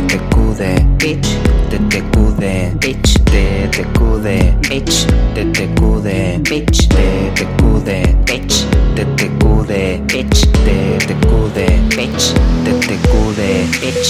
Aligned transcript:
TTQD, 0.00 0.62
bitch, 0.96 1.28
TTQD, 1.68 2.44
bitch, 2.80 3.20
TTQD, 3.28 4.28
bitch, 4.64 5.04
TTQD, 5.34 6.40
bitch, 6.48 6.88
TTQD, 6.88 7.90
bitch, 8.24 8.64
TTQD, 8.96 9.72
bitch, 10.08 10.40
TTQD, 10.64 11.58
bitch, 11.92 12.32
TTQD, 12.64 13.40
bitch. 13.82 14.08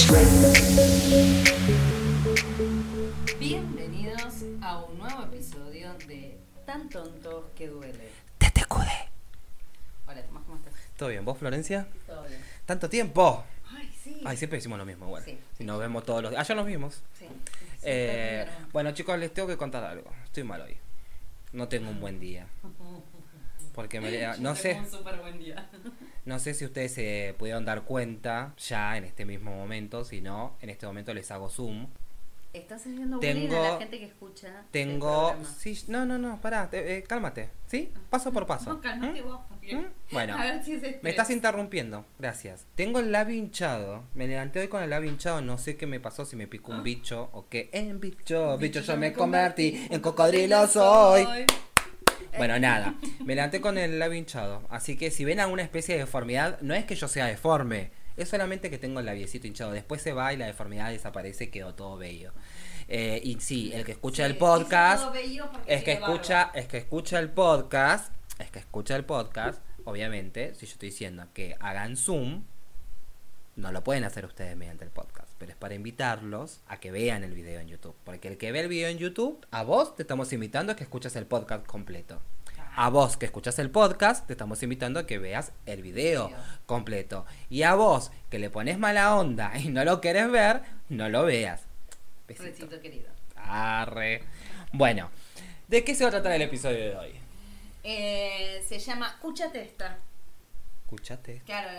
Bienvenidos 3.37 4.45
a 4.61 4.77
un 4.85 4.97
nuevo 4.97 5.23
episodio 5.23 5.93
de 6.07 6.39
Tan 6.65 6.87
tontos 6.87 7.47
que 7.53 7.67
duele. 7.67 8.07
TTQD. 8.37 8.87
Hola 10.07 10.21
Tomás, 10.23 10.43
¿cómo 10.45 10.55
estás? 10.55 10.73
¿Todo 10.95 11.09
bien? 11.09 11.25
¿Vos, 11.25 11.37
Florencia? 11.37 11.85
¿Todo 12.07 12.23
bien? 12.23 12.39
¿Tanto 12.65 12.87
tiempo? 12.87 13.43
Ay, 14.05 14.13
sí. 14.13 14.21
Ay, 14.25 14.37
siempre 14.37 14.57
decimos 14.57 14.77
lo 14.77 14.85
mismo 14.85 15.05
igual. 15.05 15.23
Sí. 15.23 15.37
Si 15.57 15.63
nos 15.63 15.79
vemos 15.79 16.03
todos 16.03 16.21
los 16.21 16.31
días. 16.31 16.41
Ayer 16.41 16.57
nos 16.57 16.65
vimos. 16.65 17.03
Sí. 17.17 17.25
Eh, 17.83 18.47
bueno, 18.71 18.91
chicos, 18.91 19.17
les 19.19 19.33
tengo 19.33 19.47
que 19.47 19.57
contar 19.57 19.83
algo. 19.83 20.11
Estoy 20.25 20.43
mal 20.43 20.61
hoy. 20.61 20.77
No 21.53 21.67
tengo 21.67 21.89
un 21.89 21.99
buen 21.99 22.19
día. 22.19 22.47
Porque 23.73 24.01
me, 24.01 24.11
Yo 24.11 24.37
no 24.39 24.55
sé, 24.55 24.75
Un 24.75 24.89
súper 24.89 25.17
buen 25.19 25.39
día. 25.39 25.69
no 26.25 26.39
sé 26.39 26.53
si 26.53 26.65
ustedes 26.65 26.93
se 26.93 27.35
pudieron 27.37 27.65
dar 27.65 27.83
cuenta 27.83 28.53
ya 28.57 28.97
en 28.97 29.05
este 29.05 29.25
mismo 29.25 29.55
momento. 29.55 30.03
Si 30.03 30.21
no, 30.21 30.57
en 30.61 30.69
este 30.69 30.85
momento 30.85 31.13
les 31.13 31.31
hago 31.31 31.49
zoom. 31.49 31.87
Estás 32.53 32.81
haciendo 32.81 33.17
Tengo- 33.19 33.63
a 33.63 33.69
la 33.73 33.77
gente 33.79 33.97
que 33.99 34.05
escucha. 34.07 34.63
Tengo. 34.71 35.33
Sí, 35.57 35.81
no, 35.87 36.05
no, 36.05 36.17
no, 36.17 36.41
pará, 36.41 36.69
te- 36.69 36.97
eh, 36.97 37.03
cálmate. 37.03 37.49
¿Sí? 37.67 37.93
Paso 38.09 38.33
por 38.33 38.45
paso. 38.45 38.71
No, 38.73 38.81
calmate 38.81 39.21
¿Mm? 39.21 39.25
vos. 39.25 39.39
¿Mm? 39.71 39.85
Bueno. 40.11 40.35
A 40.37 40.43
ver 40.43 40.63
si 40.63 40.73
es 40.73 41.01
Me 41.01 41.11
estás 41.11 41.29
interrumpiendo, 41.29 42.05
gracias. 42.19 42.65
Tengo 42.75 42.99
el 42.99 43.13
labio 43.13 43.37
hinchado. 43.37 44.03
Me 44.15 44.27
levanté 44.27 44.59
hoy 44.59 44.67
con 44.67 44.83
el 44.83 44.89
labio 44.89 45.09
hinchado. 45.09 45.39
No 45.41 45.57
sé 45.57 45.77
qué 45.77 45.87
me 45.87 46.01
pasó, 46.01 46.25
si 46.25 46.35
me 46.35 46.45
picó 46.47 46.73
un 46.73 46.83
bicho 46.83 47.29
o 47.31 47.47
qué. 47.47 47.69
En 47.71 48.01
bicho, 48.01 48.57
bicho, 48.57 48.81
yo 48.81 48.97
me 48.97 49.13
convertí. 49.13 49.87
En 49.89 50.01
cocodrilo 50.01 50.67
soy. 50.67 51.25
Bueno, 52.37 52.59
nada. 52.59 52.95
Me 53.23 53.35
levanté 53.35 53.61
con 53.61 53.77
el 53.77 53.97
labio 53.97 54.17
hinchado. 54.19 54.63
Así 54.69 54.97
que 54.97 55.09
si 55.09 55.23
ven 55.23 55.39
alguna 55.39 55.63
especie 55.63 55.95
de 55.95 56.01
deformidad, 56.01 56.59
no 56.61 56.73
es 56.73 56.83
que 56.83 56.95
yo 56.95 57.07
sea 57.07 57.27
deforme. 57.27 57.91
Es 58.17 58.29
solamente 58.29 58.69
que 58.69 58.77
tengo 58.77 58.99
el 58.99 59.05
labiecito 59.05 59.47
hinchado. 59.47 59.71
Después 59.71 60.01
se 60.01 60.13
va 60.13 60.33
y 60.33 60.37
la 60.37 60.45
deformidad 60.45 60.91
desaparece 60.91 61.49
quedó 61.49 61.73
todo 61.73 61.97
bello. 61.97 62.31
Eh, 62.87 63.21
y 63.23 63.39
sí, 63.39 63.71
el 63.73 63.85
que 63.85 63.93
escucha 63.93 64.25
Sí, 64.25 64.31
el 64.31 64.37
podcast. 64.37 65.15
Es 65.65 65.83
que 65.83 65.93
escucha, 65.93 66.51
es 66.53 66.67
que 66.67 66.77
escucha 66.77 67.19
el 67.19 67.29
podcast, 67.29 68.13
es 68.39 68.51
que 68.51 68.59
escucha 68.59 68.95
el 68.95 69.05
podcast, 69.05 69.61
obviamente, 69.85 70.53
si 70.55 70.65
yo 70.65 70.73
estoy 70.73 70.89
diciendo 70.89 71.25
que 71.33 71.55
hagan 71.59 71.95
Zoom, 71.95 72.43
no 73.55 73.71
lo 73.71 73.83
pueden 73.83 74.03
hacer 74.03 74.25
ustedes 74.25 74.55
mediante 74.55 74.83
el 74.83 74.91
podcast, 74.91 75.29
pero 75.37 75.51
es 75.51 75.57
para 75.57 75.75
invitarlos 75.75 76.61
a 76.67 76.79
que 76.79 76.91
vean 76.91 77.23
el 77.23 77.33
video 77.33 77.59
en 77.59 77.67
YouTube, 77.67 77.95
porque 78.03 78.27
el 78.27 78.37
que 78.37 78.51
ve 78.51 78.61
el 78.61 78.67
video 78.67 78.89
en 78.89 78.97
YouTube, 78.97 79.45
a 79.51 79.63
vos 79.63 79.95
te 79.95 80.03
estamos 80.03 80.31
invitando 80.33 80.71
a 80.71 80.75
que 80.75 80.83
escuches 80.83 81.15
el 81.15 81.25
podcast 81.25 81.65
completo. 81.65 82.19
A 82.75 82.89
vos 82.89 83.17
que 83.17 83.25
escuchas 83.25 83.59
el 83.59 83.69
podcast, 83.69 84.25
te 84.27 84.33
estamos 84.33 84.63
invitando 84.63 84.99
a 84.99 85.05
que 85.05 85.17
veas 85.17 85.51
el 85.65 85.81
video 85.81 86.27
Video. 86.29 86.39
completo. 86.65 87.25
Y 87.49 87.63
a 87.63 87.75
vos 87.75 88.11
que 88.29 88.39
le 88.39 88.49
pones 88.49 88.79
mala 88.79 89.15
onda 89.15 89.51
y 89.59 89.67
no 89.69 89.83
lo 89.83 89.99
querés 89.99 90.31
ver, 90.31 90.61
no 90.89 91.09
lo 91.09 91.25
veas. 91.25 91.61
Besito. 92.27 92.45
Recito 92.47 92.79
querido. 92.81 93.09
Arre. 93.35 94.23
Bueno, 94.71 95.09
¿de 95.67 95.83
qué 95.83 95.95
se 95.95 96.03
va 96.05 96.09
a 96.09 96.11
tratar 96.11 96.31
el 96.33 96.43
episodio 96.43 96.77
de 96.77 96.95
hoy? 96.97 97.11
Eh, 97.83 98.63
se 98.67 98.79
llama 98.79 99.07
Escúchate 99.07 99.61
esta. 99.61 99.97
Escuchate. 100.85 101.41
Claro, 101.45 101.69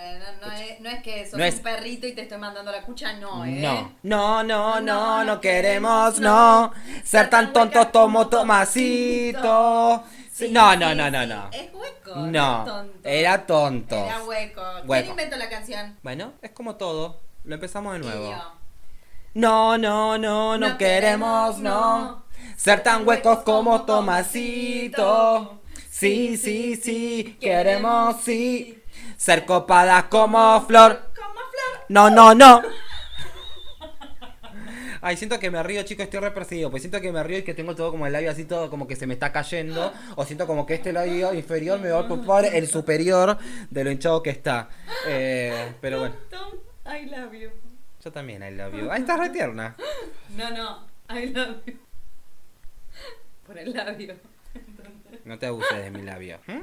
no, 0.41 0.47
no 0.47 0.53
es, 0.55 0.81
no 0.81 0.89
es 0.91 1.03
que 1.03 1.25
sos 1.29 1.39
No 1.39 1.45
es- 1.45 1.57
un 1.57 1.63
perrito 1.63 2.07
y 2.07 2.13
te 2.15 2.23
estoy 2.23 2.39
mandando 2.39 2.71
la 2.73 2.83
cucha, 2.83 3.13
no, 3.15 3.45
¿eh? 3.45 3.61
No, 3.61 3.93
no, 4.03 4.43
no, 4.43 4.81
no, 4.81 5.25
No, 5.25 5.41
queremos, 5.41 6.19
no. 6.19 6.73
Ser 7.05 7.29
tan 7.31 7.53
tontos 7.53 7.87
como 7.87 8.29
Tomasito. 8.29 10.05
Sí, 10.33 10.49
No, 10.51 10.75
no, 10.77 10.95
no, 10.95 11.11
no, 11.11 11.27
no. 11.27 11.51
Es 11.53 11.73
hueco. 11.75 12.17
No, 12.17 12.61
es 12.61 12.67
tonto. 12.67 12.99
era 13.05 13.47
tonto. 13.47 13.97
Era 13.97 14.25
hueco. 14.25 14.63
Hueco. 14.87 14.87
¿Quién 14.89 15.11
inventó 15.11 15.37
la 15.37 15.51
canción? 15.51 15.99
Bueno, 16.03 16.33
es 16.41 16.53
como 16.53 16.77
todo. 16.77 17.21
Lo 17.45 17.55
empezamos 17.55 17.93
de 17.93 17.99
nuevo. 17.99 18.35
No, 19.35 19.77
no, 19.77 20.17
no, 20.17 20.57
no, 20.57 20.79
queremos, 20.79 21.59
no. 21.59 22.25
Ser 22.57 22.83
tan 22.83 23.07
huecos 23.07 23.41
como 23.41 23.83
Tomasito. 23.85 25.61
Sí, 25.91 26.37
sí, 26.39 26.77
sí, 26.77 27.37
queremos, 27.39 28.17
sí. 28.23 28.83
Ser 29.19 29.45
copadas 29.45 30.05
como 30.05 30.61
Flor. 30.67 31.11
Como 31.15 31.35
Flor. 31.35 31.85
No, 31.89 32.09
no, 32.09 32.35
no. 32.35 32.63
Ay, 35.05 35.17
siento 35.17 35.39
que 35.41 35.51
me 35.51 35.63
río, 35.63 35.83
chicos, 35.83 36.05
estoy 36.05 36.21
reperseguido. 36.21 36.71
Pues 36.71 36.83
siento 36.83 37.01
que 37.01 37.11
me 37.13 37.23
río 37.25 37.39
y 37.39 37.43
que 37.43 37.55
tengo 37.55 37.75
todo 37.75 37.91
como 37.91 38.07
el 38.07 38.13
labio 38.13 38.31
así, 38.31 38.45
todo 38.45 38.71
como 38.71 38.87
que 38.87 38.95
se 38.97 39.07
me 39.07 39.15
está 39.15 39.33
cayendo. 39.33 39.93
O 40.17 40.25
siento 40.25 40.47
como 40.47 40.65
que 40.65 40.75
este 40.75 40.93
labio 40.93 41.35
inferior 41.35 41.81
me 41.81 41.91
va 41.91 41.99
a 41.99 42.03
ocupar 42.03 42.45
el 42.45 42.69
superior 42.69 43.37
de 43.69 43.85
lo 43.85 43.91
hinchado 43.91 44.23
que 44.23 44.31
está. 44.31 44.69
Eh, 45.09 45.73
pero 45.81 45.99
bueno, 45.99 46.15
Tom, 46.31 46.53
I 46.87 47.07
love 47.07 47.33
you. 47.33 47.51
yo 48.05 48.13
también 48.13 48.43
I 48.45 48.53
love 48.53 48.75
you. 48.75 48.91
Ay, 48.91 49.01
estás 49.03 49.19
re 49.19 49.31
tierna. 49.31 49.75
No, 50.37 50.51
no, 50.51 50.87
I 51.11 51.27
love 51.27 51.65
you. 51.67 51.75
Por 53.47 53.59
el 53.59 53.73
labio. 53.73 54.15
No 55.25 55.39
te 55.39 55.47
abuses 55.47 55.79
de 55.83 55.91
mi 55.91 56.03
labio. 56.03 56.39
¿m? 56.47 56.63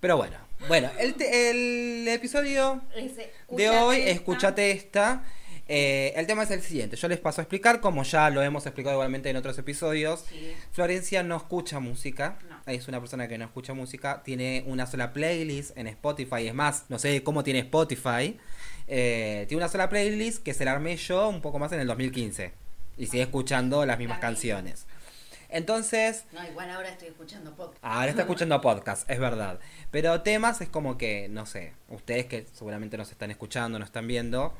Pero 0.00 0.16
bueno, 0.16 0.36
bueno, 0.68 0.90
el, 0.98 1.14
te- 1.14 1.50
el 1.50 2.08
episodio 2.08 2.80
Ese, 2.94 3.32
de 3.50 3.70
hoy, 3.70 3.96
esta. 3.98 4.10
escúchate 4.10 4.70
esta. 4.70 5.22
Eh, 5.68 6.12
el 6.14 6.26
tema 6.26 6.44
es 6.44 6.50
el 6.52 6.62
siguiente. 6.62 6.96
Yo 6.96 7.08
les 7.08 7.18
paso 7.18 7.40
a 7.40 7.42
explicar, 7.42 7.80
como 7.80 8.04
ya 8.04 8.30
lo 8.30 8.40
hemos 8.42 8.66
explicado 8.66 8.94
igualmente 8.94 9.30
en 9.30 9.36
otros 9.36 9.58
episodios. 9.58 10.24
Sí. 10.28 10.52
Florencia 10.70 11.22
no 11.22 11.36
escucha 11.36 11.80
música. 11.80 12.38
No. 12.48 12.72
Es 12.72 12.86
una 12.88 13.00
persona 13.00 13.26
que 13.26 13.36
no 13.38 13.44
escucha 13.44 13.74
música. 13.74 14.22
Tiene 14.24 14.62
una 14.66 14.86
sola 14.86 15.12
playlist 15.12 15.76
en 15.76 15.88
Spotify. 15.88 16.46
Es 16.46 16.54
más, 16.54 16.84
no 16.88 16.98
sé 16.98 17.22
cómo 17.24 17.42
tiene 17.42 17.60
Spotify. 17.60 18.38
Eh, 18.86 19.44
tiene 19.48 19.60
una 19.62 19.68
sola 19.68 19.88
playlist 19.88 20.42
que 20.42 20.54
se 20.54 20.64
la 20.64 20.72
armé 20.72 20.96
yo 20.96 21.28
un 21.28 21.40
poco 21.42 21.58
más 21.58 21.72
en 21.72 21.80
el 21.80 21.86
2015. 21.88 22.52
Y 22.96 23.06
sigue 23.06 23.24
escuchando 23.24 23.84
las 23.84 23.98
mismas 23.98 24.18
misma. 24.18 24.28
canciones. 24.28 24.86
Entonces, 25.48 26.24
No, 26.32 26.46
igual 26.46 26.70
ahora 26.70 26.88
estoy 26.90 27.08
escuchando 27.08 27.54
podcast. 27.54 27.84
Ahora 27.84 28.10
está 28.10 28.22
escuchando 28.22 28.60
podcast, 28.60 29.08
es 29.10 29.18
verdad. 29.18 29.60
Pero 29.90 30.22
temas 30.22 30.60
es 30.60 30.68
como 30.68 30.98
que, 30.98 31.28
no 31.28 31.46
sé, 31.46 31.72
ustedes 31.88 32.26
que 32.26 32.46
seguramente 32.52 32.96
nos 32.96 33.10
están 33.10 33.30
escuchando, 33.30 33.78
nos 33.78 33.88
están 33.88 34.06
viendo, 34.08 34.54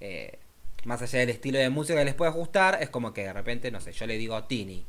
eh, 0.00 0.38
más 0.84 1.00
allá 1.02 1.20
del 1.20 1.30
estilo 1.30 1.58
de 1.58 1.70
música 1.70 1.98
que 1.98 2.04
les 2.04 2.14
pueda 2.14 2.30
gustar, 2.30 2.78
es 2.80 2.90
como 2.90 3.12
que 3.12 3.22
de 3.24 3.32
repente, 3.32 3.70
no 3.70 3.80
sé, 3.80 3.92
yo 3.92 4.06
le 4.06 4.16
digo 4.18 4.42
Tini. 4.44 4.84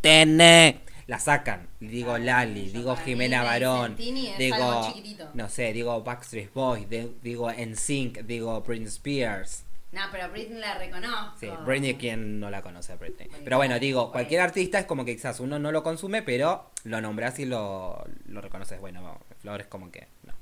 Tene. 0.00 0.80
La 1.06 1.18
sacan, 1.18 1.68
digo 1.80 2.14
Ah, 2.14 2.18
Lali, 2.18 2.70
yo 2.70 2.78
digo 2.78 2.96
Jimena 2.96 3.42
Barón, 3.42 3.96
Tini 3.96 4.28
es 4.28 4.38
digo, 4.38 4.54
algo 4.56 4.86
chiquitito. 4.92 5.28
no 5.34 5.48
sé, 5.48 5.72
digo 5.72 6.00
Backstreet 6.04 6.52
Boys, 6.54 6.88
de- 6.88 7.12
digo 7.22 7.50
NSYNC, 7.50 8.20
digo 8.20 8.60
Britney 8.60 8.86
Spears. 8.86 9.64
No, 9.90 10.02
pero 10.12 10.30
Britney 10.30 10.60
la 10.60 10.78
reconozco. 10.78 11.34
Sí, 11.40 11.48
Britney, 11.66 11.94
¿quién 11.96 12.38
no 12.38 12.48
la 12.48 12.62
conoce 12.62 12.92
a 12.92 12.96
Britney? 12.96 13.28
Pero 13.42 13.56
bueno, 13.56 13.80
digo, 13.80 14.02
bueno. 14.02 14.12
cualquier 14.12 14.40
artista 14.40 14.78
es 14.78 14.84
como 14.86 15.04
que 15.04 15.16
quizás 15.16 15.40
uno 15.40 15.58
no 15.58 15.72
lo 15.72 15.82
consume, 15.82 16.22
pero 16.22 16.70
lo 16.84 17.00
nombras 17.00 17.40
y 17.40 17.44
lo, 17.44 18.04
lo 18.26 18.40
reconoces. 18.40 18.78
Bueno, 18.78 19.02
vamos, 19.02 19.18
Flor 19.40 19.62
es 19.62 19.66
como 19.66 19.90
que 19.90 20.06
no. 20.22 20.32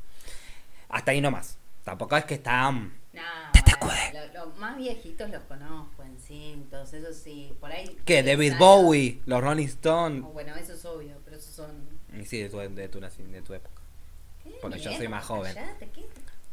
Hasta 0.91 1.13
ahí 1.13 1.23
nomás. 1.23 1.57
Tampoco 1.83 2.15
es 2.19 2.27
que 2.27 2.35
está... 2.35 2.71
No, 3.23 3.63
Te 3.65 3.73
bueno, 3.85 4.27
lo- 4.35 4.47
los 4.47 4.57
más 4.59 4.77
viejitos 4.77 5.31
los 5.31 5.43
conozco 5.45 6.03
en 6.03 6.19
cintos, 6.19 6.93
eso 6.93 7.13
sí, 7.13 7.57
por 7.61 7.71
ahí. 7.73 7.97
¿Qué? 8.05 8.23
David. 8.23 8.55
Bowie, 8.59 9.21
los 9.27 9.43
Rolling 9.43 9.67
Stones. 9.67 10.23
Oh, 10.25 10.31
bueno, 10.33 10.55
eso 10.57 10.73
es 10.75 10.85
obvio, 10.85 11.17
pero 11.25 11.37
esos 11.37 11.55
son. 11.55 11.71
Y 12.19 12.25
sí, 12.25 12.39
de 12.43 12.49
tu, 12.49 12.59
de 12.59 12.89
tu, 12.89 13.01
de 13.01 13.43
tu 13.43 13.55
época. 13.55 13.81
¿Qué? 14.43 14.51
Porque 14.63 14.79
yo 14.79 14.93
soy 14.93 15.09
más 15.09 15.25
joven. 15.25 15.55
callate, 15.55 15.89
¿qué? 15.95 16.07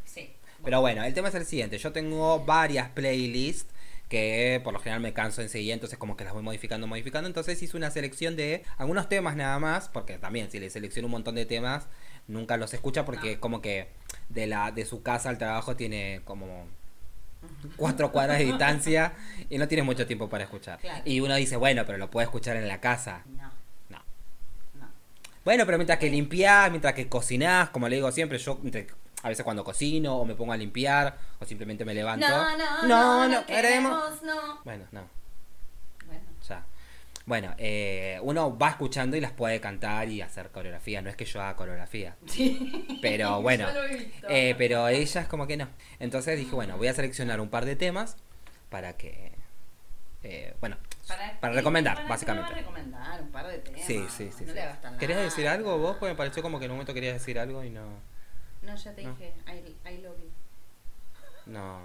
Sí. 0.06 0.34
Pero 0.64 0.82
bueno, 0.82 1.04
el 1.04 1.14
tema 1.14 1.30
es 1.30 1.36
el 1.36 1.46
siguiente. 1.46 1.78
Yo 1.78 1.92
tengo 1.92 2.44
varias 2.46 2.90
playlists 2.90 3.72
que 4.10 4.62
por 4.64 4.72
lo 4.74 4.80
general 4.80 5.02
me 5.02 5.14
canso 5.14 5.42
enseguida, 5.42 5.74
entonces 5.74 5.98
como 5.98 6.16
que 6.16 6.24
las 6.24 6.34
voy 6.34 6.44
modificando, 6.44 6.86
modificando. 6.88 7.28
Entonces 7.28 7.62
hice 7.62 7.76
una 7.76 7.90
selección 7.92 8.36
de 8.36 8.64
algunos 8.78 9.10
temas 9.10 9.36
nada 9.36 9.58
más, 9.60 9.90
porque 9.90 10.18
también 10.20 10.52
si 10.52 10.60
le 10.60 10.70
selecciono 10.70 11.08
un 11.08 11.12
montón 11.12 11.36
de 11.36 11.46
temas, 11.46 11.86
nunca 12.28 12.58
los 12.58 12.74
escucha 12.74 13.06
porque 13.06 13.36
No. 13.36 13.42
como 13.42 13.62
que 13.62 13.90
de 14.30 14.48
la 14.48 14.72
de 14.72 14.86
su 14.86 15.02
casa 15.04 15.30
al 15.30 15.38
trabajo 15.38 15.76
tiene 15.76 16.22
como 16.26 16.66
cuatro 17.78 18.12
cuadras 18.12 18.40
de 18.40 18.46
distancia 18.46 19.14
y 19.50 19.58
no 19.58 19.68
tiene 19.68 19.84
mucho 19.84 20.08
tiempo 20.08 20.30
para 20.30 20.44
escuchar. 20.46 20.80
Claro. 20.80 21.02
Y 21.06 21.20
uno 21.20 21.36
dice, 21.36 21.56
bueno, 21.58 21.84
pero 21.86 21.98
lo 21.98 22.10
puede 22.10 22.26
escuchar 22.26 22.56
en 22.58 22.68
la 22.68 22.80
casa. 22.82 23.22
No, 23.26 23.52
No. 23.90 24.00
no. 24.80 24.88
Bueno, 25.44 25.66
pero 25.66 25.78
mientras 25.78 26.00
que 26.00 26.10
limpiás, 26.10 26.70
mientras 26.72 26.94
que 26.94 27.08
cocinás, 27.08 27.70
como 27.70 27.88
le 27.88 27.98
digo 27.98 28.12
siempre, 28.12 28.38
yo 28.40 28.60
entre- 28.64 28.88
a 29.24 29.30
veces 29.30 29.44
cuando 29.44 29.64
cocino 29.64 30.18
o 30.18 30.26
me 30.26 30.36
pongo 30.36 30.54
a 30.54 30.58
limpiar 30.58 31.18
o 31.40 31.46
simplemente 31.46 31.84
me 31.86 31.94
levanto. 31.96 32.28
No, 32.28 32.58
no, 32.58 32.88
no, 32.88 33.28
no, 33.28 33.46
queremos. 33.46 34.12
queremos, 34.12 34.24
no. 34.24 34.62
Bueno, 34.64 34.86
no, 34.92 35.02
Bueno, 37.26 37.56
eh, 37.58 38.20
uno 38.22 38.56
va 38.56 38.70
escuchando 38.70 39.18
y 39.18 39.22
las 39.22 39.32
puede 39.32 39.60
cantar 39.60 40.08
y 40.10 40.22
hacer 40.22 40.50
coreografía. 40.52 41.02
No 41.02 41.10
es 41.10 41.16
que 41.16 41.26
yo 41.26 41.42
haga 41.42 41.56
coreografía. 41.56 42.16
Sí. 42.28 43.00
Pero 43.02 43.42
bueno, 43.42 43.68
Yo 43.68 43.74
lo 43.74 43.84
he 43.86 43.98
visto. 43.98 44.28
eh, 44.30 44.54
pero 44.58 44.88
ella 44.88 45.22
es 45.22 45.28
como 45.28 45.48
que 45.48 45.58
no. 45.58 45.68
Entonces 46.00 46.38
dije, 46.38 46.54
bueno, 46.54 46.78
voy 46.78 46.88
a 46.88 46.94
seleccionar 46.94 47.42
un 47.42 47.50
par 47.50 47.66
de 47.66 47.76
temas 47.76 48.16
para 48.70 48.94
que, 48.94 49.32
eh, 50.24 50.54
bueno, 50.62 50.78
para, 51.08 51.40
que- 51.40 51.50
recomendar, 51.50 51.96
para 51.96 52.08
básicamente. 52.10 52.50
me 52.50 52.54
va 52.54 52.58
a 52.60 52.62
recomendar 52.62 53.22
un 53.24 53.32
par 53.32 53.48
de 53.48 53.58
temas. 53.58 53.82
Sí, 53.82 54.06
sí, 54.16 54.30
sí. 54.32 54.44
No 54.46 54.52
sí. 54.52 54.54
le 54.56 54.62
hagas 54.62 54.82
tan 54.82 54.98
¿Querías 55.00 55.22
decir 55.24 55.48
algo 55.48 55.78
vos? 55.80 55.98
Porque 55.98 56.14
me 56.14 56.18
pareció 56.18 56.44
como 56.44 56.60
que 56.60 56.66
en 56.66 56.72
un 56.72 56.78
momento 56.78 56.94
querías 56.94 57.14
decir 57.16 57.40
algo 57.40 57.64
y 57.64 57.72
no... 57.72 57.84
No, 58.62 58.76
ya 58.76 58.94
te 58.94 59.04
No. 59.04 59.16
dije, 59.16 59.34
I, 59.48 59.90
I 59.90 59.98
love 60.02 60.18
you. 60.20 60.30
No, 61.48 61.80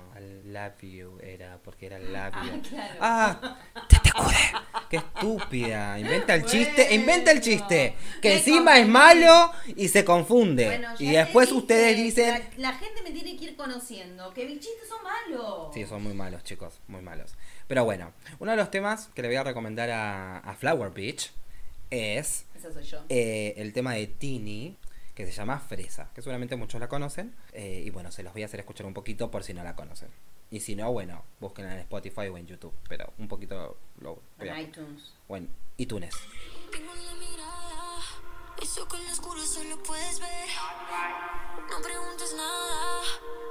love 0.46 0.80
you 0.82 1.18
era 1.22 1.58
porque 1.62 1.86
era 1.86 1.98
love 1.98 2.32
Ah, 2.34 2.44
you. 2.46 2.62
claro. 2.68 2.94
Ah, 3.00 3.58
TTQD. 3.88 4.88
Qué 4.88 4.96
estúpida. 4.96 5.98
Inventa 5.98 6.34
el 6.34 6.44
chiste, 6.46 6.94
inventa 6.94 7.30
el 7.30 7.40
chiste. 7.40 7.94
Que 8.22 8.30
Me 8.30 8.34
encima 8.36 8.78
es 8.78 8.88
malo 8.88 9.52
y 9.76 9.88
se 9.88 10.04
confunde. 10.04 10.66
Bueno, 10.66 10.88
y 10.98 11.10
te 11.12 11.18
después 11.18 11.48
dije, 11.48 11.58
ustedes 11.60 11.96
dicen... 11.96 12.42
La, 12.56 12.70
la 12.72 12.78
gente 12.78 13.02
me 13.02 13.10
tiene 13.12 13.36
que 13.36 13.44
ir 13.44 13.56
conociendo, 13.56 14.32
que 14.34 14.46
mis 14.46 14.60
chistes 14.60 14.88
son 14.88 14.98
malos. 15.02 15.74
Sí, 15.74 15.84
son 15.86 16.02
muy 16.02 16.14
malos, 16.14 16.42
chicos, 16.42 16.80
muy 16.88 17.02
malos. 17.02 17.34
Pero 17.68 17.84
bueno, 17.84 18.12
uno 18.40 18.50
de 18.50 18.56
los 18.56 18.70
temas 18.70 19.10
que 19.14 19.22
le 19.22 19.28
voy 19.28 19.36
a 19.36 19.44
recomendar 19.44 19.90
a, 19.90 20.38
a 20.38 20.54
Flower 20.54 20.90
Beach 20.90 21.30
es 21.90 22.46
Esa 22.56 22.72
soy 22.72 22.84
yo. 22.84 22.98
eh, 23.08 23.54
el 23.58 23.72
tema 23.72 23.94
de 23.94 24.06
Tini, 24.06 24.76
que 25.26 25.32
se 25.32 25.38
llama 25.38 25.58
Fresa, 25.58 26.10
que 26.14 26.22
seguramente 26.22 26.56
muchos 26.56 26.80
la 26.80 26.88
conocen. 26.88 27.34
eh, 27.52 27.82
y 27.84 27.90
bueno, 27.90 28.10
se 28.10 28.22
los 28.22 28.32
voy 28.32 28.42
a 28.42 28.46
hacer 28.46 28.60
escuchar 28.60 28.86
un 28.86 28.94
poquito 28.94 29.30
por 29.30 29.44
si 29.44 29.54
no 29.54 29.62
la 29.64 29.74
conocen. 29.76 30.08
Y 30.50 30.60
si 30.60 30.74
no, 30.74 30.90
bueno, 30.92 31.22
búsquenla 31.38 31.74
en 31.74 31.80
Spotify 31.80 32.26
o 32.28 32.36
en 32.36 32.46
YouTube. 32.46 32.74
Pero 32.88 33.12
un 33.18 33.28
poquito 33.28 33.76
lo 34.00 34.20
voy 34.38 34.48
en 34.48 34.58
iTunes. 34.58 35.14
O 35.28 35.36
en 35.36 35.48
iTunes. 35.76 36.14
Tengo 36.72 36.92
la 36.92 37.14
mirada, 37.14 38.00
eso 38.60 38.86
en 38.92 39.04
lo 39.06 39.12
oscuro 39.12 39.40
solo 39.46 39.82
puedes 39.82 40.18
ver. 40.18 40.48
No 41.70 41.80
preguntes 41.80 42.34
nada, 42.36 43.00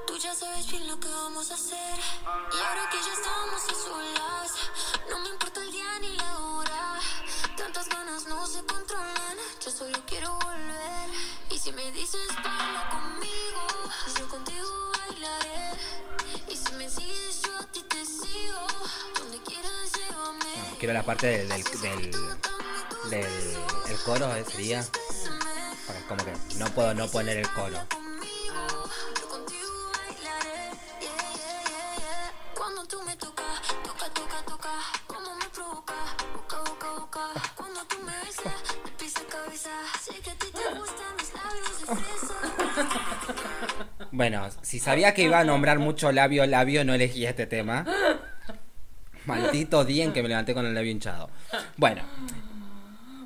tú 0.07 0.17
ya 0.17 0.35
sabes 0.35 0.69
bien 0.69 0.87
lo 0.87 0.99
que 0.99 1.07
vamos 1.07 1.49
a 1.51 1.53
hacer. 1.53 1.99
Y 2.25 2.57
ahora 2.67 2.89
que 2.91 2.97
ya 2.97 3.13
estamos 3.13 3.63
a 3.63 3.73
solas, 3.73 4.51
no 5.09 5.19
me 5.19 5.29
importa 5.29 5.61
el 5.63 5.71
día 5.71 5.99
ni 6.01 6.17
la 6.17 6.39
hora. 6.39 6.99
Tantas 7.55 7.87
ganas 7.87 8.27
no 8.27 8.45
se 8.45 8.59
controlan, 8.65 9.37
yo 9.63 9.71
solo 9.71 9.97
quiero 10.05 10.28
si 11.69 11.75
me 11.75 11.91
dices 11.91 12.27
baila 12.43 12.89
conmigo, 12.89 13.61
yo 14.17 14.27
contigo 14.27 14.91
bailaré. 14.97 15.77
Y 16.47 16.55
si 16.57 16.73
me 16.73 16.89
sigues, 16.89 17.41
yo 17.43 17.57
a 17.59 17.63
ti 17.71 17.83
te 17.83 18.03
sigo. 18.05 18.65
Donde 19.19 19.37
quieras, 19.43 19.91
llévame. 19.95 20.39
Bueno, 20.55 20.75
quiero 20.79 20.93
la 20.95 21.03
parte 21.03 21.27
del, 21.27 21.47
del, 21.49 21.63
del, 21.81 22.11
del- 23.09 23.57
el 23.87 23.97
coro, 24.03 24.33
eh, 24.35 24.45
sería... 24.51 24.83
Porque 25.85 26.03
como 26.07 26.25
que 26.25 26.33
no 26.55 26.65
puedo 26.73 26.93
no 26.95 27.07
poner 27.07 27.37
el 27.37 27.49
coro. 27.53 27.77
Bueno, 44.11 44.47
si 44.61 44.79
sabía 44.79 45.13
que 45.13 45.23
iba 45.23 45.39
a 45.39 45.43
nombrar 45.43 45.79
mucho 45.79 46.11
labio, 46.11 46.45
labio, 46.45 46.83
no 46.83 46.93
elegí 46.93 47.25
este 47.25 47.45
tema. 47.45 47.85
Maldito 49.25 49.85
día 49.85 50.03
en 50.03 50.13
que 50.13 50.23
me 50.23 50.29
levanté 50.29 50.53
con 50.53 50.65
el 50.65 50.73
labio 50.73 50.91
hinchado. 50.91 51.29
Bueno, 51.77 52.01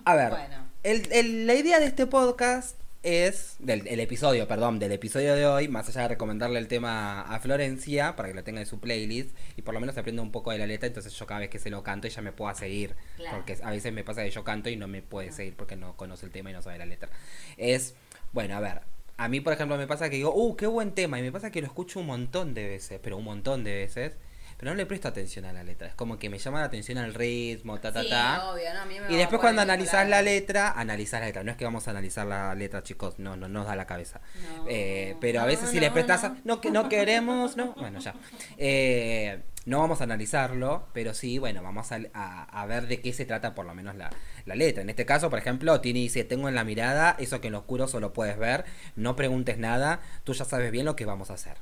a 0.05 0.15
ver, 0.15 0.29
Bueno. 0.29 0.55
el- 0.83 1.07
el- 1.11 1.47
la 1.47 1.53
idea 1.55 1.79
de 1.79 1.85
este 1.85 2.07
podcast 2.07 2.77
es, 3.03 3.57
del 3.59 3.85
el 3.87 3.99
episodio, 3.99 4.47
perdón, 4.47 4.79
del 4.79 4.93
episodio 4.93 5.35
de 5.35 5.45
hoy, 5.45 5.67
más 5.67 5.89
allá 5.89 6.03
de 6.03 6.07
recomendarle 6.09 6.57
el 6.57 6.67
tema 6.67 7.21
a 7.21 7.39
Florencia, 7.39 8.15
para 8.15 8.29
que 8.29 8.33
lo 8.35 8.43
tenga 8.43 8.61
en 8.61 8.65
su 8.65 8.79
playlist, 8.79 9.35
y 9.57 9.61
por 9.61 9.73
lo 9.73 9.79
menos 9.79 9.97
aprenda 9.97 10.21
un 10.21 10.31
poco 10.31 10.51
de 10.51 10.57
la 10.57 10.65
letra, 10.67 10.87
entonces 10.87 11.13
yo 11.13 11.25
cada 11.25 11.41
vez 11.41 11.49
que 11.49 11.59
se 11.59 11.69
lo 11.69 11.83
canto 11.83 12.07
ella 12.07 12.21
me 12.21 12.31
pueda 12.31 12.55
seguir, 12.55 12.95
Claro. 13.17 13.37
porque 13.37 13.57
a 13.61 13.69
veces 13.71 13.91
me 13.93 14.03
pasa 14.03 14.23
que 14.23 14.31
yo 14.31 14.43
canto 14.43 14.69
y 14.69 14.77
no 14.77 14.87
me 14.87 15.01
puede 15.01 15.31
seguir 15.31 15.55
porque 15.55 15.75
no 15.75 15.95
conoce 15.97 16.25
el 16.25 16.31
tema 16.31 16.49
y 16.49 16.53
no 16.53 16.61
sabe 16.61 16.77
la 16.77 16.85
letra. 16.85 17.09
Es, 17.57 17.95
bueno, 18.31 18.55
a 18.55 18.59
ver, 18.61 18.81
a 19.17 19.27
mí 19.27 19.41
por 19.41 19.53
ejemplo 19.53 19.77
me 19.77 19.85
pasa 19.85 20.09
que 20.09 20.15
digo, 20.15 20.33
uh, 20.33 20.55
qué 20.55 20.65
buen 20.67 20.93
tema, 20.93 21.19
y 21.19 21.21
me 21.23 21.31
pasa 21.31 21.51
que 21.51 21.61
lo 21.61 21.67
escucho 21.67 21.99
un 21.99 22.07
montón 22.07 22.53
de 22.53 22.67
veces, 22.67 22.99
pero 23.03 23.17
un 23.17 23.25
montón 23.25 23.63
de 23.63 23.73
veces, 23.73 24.13
pero 24.63 24.71
no 24.71 24.77
le 24.77 24.85
presto 24.85 25.09
atención 25.09 25.43
a 25.43 25.51
la 25.51 25.61
letra, 25.61 25.87
es 25.89 25.93
como 25.93 26.17
que 26.17 26.29
me 26.29 26.37
llama 26.39 26.61
la 26.61 26.67
atención 26.67 26.97
el 26.97 27.13
ritmo, 27.13 27.81
ta, 27.81 27.91
ta, 27.91 28.01
sí, 28.01 28.09
ta. 28.09 28.49
obvio, 28.49 28.73
no, 28.73 28.79
a 28.79 28.85
mí 28.85 28.93
me 28.93 29.01
va 29.01 29.11
Y 29.11 29.17
después 29.17 29.41
cuando 29.41 29.61
analizás 29.61 30.07
la 30.07 30.21
letra, 30.21 30.71
analizás 30.71 31.19
la 31.19 31.25
letra. 31.27 31.43
No 31.43 31.51
es 31.51 31.57
que 31.57 31.65
vamos 31.65 31.85
a 31.89 31.91
analizar 31.91 32.25
la 32.25 32.55
letra, 32.55 32.81
chicos. 32.81 33.19
No, 33.19 33.35
no 33.35 33.49
nos 33.49 33.65
da 33.67 33.75
la 33.75 33.85
cabeza. 33.85 34.21
No, 34.55 34.65
Eh, 34.69 35.17
pero 35.19 35.39
a 35.39 35.43
no, 35.43 35.47
veces 35.49 35.69
si 35.69 35.75
no, 35.75 35.81
le 35.81 35.91
prestás... 35.91 36.23
no. 36.23 36.29
a- 36.29 36.37
No, 36.45 36.61
que 36.61 36.71
no 36.71 36.87
queremos, 36.87 37.57
no. 37.57 37.73
Bueno, 37.73 37.99
ya. 37.99 38.15
Eh, 38.57 39.41
no 39.65 39.79
vamos 39.79 39.99
a 39.99 40.05
analizarlo, 40.05 40.87
pero 40.93 41.13
sí, 41.13 41.39
bueno, 41.39 41.61
vamos 41.61 41.91
a, 41.91 41.99
a- 42.13 42.43
a 42.61 42.65
ver 42.65 42.87
de 42.87 43.01
qué 43.01 43.11
se 43.11 43.25
trata 43.25 43.53
por 43.55 43.65
lo 43.65 43.75
menos 43.75 43.95
la, 43.95 44.11
la 44.45 44.55
letra. 44.55 44.81
En 44.81 44.89
este 44.89 45.05
caso, 45.05 45.29
por 45.29 45.39
ejemplo, 45.39 45.81
Tini 45.81 46.03
dice, 46.03 46.23
tengo 46.23 46.47
en 46.47 46.55
la 46.55 46.63
mirada 46.63 47.17
eso 47.19 47.41
que 47.41 47.47
en 47.47 47.53
lo 47.53 47.59
oscuro 47.59 47.89
solo 47.89 48.13
puedes 48.13 48.37
ver. 48.37 48.63
No 48.95 49.17
preguntes 49.17 49.57
nada. 49.57 49.99
Tú 50.23 50.31
ya 50.33 50.45
sabes 50.45 50.71
bien 50.71 50.85
lo 50.85 50.95
que 50.95 51.03
vamos 51.05 51.31
a 51.31 51.33
hacer. 51.33 51.57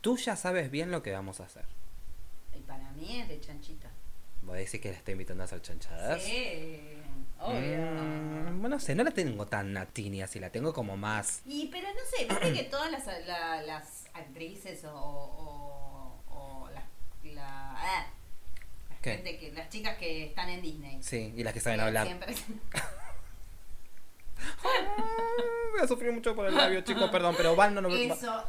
Tú 0.00 0.16
ya 0.16 0.34
sabes 0.36 0.70
bien 0.72 0.90
lo 0.90 1.02
que 1.02 1.12
vamos 1.12 1.38
a 1.40 1.44
hacer. 1.44 1.64
Y 3.06 3.20
es 3.20 3.28
de 3.28 3.40
chanchita. 3.40 3.90
¿Vos 4.42 4.56
decís 4.56 4.80
que 4.80 4.90
la 4.90 4.96
está 4.98 5.10
invitando 5.12 5.42
a 5.42 5.46
hacer 5.46 5.62
chanchadas? 5.62 6.22
Sí, 6.22 6.78
obvio. 7.40 7.78
Mm, 7.78 8.60
bueno, 8.60 8.76
no 8.76 8.80
sé, 8.80 8.94
no 8.94 9.02
la 9.04 9.10
tengo 9.10 9.46
tan 9.46 9.76
a 9.76 9.86
Tini 9.86 10.20
así, 10.22 10.38
la 10.38 10.50
tengo 10.50 10.72
como 10.74 10.96
más. 10.96 11.40
Y 11.46 11.68
pero 11.68 11.88
no 11.88 12.00
sé, 12.16 12.26
viste 12.26 12.52
que 12.52 12.64
todas 12.64 12.90
las, 12.92 13.06
la- 13.26 13.62
las 13.62 14.04
actrices 14.12 14.84
o, 14.84 14.90
o, 14.94 16.20
o 16.28 16.68
la, 16.74 16.82
la, 17.32 17.72
ah, 17.72 18.06
gente 19.02 19.38
que, 19.38 19.52
las 19.52 19.68
chicas 19.70 19.96
que 19.96 20.26
están 20.26 20.48
en 20.50 20.60
Disney. 20.62 21.02
Sí, 21.02 21.32
y 21.36 21.42
las 21.42 21.54
que 21.54 21.60
saben 21.60 21.80
eh, 21.80 21.84
hablar. 21.84 22.06
Siempre, 22.06 22.34
Voy 25.72 25.80
a 25.82 25.88
sufrir 25.88 26.12
mucho 26.12 26.34
por 26.34 26.46
el 26.46 26.54
labio, 26.54 26.82
chicos, 26.82 27.08
perdón, 27.10 27.34
pero 27.36 27.56
Val 27.56 27.74
no 27.74 27.80
lo 27.80 27.88
eso 27.88 27.96
es 28.12 28.18
car- 28.18 28.44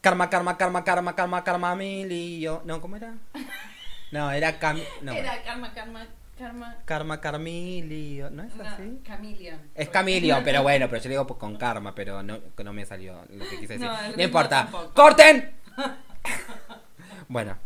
Karma, 0.00 0.30
karma, 0.30 0.56
karma, 0.56 0.84
karma, 0.84 1.14
karma, 1.14 1.44
karma, 1.44 1.74
milio. 1.76 2.62
No, 2.64 2.80
¿cómo 2.80 2.96
era? 2.96 3.14
No, 4.10 4.30
era 4.30 4.58
Cam... 4.58 4.80
No, 5.02 5.12
Era 5.12 5.42
karma, 5.42 5.72
karma, 5.74 6.06
karma. 6.38 6.76
karma, 6.84 7.20
carmilio. 7.20 8.30
¿No 8.30 8.42
es 8.42 8.54
No, 8.56 8.64
así? 8.64 9.00
Chameleon. 9.04 9.60
Es 9.74 9.88
Camilio, 9.90 10.38
pero 10.44 10.62
bueno, 10.62 10.88
pero 10.88 11.02
yo 11.02 11.08
le 11.08 11.14
digo 11.16 11.38
con 11.38 11.56
karma, 11.56 11.94
pero 11.94 12.22
no, 12.22 12.38
que 12.54 12.64
no 12.64 12.72
me 12.72 12.86
salió 12.86 13.24
lo 13.28 13.44
que 13.48 13.58
quise 13.60 13.78
decir. 13.78 13.88
No, 14.16 14.22
importa. 14.22 14.62
tampoco. 14.62 14.94
¡Corten! 14.94 15.52
bueno, 17.28 17.56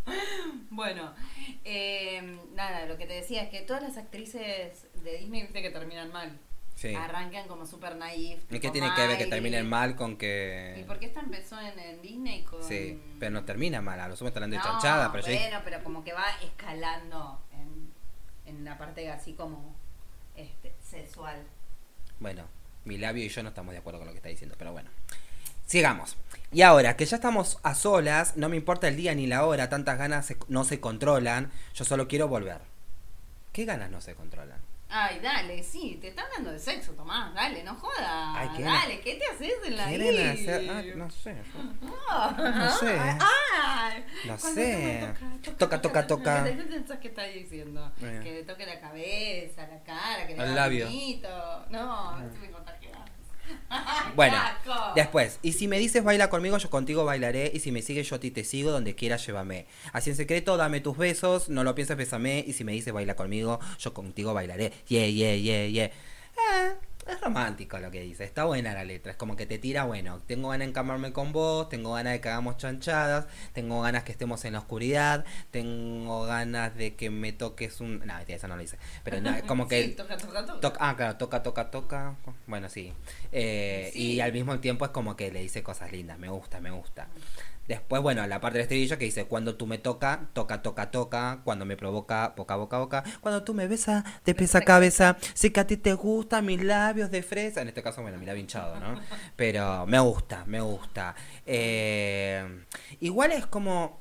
Bueno, 0.71 1.13
eh, 1.65 2.39
nada, 2.55 2.87
lo 2.87 2.97
que 2.99 3.07
te 3.07 3.13
decía 3.15 3.43
es 3.45 3.51
que 3.51 3.61
todas 3.63 3.83
las 3.83 3.97
actrices 3.97 4.87
de 5.05 5.19
Disney, 5.19 5.43
viste 5.43 5.63
que 5.63 5.71
terminan 5.71 6.11
mal. 6.13 6.39
Sí. 6.83 6.95
Arrancan 6.95 7.47
como 7.49 7.65
super 7.65 7.97
naif. 7.97 8.43
¿Y 8.51 8.59
qué 8.61 8.71
tiene 8.71 8.93
que 8.95 9.07
ver 9.07 9.17
que 9.19 9.27
terminen 9.27 9.69
mal 9.69 9.95
con 9.97 10.17
que.? 10.17 10.77
¿Y 10.79 10.83
por 10.85 10.99
qué 10.99 11.07
esta 11.07 11.21
empezó 11.21 11.59
en, 11.61 11.79
en 11.79 12.03
Disney 12.03 12.43
con.? 12.43 12.63
Sí, 12.63 13.01
pero 13.19 13.31
no 13.31 13.45
termina 13.45 13.81
mal, 13.81 14.01
a 14.01 14.09
lo 14.09 14.17
sumo 14.17 14.29
está 14.29 14.39
hablando 14.41 14.57
de 14.57 14.63
No, 14.63 14.69
chanchada, 14.71 15.13
pero 15.13 15.25
Bueno, 15.25 15.59
pero 15.65 15.85
como 15.85 16.03
que 16.05 16.13
va 16.13 16.27
escalando 16.43 17.41
en, 17.53 17.93
en 18.47 18.65
la 18.65 18.77
parte 18.77 19.11
así 19.11 19.35
como 19.35 19.75
este, 20.37 20.75
sexual. 20.83 21.43
Bueno, 22.21 22.45
mi 22.85 22.99
labio 22.99 23.25
y 23.25 23.29
yo 23.29 23.43
no 23.43 23.51
estamos 23.51 23.73
de 23.73 23.79
acuerdo 23.79 23.99
con 24.01 24.07
lo 24.07 24.13
que 24.13 24.19
está 24.19 24.29
diciendo, 24.29 24.55
pero 24.59 24.73
bueno. 24.73 24.91
Sigamos. 25.67 26.17
Y 26.53 26.63
ahora, 26.63 26.97
que 26.97 27.07
ya 27.07 27.17
estamos 27.17 27.59
a 27.63 27.75
solas, 27.75 28.37
no 28.37 28.49
me 28.49 28.57
importa 28.57 28.89
el 28.89 28.97
día 28.97 29.15
ni 29.15 29.27
la 29.27 29.47
hora, 29.47 29.69
tantas 29.71 29.97
ganas 29.97 30.27
se- 30.27 30.37
no 30.49 30.65
se 30.65 30.81
controlan, 30.81 31.51
yo 31.75 31.85
solo 31.85 32.09
quiero 32.09 32.29
volver. 32.29 32.59
¿Qué 33.53 33.65
ganas 33.65 33.91
no 33.91 34.01
se 34.01 34.15
controlan? 34.15 34.59
Ay, 34.95 35.21
dale, 35.21 35.63
sí, 35.63 35.97
te 36.03 36.09
está 36.09 36.23
hablando 36.23 36.53
de 36.53 36.59
sexo, 36.59 36.93
Tomás, 36.93 37.33
dale, 37.35 37.65
no 37.65 37.75
jodas. 37.75 38.37
Ay, 38.37 38.49
¿qué 38.57 38.63
dale, 38.63 39.01
¿qué 39.01 39.15
te 39.15 39.25
haces 39.25 39.55
en 39.65 39.77
la 39.79 39.87
¿Quieren 39.87 40.15
I? 40.15 40.29
hacer? 40.29 40.71
Ah, 40.71 40.83
no 40.97 41.11
sé. 41.11 41.37
No 41.83 42.71
sé. 42.71 42.99
Ay, 42.99 44.05
No 44.27 44.39
sé. 44.39 45.15
Toca, 45.57 45.81
toca, 45.81 46.07
toca. 46.07 46.45
¿Qué 46.45 46.53
pensás 46.53 46.99
que 46.99 47.09
está 47.09 47.23
diciendo? 47.25 47.91
Que 47.99 48.33
le 48.33 48.43
toque 48.45 48.67
la 48.67 48.79
cabeza, 48.81 49.67
la 49.67 49.83
cara, 49.83 50.27
que 50.27 50.35
le 50.37 50.43
El 50.43 50.51
haga 50.51 50.55
labio. 50.55 50.89
No, 51.71 52.19
no 52.19 52.31
se 52.33 52.39
me 52.39 52.51
contagias. 52.51 52.82
Bueno, 54.15 54.37
después, 54.95 55.39
y 55.43 55.53
si 55.53 55.69
me 55.69 55.79
dices 55.79 56.05
baila 56.05 56.29
conmigo, 56.29 56.59
yo 56.59 56.69
contigo 56.69 57.05
bailaré, 57.05 57.51
y 57.55 57.61
si 57.61 57.73
me 57.73 57.81
sigues 57.81 58.11
yo 58.11 58.17
a 58.17 58.21
ti 58.21 58.31
te 58.31 58.45
sigo, 58.45 58.71
donde 58.71 58.95
quieras 58.95 59.27
llévame. 59.27 59.67
Así 59.93 60.11
en 60.11 60.17
secreto, 60.17 60.59
dame 60.59 60.81
tus 60.81 60.99
besos, 60.99 61.49
no 61.49 61.65
lo 61.65 61.75
pienses, 61.75 61.97
bésame, 61.97 62.45
y 62.47 62.53
si 62.53 62.63
me 62.63 62.73
dices 62.73 62.93
baila 62.93 63.17
conmigo, 63.17 63.59
yo 63.79 63.95
contigo 63.95 64.35
bailaré. 64.35 64.73
Yeah, 64.89 65.07
yeah, 65.07 65.35
yeah, 65.35 65.67
yeah. 65.67 65.87
Eh, 65.87 66.75
Es 67.07 67.21
romántico 67.21 67.79
lo 67.79 67.91
que 67.91 68.01
dice, 68.01 68.25
está 68.25 68.45
buena 68.45 68.75
la 68.75 68.85
letra, 68.85 69.13
es 69.13 69.19
como 69.19 69.37
que 69.37 69.47
te 69.47 69.59
tira, 69.59 69.85
bueno, 69.85 70.21
tengo 70.27 70.49
ganas 70.51 70.67
de 70.67 70.71
encamarme 70.71 71.13
con 71.13 71.33
vos, 71.33 71.69
tengo 71.69 71.93
ganas 71.95 72.13
de 72.13 72.21
que 72.21 72.29
hagamos 72.29 72.57
chanchadas, 72.59 73.27
tengo 73.53 73.81
ganas 73.83 74.05
que 74.05 74.13
estemos 74.13 74.45
en 74.45 74.53
la 74.53 74.61
oscuridad, 74.61 75.25
tengo 75.51 76.25
ganas 76.25 76.77
de 76.77 76.95
que 76.95 77.11
me 77.11 77.33
toques 77.33 77.81
un... 77.81 77.99
No, 78.07 78.15
mentira, 78.15 78.37
eso 78.37 78.49
no 78.49 78.57
lo 78.57 78.63
dice, 78.63 78.79
pero 79.05 79.21
no, 79.21 79.31
es 79.31 79.43
como 79.43 79.67
que... 79.69 79.83
Sí, 79.85 79.91
toca, 79.93 80.17
toca, 80.17 80.47
toca. 80.47 80.79
Ah, 80.81 80.97
claro, 80.97 81.17
toca, 81.17 81.43
toca, 81.43 81.71
toca. 81.71 82.17
Bueno, 82.47 82.69
sí. 82.69 82.93
Eh, 83.33 83.91
Sí. 83.93 84.13
Y 84.15 84.21
al 84.21 84.33
mismo 84.33 84.59
tiempo 84.61 84.85
es 84.85 84.91
como 84.91 85.17
que 85.17 85.31
le 85.31 85.41
dice 85.41 85.63
cosas 85.63 85.93
lindas. 85.93 86.19
Me 86.19 86.29
gusta, 86.29 86.61
me 86.61 86.71
gusta. 86.71 87.09
Después, 87.69 88.03
bueno, 88.03 88.27
la 88.27 88.41
parte 88.41 88.59
del 88.59 88.63
estribillo 88.63 88.99
que 88.99 89.05
dice, 89.05 89.27
cuando 89.27 89.55
tú 89.55 89.67
me 89.67 89.79
toca, 89.79 90.29
toca, 90.33 90.63
toca, 90.63 90.91
toca, 90.91 91.41
cuando 91.45 91.65
me 91.65 91.77
provoca, 91.77 92.35
boca, 92.37 92.57
boca, 92.57 92.79
boca, 92.79 93.05
cuando 93.21 93.45
tú 93.45 93.55
me 93.55 93.69
besas, 93.69 94.05
de 94.25 94.35
pies 94.35 94.55
a 94.57 94.63
cabeza, 94.63 95.17
sé 95.33 95.53
que 95.53 95.61
a 95.61 95.67
ti 95.67 95.77
te 95.77 95.95
gustan 95.95 96.45
mis 96.45 96.63
labios 96.63 96.92
de 96.93 97.23
fresa, 97.23 97.63
en 97.63 97.69
este 97.69 97.83
caso, 97.83 98.03
bueno, 98.03 98.19
mi 98.19 98.27
labio 98.27 98.41
hinchado, 98.41 98.79
¿no? 98.79 99.01
Pero 99.37 99.87
me 99.87 99.99
gusta, 100.01 100.45
me 100.47 100.61
gusta. 100.61 101.15
Eh, 101.47 102.65
igual 103.01 103.33
es 103.33 103.47
como, 103.47 104.01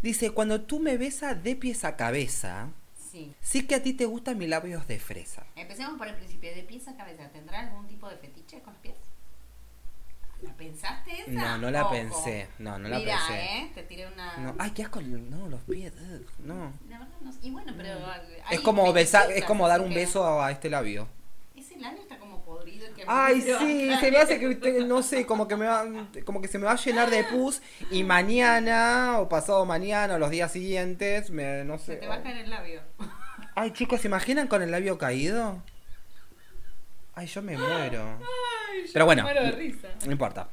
dice, 0.00 0.30
cuando 0.30 0.62
tú 0.62 0.78
me 0.80 0.96
besas 0.96 1.42
de 1.42 1.56
pies 1.56 1.84
a 1.84 1.96
cabeza, 1.96 2.68
Sí. 3.10 3.34
sí 3.42 3.66
que 3.66 3.74
a 3.74 3.82
ti 3.82 3.92
te 3.92 4.06
gustan 4.06 4.38
mis 4.38 4.48
labios 4.48 4.86
de 4.88 4.98
fresa. 4.98 5.44
Empecemos 5.54 5.98
por 5.98 6.08
el 6.08 6.14
principio. 6.14 6.54
De 6.54 6.62
pies 6.62 6.88
a 6.88 6.96
cabeza. 6.96 7.28
¿Tendrá 7.28 7.60
algún 7.60 7.86
tipo 7.86 8.08
de 8.08 8.16
fetiche 8.16 8.60
con 8.62 8.72
los 8.72 8.80
pies? 8.82 8.96
¿La 10.40 10.52
pensaste 10.54 11.20
esa? 11.20 11.30
No, 11.30 11.58
no 11.58 11.70
la 11.70 11.82
Ojo. 11.82 11.90
pensé. 11.92 12.48
No, 12.58 12.78
no 12.78 12.88
la 12.88 12.98
Mirá, 12.98 13.16
pensé. 13.28 13.44
¿eh? 13.44 13.70
Te 13.74 13.82
tiré 13.82 14.06
una... 14.08 14.38
No, 14.38 14.54
ay, 14.58 14.70
qué 14.72 14.82
asco. 14.82 15.00
No, 15.02 15.46
los 15.48 15.60
pies. 15.64 15.92
ugh, 15.92 16.26
No. 16.38 16.72
La 16.88 16.98
verdad 17.00 17.14
no. 17.20 17.32
Y 17.42 17.50
bueno, 17.50 17.72
pero... 17.76 17.90
hay 18.46 18.56
Es 18.56 18.60
como 18.62 18.90
besar, 18.94 19.30
es 19.30 19.44
como 19.44 19.68
dar 19.68 19.82
un 19.82 19.92
beso 19.94 20.42
a 20.42 20.50
este 20.50 20.68
labio. 20.70 21.06
Está 21.90 22.18
como 22.18 22.42
podrido. 22.44 22.86
y 22.88 22.92
que 22.92 23.04
Ay, 23.06 23.36
me- 23.46 23.58
sí, 23.58 23.90
se 24.00 24.10
me 24.10 24.18
hace 24.18 24.38
que 24.38 24.84
no 24.86 25.02
sé, 25.02 25.26
como 25.26 25.48
que 25.48 25.56
me 25.56 25.66
va, 25.66 25.84
como 26.24 26.40
que 26.40 26.48
se 26.48 26.58
me 26.58 26.64
va 26.66 26.72
a 26.72 26.76
llenar 26.76 27.10
de 27.10 27.24
pus 27.24 27.60
y 27.90 28.04
mañana 28.04 29.18
o 29.18 29.28
pasado 29.28 29.64
mañana 29.66 30.14
o 30.14 30.18
los 30.18 30.30
días 30.30 30.52
siguientes, 30.52 31.30
me 31.30 31.64
no 31.64 31.78
Se 31.78 31.84
sé. 31.86 31.96
te 31.96 32.06
va 32.06 32.16
a 32.16 32.22
caer 32.22 32.38
el 32.38 32.50
labio. 32.50 32.80
Ay, 33.54 33.72
chicos, 33.72 34.00
¿se 34.00 34.08
imaginan 34.08 34.48
con 34.48 34.62
el 34.62 34.70
labio 34.70 34.96
caído? 34.98 35.62
Ay, 37.14 37.26
yo 37.26 37.42
me 37.42 37.56
muero. 37.58 38.18
Pero 38.92 39.04
bueno, 39.04 39.22
muero 39.24 39.42
de 39.42 39.50
risa. 39.52 39.88
no 40.06 40.12
importa. 40.12 40.48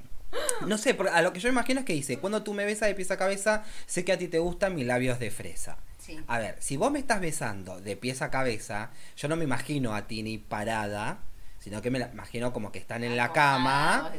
No 0.68 0.78
sé, 0.78 0.96
a 1.12 1.22
lo 1.22 1.34
que 1.34 1.40
yo 1.40 1.50
imagino 1.50 1.80
es 1.80 1.86
que 1.86 1.94
dice, 1.94 2.20
cuando 2.20 2.44
tú 2.44 2.54
me 2.54 2.66
besas 2.66 2.88
de 2.90 2.96
pies 2.96 3.10
a 3.12 3.18
cabeza, 3.18 3.64
sé 3.88 4.04
que 4.06 4.12
a 4.12 4.18
ti 4.18 4.28
te 4.28 4.38
gustan 4.40 4.76
mis 4.76 4.86
labios 4.86 5.18
de 5.20 5.32
fresa. 5.32 5.78
Sí. 6.10 6.20
A 6.28 6.40
ver, 6.40 6.56
si 6.60 6.76
vos 6.78 6.92
me 6.92 7.00
estás 7.00 7.22
besando 7.22 7.80
de 7.82 7.96
pies 7.96 8.22
a 8.22 8.30
cabeza, 8.32 8.92
yo 9.16 9.28
no 9.28 9.36
me 9.36 9.44
imagino 9.44 9.94
a 9.96 10.08
Tini 10.08 10.38
parada, 10.40 11.20
sino 11.60 11.82
que 11.82 11.92
me 11.92 12.00
la 12.00 12.10
imagino 12.12 12.52
como 12.54 12.72
que 12.72 12.80
están 12.80 13.04
en 13.04 13.16
la 13.16 13.32
cama, 13.32 14.12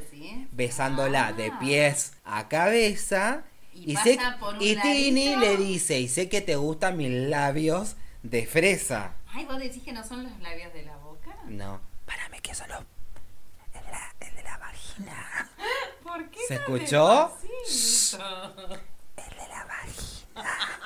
besándola 0.53 1.33
de 1.33 1.47
Ah. 1.53 1.59
pies 1.59 2.13
a 2.25 2.49
cabeza, 2.49 3.43
Y 3.73 3.93
y, 3.93 3.95
pasa 3.95 4.05
sé, 4.05 4.19
por 4.39 4.55
un 4.57 4.63
y 4.63 4.77
Tini 4.77 5.37
le 5.37 5.57
dice, 5.57 5.99
y 6.01 6.09
sé 6.09 6.29
que 6.29 6.41
te 6.41 6.57
gustan 6.57 6.97
mis 6.97 7.11
labios 7.11 7.97
de 8.23 8.47
fresa. 8.47 9.15
Ay, 9.33 9.45
vos 9.47 9.59
decís 9.59 9.83
que 9.83 9.93
no 9.93 10.05
son 10.05 10.25
los 10.25 10.39
labios 10.41 10.73
de 10.73 10.83
la 10.85 10.97
boca. 10.97 11.35
No, 11.47 11.81
para 12.07 12.29
mí 12.29 12.39
que 12.41 12.55
son 12.55 12.69
los... 12.69 12.81
El, 12.81 13.85
de 13.85 13.91
la- 13.91 14.15
el 14.21 14.35
de 14.35 14.43
la 14.43 14.59
vagina. 14.59 15.49
¿Por 16.03 16.29
qué 16.31 16.39
¿Se 16.49 16.55
escuchó? 16.55 17.33
El 19.17 19.37
de 19.37 19.49
la 19.49 19.65
vagina. 19.65 20.80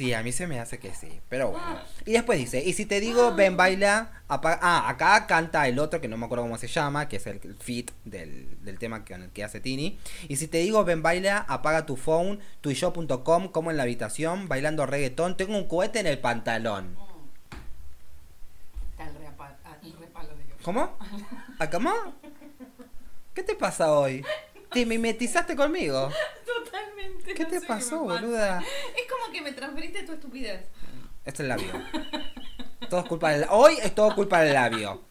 Sí, 0.00 0.14
a 0.14 0.22
mí 0.22 0.32
se 0.32 0.46
me 0.46 0.58
hace 0.58 0.78
que 0.78 0.94
sí, 0.94 1.20
pero 1.28 1.50
bueno. 1.50 1.78
Y 2.06 2.12
después 2.12 2.38
dice, 2.38 2.64
y 2.64 2.72
si 2.72 2.86
te 2.86 3.00
digo, 3.00 3.34
ven, 3.34 3.58
baila, 3.58 4.22
apaga... 4.28 4.58
Ah, 4.62 4.88
acá 4.88 5.26
canta 5.26 5.68
el 5.68 5.78
otro, 5.78 6.00
que 6.00 6.08
no 6.08 6.16
me 6.16 6.24
acuerdo 6.24 6.44
cómo 6.44 6.56
se 6.56 6.68
llama, 6.68 7.06
que 7.06 7.16
es 7.16 7.26
el 7.26 7.38
fit 7.60 7.90
del, 8.06 8.56
del 8.64 8.78
tema 8.78 9.04
que, 9.04 9.28
que 9.34 9.44
hace 9.44 9.60
Tini. 9.60 9.98
Y 10.26 10.36
si 10.36 10.48
te 10.48 10.56
digo, 10.56 10.86
ven, 10.86 11.02
baila, 11.02 11.44
apaga 11.46 11.84
tu 11.84 11.96
phone, 11.96 12.40
tuyo.com, 12.62 13.48
como 13.48 13.70
en 13.70 13.76
la 13.76 13.82
habitación, 13.82 14.48
bailando 14.48 14.86
reggaetón, 14.86 15.36
tengo 15.36 15.54
un 15.54 15.68
cohete 15.68 16.00
en 16.00 16.06
el 16.06 16.18
pantalón. 16.18 16.96
El, 18.98 19.06
ah, 19.38 19.76
el. 19.82 19.94
¿Cómo? 20.64 20.96
¿A 21.58 21.68
cómo? 21.68 21.92
¿Qué 23.34 23.42
te 23.42 23.54
pasa 23.54 23.92
hoy? 23.92 24.24
¿Te 24.72 24.86
mimetizaste 24.86 25.56
conmigo? 25.56 26.10
Totalmente. 26.46 27.34
¿Qué 27.34 27.42
no 27.44 27.48
te 27.48 27.60
sé 27.60 27.66
pasó, 27.66 28.00
boluda? 28.00 28.60
Es 28.96 29.10
como 29.10 29.32
que 29.32 29.40
me 29.40 29.52
transferiste 29.52 30.02
tu 30.04 30.12
estupidez. 30.12 30.62
Es 31.24 31.38
el 31.40 31.48
labio. 31.48 31.72
Todo 32.88 33.00
es 33.00 33.06
culpa 33.06 33.30
del 33.30 33.46
Hoy 33.50 33.74
es 33.82 33.94
todo 33.94 34.14
culpa 34.14 34.40
del 34.42 34.54
labio. 34.54 35.02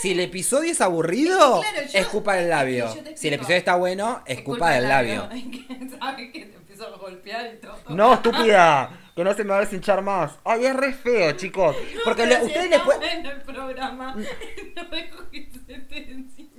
Si 0.00 0.12
el 0.12 0.20
episodio 0.20 0.72
es 0.72 0.80
aburrido, 0.80 1.60
Es 1.62 1.66
que, 1.66 1.72
claro, 1.72 1.88
yo- 1.92 1.98
es 1.98 2.06
culpa 2.06 2.34
del 2.34 2.48
labio. 2.50 2.86
es 2.88 2.94
que 2.96 3.16
Si 3.16 3.28
el 3.28 3.34
episodio 3.34 3.56
está 3.58 3.76
bueno, 3.76 4.22
es, 4.26 4.40
culpa, 4.42 4.70
del 4.70 4.88
labio. 4.88 5.28
Que 5.30 5.88
Sabes 5.98 6.32
que 6.32 6.46
te 6.46 6.56
empiezo 6.56 6.86
a 6.86 6.96
golpear 6.96 7.54
y 7.54 7.58
todo. 7.60 7.76
No, 7.90 8.14
estúpida. 8.14 8.98
Que 9.14 9.22
no 9.24 9.34
se 9.34 9.44
me 9.44 9.50
va 9.50 9.58
a 9.58 9.60
deshinchar 9.60 10.00
más. 10.02 10.32
Ay, 10.44 10.64
es 10.64 10.74
re 10.74 10.92
feo, 10.94 11.32
chicos. 11.32 11.76
Porque 12.04 12.26
le- 12.26 12.36
si 12.40 12.46
ustedes 12.46 12.64
está 12.64 12.78
le 12.78 12.84
pueden. 12.84 13.22
bueno 13.22 13.30
el 13.30 13.42
programa. 13.42 14.16
No 14.74 14.84
dejo 14.88 15.30
que 15.30 15.50
se 15.52 15.58
te 15.60 16.14
más. 16.14 16.51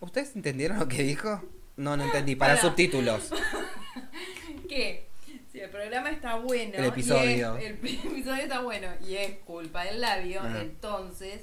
¿Ustedes 0.00 0.34
entendieron 0.36 0.78
lo 0.78 0.88
que 0.88 1.02
dijo? 1.02 1.42
No, 1.76 1.96
no 1.96 2.04
entendí. 2.04 2.36
Para 2.36 2.56
subtítulos. 2.60 3.30
¿Qué? 4.68 5.08
Si 5.52 5.60
el 5.60 5.70
programa 5.70 6.10
está 6.10 6.36
bueno. 6.36 6.74
El 6.74 6.84
episodio. 6.86 7.58
y 7.58 7.64
es- 7.64 7.70
el 7.70 7.76
episodio 8.12 8.42
está 8.42 8.60
bueno 8.60 8.88
y 9.06 9.14
es 9.14 9.38
culpa 9.44 9.84
del 9.84 10.00
labio, 10.00 10.40
Ajá. 10.40 10.60
entonces 10.60 11.40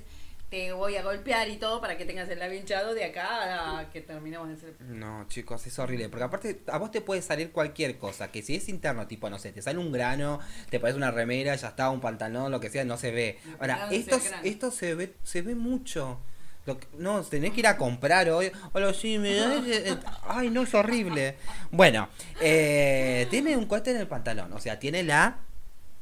te 0.49 0.71
voy 0.73 0.95
a 0.95 1.01
golpear 1.03 1.49
y 1.49 1.57
todo 1.57 1.81
para 1.81 1.97
que 1.97 2.05
tengas 2.05 2.29
el 2.29 2.37
labio 2.39 2.59
hinchado 2.59 2.93
de 2.93 3.03
acá 3.03 3.79
a 3.79 3.89
que 3.89 3.99
terminemos 4.01 4.47
de 4.47 4.53
hacer. 4.53 4.75
No, 4.81 5.25
chicos, 5.27 5.65
es 5.65 5.77
horrible. 5.79 6.07
Porque 6.07 6.23
aparte, 6.23 6.61
a 6.67 6.77
vos 6.77 6.91
te 6.91 7.01
puede 7.01 7.21
salir 7.23 7.51
cualquier 7.51 7.97
cosa. 7.97 8.31
Que 8.31 8.41
si 8.43 8.55
es 8.55 8.69
interno, 8.69 9.07
tipo, 9.07 9.29
no 9.29 9.39
sé, 9.39 9.51
te 9.51 9.61
sale 9.63 9.79
un 9.79 9.91
grano, 9.91 10.39
te 10.69 10.79
pones 10.79 10.95
una 10.95 11.09
remera, 11.11 11.55
ya 11.55 11.69
está, 11.69 11.89
un 11.89 11.99
pantalón, 11.99 12.51
lo 12.51 12.59
que 12.59 12.69
sea, 12.69 12.85
no 12.85 12.97
se 12.97 13.11
ve. 13.11 13.39
Ahora, 13.59 13.87
No 13.87 13.91
esto, 13.91 14.19
esto 14.43 14.71
se 14.71 14.93
ve, 14.95 15.13
se 15.23 15.41
ve 15.41 15.55
mucho. 15.55 16.19
Lo 16.65 16.79
que- 16.79 16.87
no, 16.97 17.21
tenés 17.23 17.51
que 17.53 17.59
ir 17.59 17.67
a 17.67 17.77
comprar 17.77 18.27
hoy. 18.29 18.51
Hola, 18.73 18.93
sí, 18.93 19.19
me 19.19 19.35
da- 19.35 19.61
eh, 19.67 19.97
Ay, 20.27 20.49
no, 20.49 20.63
es 20.63 20.73
horrible. 20.73 21.35
Bueno, 21.71 22.09
eh, 22.41 23.27
tiene 23.29 23.55
un 23.55 23.65
cohete 23.67 23.91
en 23.91 23.97
el 23.97 24.07
pantalón. 24.07 24.51
O 24.53 24.59
sea, 24.59 24.79
tiene 24.79 25.03
la 25.03 25.37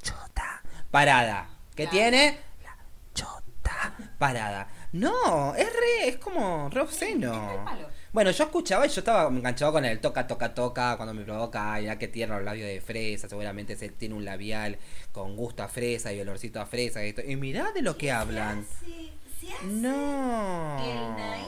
chota 0.01 0.61
parada. 0.91 1.49
¿Qué 1.75 1.83
Claro. 1.83 1.91
tiene? 1.97 2.37
La 2.63 2.77
chota 3.13 3.93
parada. 4.17 4.67
No, 4.93 5.55
es 5.55 5.65
re, 5.65 6.07
es 6.09 6.17
como 6.17 6.69
re 6.69 6.81
obsceno. 6.81 7.65
Bueno, 8.13 8.29
yo 8.29 8.43
escuchaba 8.43 8.85
y 8.85 8.89
yo 8.89 8.99
estaba 9.01 9.27
enganchado 9.27 9.71
con 9.73 9.83
el 9.85 9.99
toca, 9.99 10.27
toca, 10.27 10.53
toca 10.53 10.95
cuando 10.97 11.15
me 11.15 11.23
provoca. 11.23 11.73
Ay, 11.73 11.85
ya 11.85 11.97
que 11.97 12.07
tierno 12.07 12.35
los 12.35 12.45
labios 12.45 12.67
de 12.67 12.79
fresa. 12.79 13.27
Seguramente 13.27 13.75
se 13.75 13.89
tiene 13.89 14.13
un 14.13 14.23
labial 14.23 14.77
con 15.11 15.35
gusto 15.35 15.63
a 15.63 15.67
fresa 15.67 16.13
y 16.13 16.21
olorcito 16.21 16.61
a 16.61 16.67
fresa. 16.67 17.03
Y, 17.03 17.09
esto. 17.09 17.21
y 17.25 17.35
mirá 17.35 17.71
de 17.71 17.81
lo 17.81 17.97
que 17.97 18.11
hablan. 18.11 18.59
Hace, 18.59 19.13
se 19.47 19.53
hace 19.53 19.65
No. 19.65 20.77
el 20.83 21.15
naif. 21.15 21.47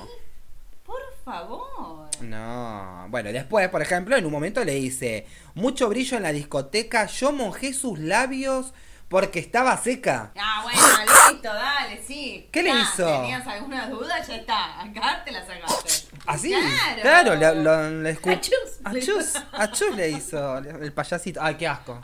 Por 0.86 1.02
favor. 1.24 2.10
No. 2.22 3.08
Bueno, 3.10 3.32
después, 3.32 3.68
por 3.70 3.82
ejemplo, 3.82 4.16
en 4.16 4.26
un 4.26 4.32
momento 4.32 4.64
le 4.64 4.74
dice: 4.76 5.26
Mucho 5.56 5.90
brillo 5.90 6.18
en 6.18 6.24
la 6.24 6.32
discoteca. 6.32 7.06
Yo 7.08 7.32
mojé 7.32 7.74
sus 7.74 7.98
labios 8.00 8.74
porque 9.10 9.40
estaba 9.40 9.76
seca. 9.78 10.32
Ah, 10.38 10.62
bueno, 10.64 10.80
listo, 11.32 11.54
dale, 11.54 12.02
sí. 12.06 12.48
¿Qué 12.52 12.64
le 12.64 12.72
hizo? 12.72 13.06
¿Tenías 13.06 13.46
alguna 13.48 13.88
duda? 13.88 14.22
Ya 14.26 14.36
está. 14.36 14.82
Acá 14.82 15.24
te 15.26 15.32
la 15.32 15.46
sacaste. 15.46 16.08
Así, 16.28 16.50
Claro. 16.52 17.02
claro, 17.02 17.36
le, 17.36 17.64
lo- 17.64 17.90
le 18.02 18.18
escu- 18.20 18.32
Achus. 18.36 18.80
Achus, 18.84 19.44
achus 19.54 19.96
le 19.96 20.10
hizo 20.10 20.58
el 20.58 20.92
payasito. 20.94 21.40
Ay, 21.42 21.56
qué 21.56 21.68
asco. 21.68 22.00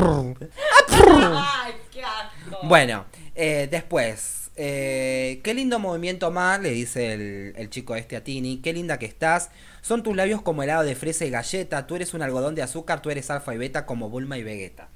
Ay, 0.00 1.74
qué 1.90 2.02
asco. 2.04 2.58
Bueno, 2.62 3.04
eh, 3.38 3.68
después, 3.70 4.50
eh, 4.56 5.40
qué 5.44 5.54
lindo 5.54 5.78
movimiento 5.78 6.30
más, 6.30 6.60
le 6.60 6.70
dice 6.70 7.14
el, 7.14 7.54
el 7.56 7.70
chico 7.70 7.94
este 7.96 8.16
a 8.16 8.24
Tini, 8.24 8.58
qué 8.60 8.72
linda 8.72 8.98
que 8.98 9.06
estás, 9.06 9.50
son 9.80 10.02
tus 10.02 10.14
labios 10.16 10.42
como 10.42 10.62
helado 10.62 10.82
de 10.82 10.94
fresa 10.96 11.24
y 11.24 11.30
galleta, 11.30 11.86
tú 11.86 11.96
eres 11.96 12.12
un 12.14 12.22
algodón 12.22 12.54
de 12.54 12.62
azúcar, 12.62 13.00
tú 13.00 13.10
eres 13.10 13.30
alfa 13.30 13.54
y 13.54 13.58
beta 13.58 13.86
como 13.86 14.10
Bulma 14.10 14.36
y 14.38 14.42
Vegeta. 14.42 14.88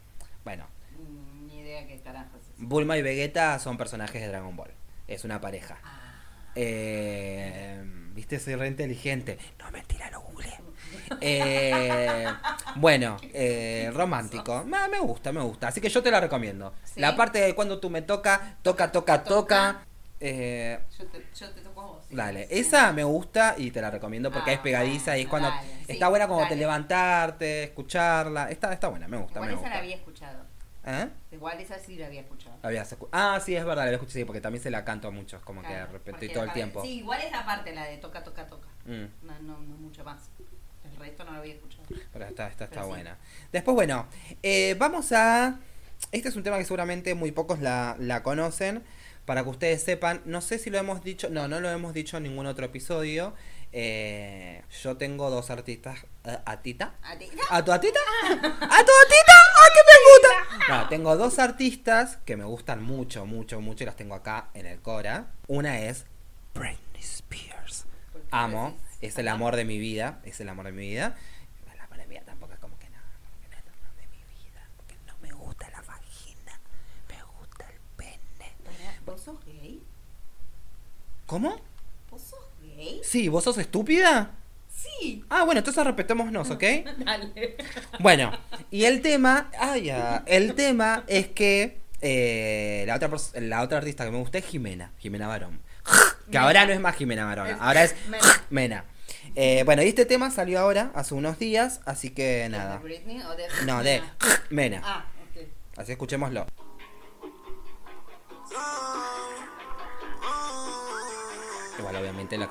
Bueno, 0.44 0.66
Mm, 0.98 1.46
Ni 1.46 1.60
idea 1.60 1.86
qué 1.86 1.98
carajos 2.00 2.40
es. 2.40 2.66
Bulma 2.68 2.98
y 2.98 3.02
Vegeta 3.02 3.58
son 3.60 3.78
personajes 3.78 4.20
de 4.20 4.28
Dragon 4.28 4.56
Ball, 4.56 4.72
es 5.08 5.24
una 5.24 5.40
pareja. 5.40 5.78
Ah. 5.84 5.98
Eh, 6.54 7.82
Viste, 8.14 8.38
soy 8.38 8.56
re 8.56 8.68
inteligente. 8.68 9.38
No, 9.58 9.70
mentira, 9.70 10.10
lo. 10.10 10.20
Eh, 11.20 12.26
bueno, 12.76 13.16
eh, 13.34 13.90
romántico. 13.94 14.64
Ma, 14.64 14.88
me 14.88 14.98
gusta, 15.00 15.32
me 15.32 15.40
gusta. 15.42 15.68
Así 15.68 15.80
que 15.80 15.88
yo 15.88 16.02
te 16.02 16.10
la 16.10 16.20
recomiendo. 16.20 16.72
¿Sí? 16.84 17.00
La 17.00 17.16
parte 17.16 17.40
de 17.40 17.54
cuando 17.54 17.78
tú 17.78 17.90
me 17.90 18.02
toca, 18.02 18.56
toca, 18.62 18.90
toca, 18.92 19.22
toca. 19.24 19.84
Eh, 20.24 20.78
Yo 20.98 21.06
te, 21.06 21.26
yo 21.34 21.50
te 21.50 21.60
toco 21.62 21.80
a 21.80 21.86
vos. 21.86 22.04
sí. 22.08 22.14
dale, 22.14 22.46
Sí. 22.46 22.58
esa 22.60 22.92
me 22.92 23.02
gusta 23.02 23.56
y 23.58 23.72
te 23.72 23.80
la 23.82 23.90
recomiendo 23.90 24.30
porque 24.30 24.50
Ah, 24.50 24.54
es 24.54 24.60
pegadiza 24.60 25.18
y 25.18 25.22
es 25.22 25.28
cuando 25.28 25.48
dale, 25.48 25.68
está 25.88 26.06
buena 26.08 26.28
como 26.28 26.46
te 26.46 26.54
levantarte, 26.54 27.64
escucharla. 27.64 28.48
Está, 28.48 28.72
está 28.72 28.86
buena, 28.88 29.08
me 29.08 29.16
gusta, 29.16 29.34
Igual 29.40 29.48
me 29.48 29.54
esa 29.54 29.60
gusta. 29.62 29.74
la 29.74 29.80
había 29.80 29.96
escuchado. 29.96 30.52
¿Eh? 30.84 31.08
Igual 31.32 31.60
esa 31.60 31.78
sí 31.78 31.96
la 31.96 32.06
había 32.06 32.20
escuchado. 32.22 32.56
La 32.62 32.68
habías 32.68 32.92
escu- 32.96 33.08
ah, 33.12 33.40
sí, 33.44 33.54
es 33.56 33.64
verdad, 33.64 33.78
la 33.78 33.82
había 33.84 33.94
escuchado, 33.94 34.14
sí, 34.18 34.24
porque 34.24 34.40
también 34.40 34.62
se 34.62 34.70
la 34.70 34.84
canto 34.84 35.08
a 35.08 35.10
muchos, 35.10 35.40
como 35.42 35.62
que 35.62 35.72
de 35.72 35.86
repente 35.86 36.28
todo 36.28 36.44
el 36.44 36.52
tiempo. 36.52 36.82
Sí, 36.82 36.98
igual 36.98 37.20
es 37.20 37.30
la 37.32 37.44
parte, 37.44 37.72
la 37.74 37.84
de 37.86 37.98
toca, 37.98 38.22
toca, 38.22 38.46
toca. 38.46 38.66
Mm. 38.86 39.06
No, 39.26 39.32
no, 39.42 39.58
no 39.60 39.76
mucho 39.76 40.04
más. 40.04 40.28
El 41.02 41.08
resto 41.08 41.24
no 41.24 41.32
lo 41.32 41.38
había 41.38 41.54
escuchado. 41.54 41.84
Pero 42.12 42.24
esta, 42.24 42.48
esta 42.48 42.64
está 42.64 42.76
Pero 42.76 42.82
sí. 42.84 42.88
buena. 42.90 43.18
Después, 43.52 43.74
bueno, 43.74 44.06
eh, 44.42 44.76
vamos 44.78 45.12
a... 45.12 45.58
Este 46.10 46.28
es 46.28 46.36
un 46.36 46.42
tema 46.42 46.58
que 46.58 46.64
seguramente 46.64 47.14
muy 47.14 47.32
pocos 47.32 47.60
la, 47.60 47.96
la 47.98 48.22
conocen. 48.22 48.82
Para 49.24 49.44
que 49.44 49.50
ustedes 49.50 49.82
sepan, 49.82 50.20
no 50.24 50.40
sé 50.40 50.58
si 50.58 50.68
lo 50.68 50.78
hemos 50.78 51.04
dicho, 51.04 51.28
no, 51.30 51.46
no 51.46 51.60
lo 51.60 51.70
hemos 51.70 51.94
dicho 51.94 52.16
en 52.16 52.24
ningún 52.24 52.46
otro 52.46 52.64
episodio. 52.66 53.34
Eh, 53.70 54.62
yo 54.82 54.96
tengo 54.96 55.30
dos 55.30 55.50
artistas. 55.50 56.00
eh, 56.24 56.38
¿A 56.44 56.60
Tita? 56.60 56.94
¿A 57.02 57.16
tu 57.64 57.72
atita? 57.72 58.00
¿A 58.30 58.34
tu 58.34 58.50
atita? 58.52 59.32
¡Ay, 59.60 59.70
que 59.74 59.82
me 59.86 59.98
gusta! 60.08 60.66
No, 60.68 60.88
tengo 60.88 61.16
dos 61.16 61.38
artistas 61.40 62.18
que 62.24 62.36
me 62.36 62.44
gustan 62.44 62.82
mucho, 62.82 63.26
mucho, 63.26 63.60
mucho 63.60 63.82
y 63.82 63.86
las 63.86 63.96
tengo 63.96 64.14
acá 64.14 64.48
en 64.54 64.66
el 64.66 64.80
Cora. 64.80 65.26
Una 65.48 65.80
es 65.80 66.04
Britney 66.54 67.00
Spears. 67.00 67.84
¿Por 68.12 68.22
qué 68.22 68.28
Amo? 68.30 68.76
Es 69.02 69.18
el 69.18 69.28
amor 69.28 69.56
de 69.56 69.64
mi 69.64 69.78
vida, 69.78 70.20
es 70.24 70.40
el 70.40 70.48
amor 70.48 70.66
de 70.66 70.72
mi 70.72 70.88
vida. 70.88 71.16
El 71.72 71.80
amor 71.80 71.98
de 71.98 72.06
mi 72.06 72.14
vida 72.14 72.22
tampoco 72.24 72.54
es 72.54 72.58
como 72.60 72.78
que 72.78 72.88
no, 72.88 72.98
como 73.24 73.40
que 73.42 73.48
no 73.48 73.56
es 73.56 73.62
el 73.62 73.68
amor 73.68 73.96
de 73.96 74.06
mi 74.06 74.22
vida, 74.42 74.62
porque 74.76 74.94
no 75.06 75.14
me 75.20 75.32
gusta 75.32 75.68
la 75.70 75.82
vagina, 75.82 76.60
me 77.08 77.22
gusta 77.38 77.66
el 77.68 77.80
pene. 77.96 78.52
¿Vos 79.04 79.20
sos 79.20 79.44
gay? 79.44 79.82
¿Cómo? 81.26 81.60
¿Vos 82.10 82.22
sos 82.22 82.46
gay? 82.62 83.00
Sí, 83.02 83.28
¿vos 83.28 83.42
sos 83.44 83.58
estúpida? 83.58 84.30
Sí. 84.72 85.24
Ah, 85.28 85.44
bueno, 85.44 85.58
entonces 85.58 85.84
respetémonos, 85.84 86.50
¿ok? 86.50 86.62
Dale. 86.98 87.56
Bueno, 87.98 88.32
y 88.70 88.84
el 88.84 89.02
tema, 89.02 89.50
ay, 89.58 89.84
ya, 89.84 90.22
el 90.26 90.54
tema 90.54 91.04
es 91.08 91.26
que 91.28 91.80
eh, 92.00 92.84
la, 92.86 92.96
otra 92.96 93.10
la 93.40 93.62
otra 93.62 93.78
artista 93.78 94.04
que 94.04 94.12
me 94.12 94.18
gusta 94.18 94.38
es 94.38 94.46
Jimena, 94.46 94.92
Jimena 94.98 95.26
Barón. 95.26 95.60
Que 96.30 96.38
ahora 96.38 96.64
no 96.64 96.72
es 96.72 96.80
más 96.80 96.96
Jimena 96.96 97.26
Barón, 97.26 97.58
ahora 97.60 97.82
es 97.84 97.94
Mena. 98.08 98.44
Mena. 98.48 98.84
Eh, 99.34 99.62
bueno, 99.64 99.82
y 99.82 99.88
este 99.88 100.04
tema 100.04 100.30
salió 100.30 100.60
ahora, 100.60 100.90
hace 100.94 101.14
unos 101.14 101.38
días, 101.38 101.80
así 101.86 102.10
que 102.10 102.22
¿De 102.42 102.48
nada. 102.50 102.78
Britney 102.78 103.22
o 103.22 103.34
de 103.34 103.46
No, 103.66 103.82
de 103.82 104.02
Mena. 104.50 104.82
Ah, 104.84 105.04
ok. 105.30 105.46
Así 105.78 105.92
escuchémoslo. 105.92 106.46
Igual 111.78 111.96
obviamente 111.96 112.36
la... 112.38 112.48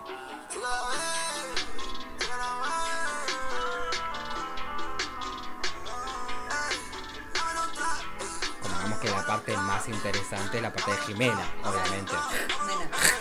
Como 8.61 8.75
vamos 8.75 8.99
que 8.99 9.09
la 9.09 9.25
parte 9.25 9.57
más 9.57 9.87
interesante 9.87 10.57
es 10.57 10.63
la 10.63 10.73
parte 10.73 10.91
de 10.91 10.97
Jimena, 10.97 11.45
obviamente. 11.63 12.13
Mena. 12.65 13.20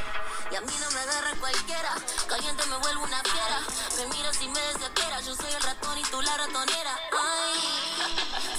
Y 0.51 0.55
a 0.55 0.61
mí 0.61 0.73
no 0.81 0.91
me 0.91 0.99
agarra 0.99 1.31
cualquiera. 1.39 1.89
Caliente 2.27 2.63
me 2.67 2.77
vuelvo 2.77 3.03
una 3.03 3.21
fiera. 3.23 3.59
Me 3.97 4.05
miras 4.15 4.41
y 4.41 4.47
me 4.49 4.59
desespera. 4.59 5.19
Yo 5.21 5.35
soy 5.35 5.51
el 5.55 5.63
ratón 5.63 5.97
y 5.97 6.01
tú 6.03 6.21
la 6.21 6.37
ratonera. 6.37 6.99
Ay, 7.17 7.59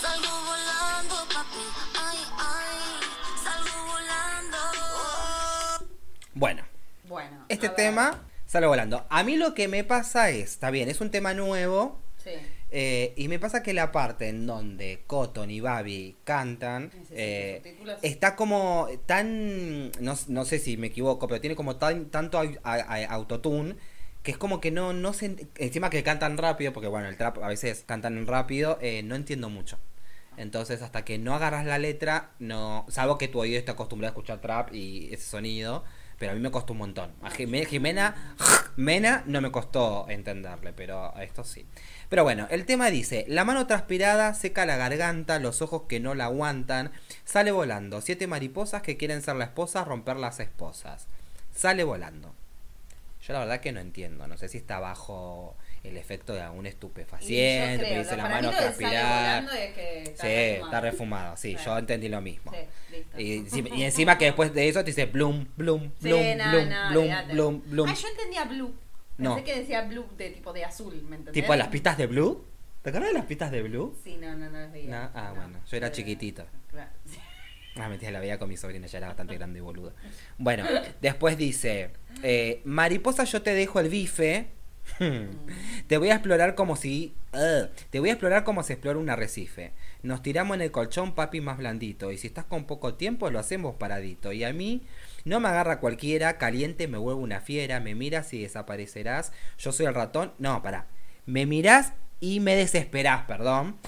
salgo 0.01 0.41
volando, 0.43 1.15
papi. 1.35 1.67
Ay, 2.01 2.19
ay, 2.39 3.01
salgo 3.43 3.85
volando. 3.93 4.59
Bueno, 6.35 6.65
Bueno. 7.05 7.45
este 7.49 7.69
tema 7.69 8.23
sale 8.47 8.67
volando. 8.67 9.07
A 9.11 9.23
mí 9.23 9.37
lo 9.37 9.55
que 9.55 9.69
me 9.69 9.85
pasa 9.85 10.31
es, 10.31 10.53
está 10.53 10.71
bien, 10.71 10.89
es 10.89 11.01
un 11.01 11.11
tema 11.11 11.35
nuevo. 11.35 12.01
Sí. 12.23 12.31
Eh, 12.73 13.13
y 13.17 13.29
me 13.29 13.39
pasa 13.39 13.63
que 13.63 13.73
la 13.75 13.93
parte 13.93 14.29
en 14.29 14.47
donde 14.47 15.03
Cotton 15.07 15.51
y 15.51 15.61
Babi 15.61 16.17
cantan 16.25 16.91
eh, 17.11 17.61
está 18.03 18.35
como 18.35 18.89
tan. 19.07 19.91
No, 20.01 20.15
no 20.29 20.45
sé 20.45 20.59
si 20.59 20.77
me 20.77 20.87
equivoco, 20.89 21.29
pero 21.29 21.41
tiene 21.41 21.55
como 21.55 21.77
tan, 21.77 22.07
tanto 22.07 22.39
au- 22.43 22.59
a- 22.65 22.75
a- 22.75 23.05
autotune 23.07 23.77
que 24.23 24.31
es 24.31 24.39
como 24.39 24.61
que 24.61 24.71
no, 24.71 24.93
no 24.93 25.13
se. 25.13 25.49
Encima 25.59 25.91
que 25.91 26.03
cantan 26.03 26.39
rápido, 26.39 26.73
porque 26.73 26.89
bueno, 26.89 27.09
el 27.09 27.17
trap 27.17 27.39
a 27.43 27.49
veces 27.49 27.85
cantan 27.87 28.27
rápido, 28.27 28.79
eh, 28.81 29.03
no 29.03 29.15
entiendo 29.17 29.51
mucho. 29.51 29.79
Entonces, 30.39 30.81
hasta 30.81 31.05
que 31.05 31.19
no 31.19 31.35
agarras 31.35 31.67
la 31.67 31.79
letra, 31.79 32.31
no. 32.39 32.87
Salvo 32.89 33.19
que 33.19 33.29
tu 33.29 33.39
oído 33.41 33.59
esté 33.59 33.73
acostumbrado 33.73 34.11
a 34.11 34.13
escuchar 34.15 34.41
trap 34.41 34.73
y 34.75 35.13
ese 35.13 35.25
sonido. 35.29 35.85
Pero 36.19 36.33
a 36.33 36.35
mí 36.37 36.41
me 36.41 36.53
costó 36.53 36.73
un 36.73 36.79
montón. 36.79 37.11
A 37.21 37.31
Jime- 37.31 37.67
Jimena, 37.67 38.37
Mena 38.77 39.25
no 39.27 39.41
me 39.41 39.51
costó 39.51 40.07
entenderle, 40.09 40.73
pero 40.73 41.15
a 41.17 41.25
esto 41.25 41.43
sí. 41.43 41.67
Pero 42.13 42.25
bueno, 42.25 42.47
el 42.51 42.67
tema 42.67 42.91
dice, 42.91 43.25
la 43.27 43.43
mano 43.43 43.67
transpirada 43.67 44.35
seca 44.35 44.67
la 44.67 44.77
garganta, 44.77 45.39
los 45.39 45.63
ojos 45.63 45.85
que 45.89 45.99
no 45.99 46.15
la 46.15 46.27
aguantan, 46.27 46.93
sale 47.25 47.53
volando, 47.53 48.03
siete 48.03 48.27
mariposas 48.27 48.83
que 48.83 48.99
quieren 48.99 49.23
ser 49.23 49.37
la 49.37 49.45
esposa, 49.47 49.83
romper 49.83 50.19
las 50.19 50.39
esposas. 50.39 51.07
Sale 51.55 51.85
volando. 51.85 52.35
Yo 53.27 53.33
la 53.33 53.39
verdad 53.39 53.61
que 53.61 53.73
no 53.73 53.81
entiendo, 53.81 54.27
no 54.27 54.37
sé 54.37 54.51
si 54.51 54.59
está 54.59 54.79
bajo 54.79 55.57
el 55.85 55.97
efecto 55.97 56.35
de 56.35 56.43
algún 56.43 56.67
estupefaciente, 56.67 57.87
creo, 57.87 58.03
dice 58.03 58.17
la 58.19 58.29
mano 58.29 58.51
es 58.51 58.57
que 59.73 60.03
está 60.03 60.23
Sí, 60.23 60.29
refumado. 60.29 60.65
está 60.67 60.81
refumado, 60.83 61.37
sí, 61.39 61.57
yo 61.65 61.79
entendí 61.79 62.11
lo 62.11 62.21
mismo. 62.21 62.53
Sí, 62.53 62.59
listo. 62.95 63.21
Y, 63.21 63.37
encima- 63.39 63.69
y 63.75 63.83
encima 63.85 64.19
que 64.19 64.27
después 64.27 64.53
de 64.53 64.69
eso 64.69 64.81
te 64.81 64.91
dice 64.91 65.07
blum, 65.07 65.47
blum, 65.57 65.85
Sí, 65.99 66.09
blum, 66.11 66.37
no, 66.37 66.91
blum, 66.91 67.09
blum, 67.31 67.63
blum. 67.65 67.89
Ah, 67.89 67.95
yo 67.95 68.09
entendía 68.09 68.45
blue. 68.45 68.75
No. 69.19 69.37
Pensé 69.37 69.53
que 69.53 69.59
decía 69.61 69.83
blue 69.83 70.07
de 70.17 70.31
tipo 70.31 70.53
de 70.53 70.65
azul, 70.65 70.95
¿me 71.09 71.17
entendés? 71.17 71.35
Tipo 71.35 71.55
las 71.55 71.69
pistas 71.69 71.99
de 71.99 72.07
blue. 72.07 72.45
¿Te 72.83 72.91
acuerdas 72.91 73.11
de 73.11 73.19
las 73.19 73.27
pistas 73.27 73.51
de 73.51 73.63
blue? 73.63 73.97
Sí, 74.03 74.17
no, 74.21 74.35
no, 74.35 74.51
no 74.51 74.59
las 74.59 74.73
veía. 74.73 74.91
No, 74.91 75.11
ah, 75.15 75.33
bueno, 75.35 75.61
yo 75.71 75.77
era 75.77 75.93
chiquitito. 75.93 76.45
Claro. 76.69 76.91
Ah, 77.77 77.89
mentira, 77.89 78.11
la 78.11 78.21
veía 78.21 78.39
con 78.39 78.49
mi 78.49 78.57
sobrina, 78.57 78.87
ya 78.87 78.99
era 78.99 79.07
bastante 79.07 79.35
grande 79.37 79.61
y 79.61 79.63
boluda. 79.63 79.93
Bueno, 80.37 80.65
después 81.01 81.39
dice, 81.39 81.91
eh, 82.23 82.61
mariposa 82.65 83.25
yo 83.25 83.43
te 83.43 83.55
dejo 83.55 83.81
el 83.81 83.89
bife. 83.89 84.49
te 85.87 85.97
voy 85.97 86.11
a 86.11 86.15
explorar 86.15 86.55
como 86.55 86.77
si... 86.77 87.15
ugh, 87.33 87.71
te 87.91 88.01
voy 88.01 88.11
a 88.11 88.13
explorar 88.13 88.45
como 88.45 88.63
se 88.63 88.75
explora 88.75 88.99
un 88.99 89.09
arrecife. 89.09 89.73
Nos 90.03 90.23
tiramos 90.23 90.57
en 90.57 90.63
el 90.63 90.71
colchón, 90.71 91.15
papi, 91.15 91.41
más 91.41 91.57
blandito. 91.59 92.11
Y 92.13 92.19
si 92.19 92.27
estás 92.27 92.45
con 92.45 92.67
poco 92.67 92.95
tiempo, 92.95 93.31
lo 93.31 93.39
hacemos 93.39 93.77
paradito. 93.77 94.33
Y 94.33 94.45
a 94.45 94.53
mí 94.53 94.83
no 95.25 95.41
me 95.41 95.49
agarra 95.49 95.81
cualquiera, 95.81 96.39
caliente 96.39 96.89
me 96.89 96.99
vuelvo 96.99 97.21
una 97.21 97.41
fiera, 97.41 97.81
me 97.81 97.95
miras 97.95 98.33
y 98.33 98.43
desaparecerás. 98.43 99.33
Yo 99.59 99.73
soy 99.73 99.87
el 99.87 99.95
ratón. 99.95 100.33
No, 100.39 100.63
pará. 100.63 100.87
Me 101.27 101.47
mirás 101.47 101.93
y 102.21 102.41
me 102.41 102.57
desesperás, 102.57 103.25
perdón. 103.25 103.79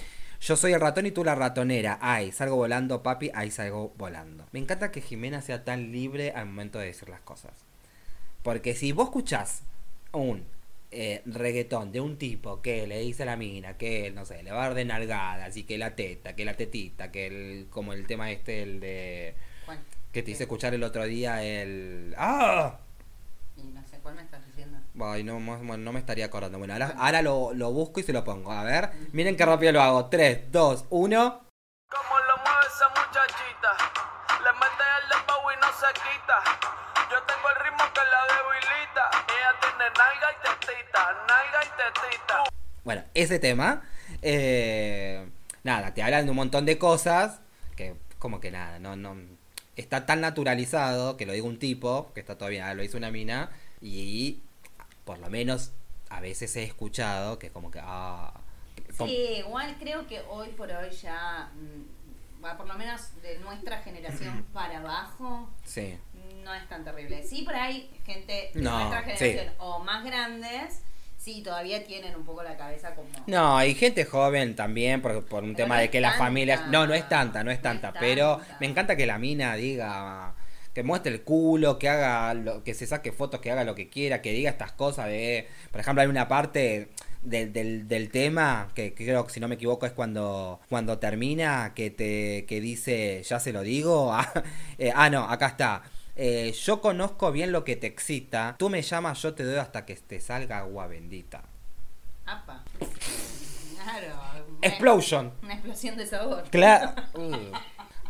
Yo 0.40 0.56
soy 0.56 0.72
el 0.72 0.80
ratón 0.80 1.06
y 1.06 1.10
tú 1.10 1.24
la 1.24 1.34
ratonera. 1.34 1.98
Ay, 2.00 2.30
salgo 2.30 2.56
volando, 2.56 3.02
papi, 3.02 3.30
ay, 3.34 3.50
salgo 3.50 3.94
volando. 3.96 4.46
Me 4.52 4.60
encanta 4.60 4.92
que 4.92 5.00
Jimena 5.00 5.40
sea 5.40 5.64
tan 5.64 5.90
libre 5.90 6.32
al 6.32 6.46
momento 6.46 6.78
de 6.78 6.86
decir 6.86 7.08
las 7.08 7.20
cosas. 7.20 7.52
Porque 8.42 8.74
si 8.74 8.92
vos 8.92 9.06
escuchás 9.06 9.62
un 10.12 10.44
eh, 10.90 11.22
reggaetón 11.24 11.90
de 11.92 12.00
un 12.00 12.18
tipo 12.18 12.60
que 12.60 12.86
le 12.86 13.00
dice 13.00 13.24
a 13.24 13.26
la 13.26 13.36
mina 13.36 13.76
que, 13.76 14.10
no 14.12 14.24
sé, 14.26 14.42
le 14.42 14.52
va 14.52 14.62
a 14.62 14.66
dar 14.66 14.74
de 14.74 14.84
nalgadas 14.84 15.56
y 15.56 15.64
que 15.64 15.78
la 15.78 15.96
teta, 15.96 16.36
que 16.36 16.44
la 16.44 16.54
tetita, 16.54 17.10
que 17.10 17.26
el, 17.26 17.66
como 17.70 17.94
el 17.94 18.06
tema 18.06 18.30
este, 18.30 18.62
el 18.62 18.80
de... 18.80 19.34
Que 20.14 20.22
te 20.22 20.30
hice 20.30 20.44
escuchar 20.44 20.72
el 20.74 20.84
otro 20.84 21.02
día, 21.04 21.42
el... 21.42 22.14
¡Ah! 22.16 22.78
Y 23.56 23.64
no 23.64 23.82
sé 23.88 23.98
cuál 23.98 24.14
me 24.14 24.22
estás 24.22 24.46
diciendo. 24.46 24.78
Ay, 25.04 25.24
no, 25.24 25.40
mo- 25.40 25.58
no 25.76 25.92
me 25.92 25.98
estaría 25.98 26.24
acordando. 26.26 26.56
Bueno, 26.58 26.72
ahora, 26.72 26.94
ahora 26.96 27.20
lo, 27.20 27.52
lo 27.52 27.72
busco 27.72 27.98
y 27.98 28.04
se 28.04 28.12
lo 28.12 28.22
pongo. 28.22 28.52
A 28.52 28.62
ver, 28.62 28.90
miren 29.12 29.36
qué 29.36 29.44
rápido 29.44 29.72
lo 29.72 29.82
hago. 29.82 30.06
3, 30.06 30.52
2, 30.52 30.84
1. 30.88 31.08
Como 31.10 32.18
lo 32.18 32.36
mueve 32.44 32.66
esa 32.68 32.88
muchachita, 32.90 33.72
le 34.38 34.52
mete 34.52 34.84
el 35.02 35.08
dembow 35.10 35.50
y 35.50 35.56
no 35.60 35.66
se 35.66 35.92
quita. 35.94 36.38
Yo 37.10 37.20
tengo 37.26 37.48
el 37.50 37.64
ritmo 37.64 37.84
que 37.92 38.00
la 38.14 38.22
debilita. 38.34 39.10
Ella 39.34 39.52
tiene 39.60 39.84
nalga 39.98 40.28
y 40.30 40.36
tetita, 40.46 41.12
nalga 41.26 41.60
y 41.64 41.68
tetita. 41.76 42.44
Bueno, 42.84 43.02
ese 43.14 43.40
tema. 43.40 43.82
eh, 44.22 45.28
nada, 45.64 45.92
te 45.92 46.04
hablan 46.04 46.24
de 46.24 46.30
un 46.30 46.36
montón 46.36 46.64
de 46.66 46.78
cosas. 46.78 47.40
Que 47.74 47.96
como 48.20 48.38
que 48.40 48.52
nada, 48.52 48.78
no, 48.78 48.94
no. 48.94 49.16
Está 49.76 50.06
tan 50.06 50.20
naturalizado, 50.20 51.16
que 51.16 51.26
lo 51.26 51.32
diga 51.32 51.46
un 51.46 51.58
tipo, 51.58 52.12
que 52.14 52.20
está 52.20 52.36
todavía, 52.38 52.72
lo 52.74 52.82
hizo 52.84 52.96
una 52.96 53.10
mina, 53.10 53.50
y 53.80 54.40
por 55.04 55.18
lo 55.18 55.28
menos 55.30 55.72
a 56.10 56.20
veces 56.20 56.54
he 56.56 56.62
escuchado 56.62 57.38
que 57.38 57.46
es 57.48 57.52
como 57.52 57.70
que, 57.70 57.80
ah... 57.82 58.32
como- 58.96 59.10
Sí, 59.10 59.16
igual 59.38 59.76
creo 59.78 60.06
que 60.06 60.20
hoy 60.28 60.48
por 60.50 60.70
hoy 60.70 60.90
ya, 60.90 61.50
mm, 61.54 62.44
va, 62.44 62.56
por 62.56 62.66
lo 62.66 62.74
menos 62.74 63.20
de 63.22 63.38
nuestra 63.38 63.78
generación 63.82 64.44
para 64.52 64.78
abajo, 64.78 65.50
sí. 65.64 65.98
no 66.44 66.54
es 66.54 66.68
tan 66.68 66.84
terrible. 66.84 67.22
Sí, 67.26 67.42
por 67.42 67.56
ahí 67.56 67.90
gente 68.04 68.50
de 68.54 68.60
No, 68.60 68.78
nuestra 68.78 69.16
sí. 69.16 69.24
generación 69.24 69.54
o 69.58 69.80
más 69.80 70.04
grandes, 70.04 70.82
sí, 71.24 71.42
todavía 71.42 71.82
tienen 71.84 72.14
un 72.14 72.24
poco 72.24 72.42
la 72.42 72.56
cabeza 72.56 72.94
como... 72.94 73.08
No, 73.26 73.56
hay 73.56 73.74
gente 73.74 74.04
joven 74.04 74.54
también 74.54 75.00
por, 75.00 75.24
por 75.24 75.42
un 75.42 75.54
Pero 75.54 75.64
tema 75.64 75.76
no 75.76 75.80
de 75.80 75.90
que 75.90 76.00
las 76.00 76.18
familias... 76.18 76.68
No, 76.68 76.86
no 76.86 76.92
es 76.92 77.08
tanta, 77.08 77.42
no 77.42 77.50
es 77.50 77.58
No 77.58 77.62
tanta, 77.62 77.88
es 77.88 77.94
pero 77.98 78.36
tanta. 78.36 78.56
me 78.60 78.66
encanta 78.66 78.96
que 78.96 79.06
la 79.06 79.18
mina 79.18 79.54
diga... 79.56 80.34
Que 80.74 80.82
muestre 80.82 81.12
el 81.12 81.22
culo, 81.22 81.78
que 81.78 81.88
haga 81.88 82.34
lo, 82.34 82.64
que 82.64 82.74
se 82.74 82.88
saque 82.88 83.12
fotos, 83.12 83.40
que 83.40 83.52
haga 83.52 83.62
lo 83.62 83.76
que 83.76 83.88
quiera, 83.88 84.20
que 84.20 84.32
diga 84.32 84.50
estas 84.50 84.72
cosas 84.72 85.06
de... 85.06 85.48
Por 85.70 85.80
ejemplo, 85.80 86.02
hay 86.02 86.08
una 86.08 86.26
parte 86.26 86.88
del, 87.22 87.52
del, 87.52 87.88
del 87.88 88.10
tema 88.10 88.68
que 88.74 88.92
creo 88.92 89.24
que 89.26 89.32
si 89.32 89.40
no 89.40 89.48
me 89.48 89.54
equivoco 89.54 89.86
es 89.86 89.92
cuando 89.92 90.60
cuando 90.68 90.98
termina 90.98 91.72
que 91.74 91.90
te 91.90 92.44
que 92.46 92.60
dice 92.60 93.22
ya 93.24 93.40
se 93.40 93.52
lo 93.52 93.62
digo 93.62 94.12
ah, 94.14 94.30
eh, 94.78 94.92
ah, 94.94 95.08
no 95.08 95.24
acá 95.28 95.46
está 95.46 95.82
Eh, 96.16 96.52
yo 96.52 96.80
conozco 96.80 97.32
bien 97.32 97.50
lo 97.50 97.64
que 97.64 97.74
te 97.74 97.88
excita 97.88 98.54
tú 98.58 98.70
me 98.70 98.82
llamas 98.82 99.20
yo 99.20 99.34
te 99.34 99.42
doy 99.42 99.56
hasta 99.56 99.84
que 99.84 99.96
te 99.96 100.20
salga 100.20 100.58
agua 100.58 100.86
bendita 100.86 101.42
Apa. 102.24 102.62
Claro. 103.84 104.46
explosion 104.62 105.32
Una 105.42 105.54
explosión 105.54 105.96
de 105.96 106.06
sabor. 106.06 106.44
Claro. 106.50 106.94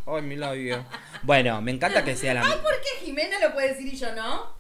Ay, 0.07 0.23
mi 0.23 0.37
labio. 0.37 0.85
Bueno, 1.23 1.61
me 1.63 1.73
encanta 1.73 2.05
que 2.05 2.15
sea 2.15 2.35
la. 2.35 2.43
Ah, 2.43 2.63
¿por 2.63 2.75
qué 2.81 3.07
Jimena 3.07 3.41
lo 3.41 3.53
puede 3.53 3.69
decir 3.69 3.93
y 3.93 3.97
yo 3.97 4.15
no? 4.15 4.55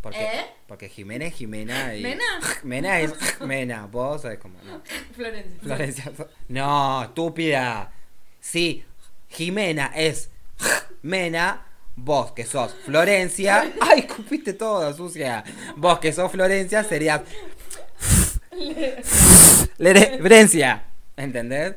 Porque, 0.00 0.24
¿Eh? 0.24 0.46
porque 0.66 0.88
Jimena 0.88 1.26
es 1.26 1.34
Jimena 1.34 1.94
y. 1.94 2.02
¿Mena? 2.02 2.24
Mena 2.62 3.00
es 3.00 3.40
Mena. 3.40 3.86
Vos 3.86 4.22
sabés 4.22 4.38
cómo. 4.38 4.58
No. 4.64 4.80
Florencia. 5.14 5.60
Florencia. 5.60 6.12
No, 6.48 7.04
estúpida. 7.04 7.92
Sí, 8.40 8.84
Jimena 9.28 9.92
es 9.94 10.30
Mena. 11.02 11.66
Vos 12.00 12.32
que 12.32 12.44
sos 12.46 12.74
Florencia. 12.84 13.72
Ay, 13.80 14.02
cupiste 14.06 14.52
todo, 14.52 14.92
sucia. 14.94 15.42
Vos 15.76 15.98
que 15.98 16.12
sos 16.12 16.30
Florencia 16.30 16.84
serías. 16.84 17.22
Florencia. 19.76 20.84
¿Entendés? 21.16 21.74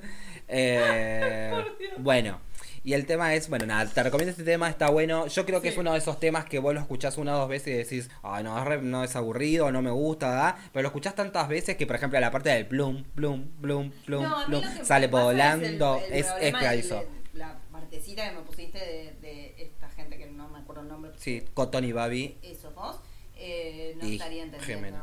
Eh, 0.48 1.52
bueno. 1.98 2.40
Y 2.84 2.94
el 2.94 3.06
tema 3.06 3.36
es, 3.36 3.48
bueno, 3.48 3.68
nada, 3.68 3.88
te 3.88 4.02
recomiendo 4.02 4.32
este 4.32 4.44
tema, 4.44 4.68
está 4.68 4.90
bueno. 4.90 5.28
Yo 5.28 5.46
creo 5.46 5.62
que 5.62 5.70
es 5.70 5.78
uno 5.78 5.92
de 5.92 6.00
esos 6.00 6.20
temas 6.20 6.46
que 6.46 6.58
vos 6.58 6.74
lo 6.74 6.80
escuchás 6.80 7.20
una 7.20 7.36
o 7.36 7.40
dos 7.42 7.48
veces 7.50 7.68
y 7.68 7.78
decís, 7.78 8.10
ay, 8.24 8.44
no, 8.44 8.58
es, 8.58 8.66
re- 8.66 8.82
no 8.82 9.04
es 9.04 9.16
aburrido, 9.16 9.72
no 9.72 9.84
me 9.84 9.92
gusta, 9.92 10.30
¿verdad? 10.30 10.56
Pero 10.74 10.82
lo 10.82 10.88
escuchás 10.88 11.14
tantas 11.14 11.48
veces 11.48 11.78
que, 11.78 11.86
por 11.86 11.96
ejemplo, 11.98 12.20
la 12.20 12.32
parte 12.32 12.50
del 12.50 12.66
plum, 12.66 13.04
plum, 13.14 13.50
plum, 13.62 13.92
plum, 14.04 14.24
No, 14.24 14.46
plum, 14.48 14.64
sale 14.84 15.06
volando, 15.06 15.98
el- 16.08 16.14
el 16.14 16.20
es, 16.22 16.28
de 16.40 17.06
La 17.34 17.56
partecita 17.72 18.28
que 18.28 18.36
me 18.36 18.42
pusiste 18.42 18.80
de, 18.80 19.16
de 19.22 19.56
esta 19.60 19.88
gente 19.92 20.18
que 20.18 20.26
no 20.32 20.48
me 20.50 20.58
acuerdo 20.58 20.82
el 20.82 20.88
nombre. 20.88 21.11
Sí, 21.22 21.44
Cotton 21.54 21.84
y 21.86 21.92
Babi. 21.92 22.36
Esos 22.42 22.74
dos, 22.74 22.96
eh, 23.38 23.96
no 24.02 24.08
Y 24.08 24.14
estaría 24.14 24.42
entendiendo. 24.42 24.98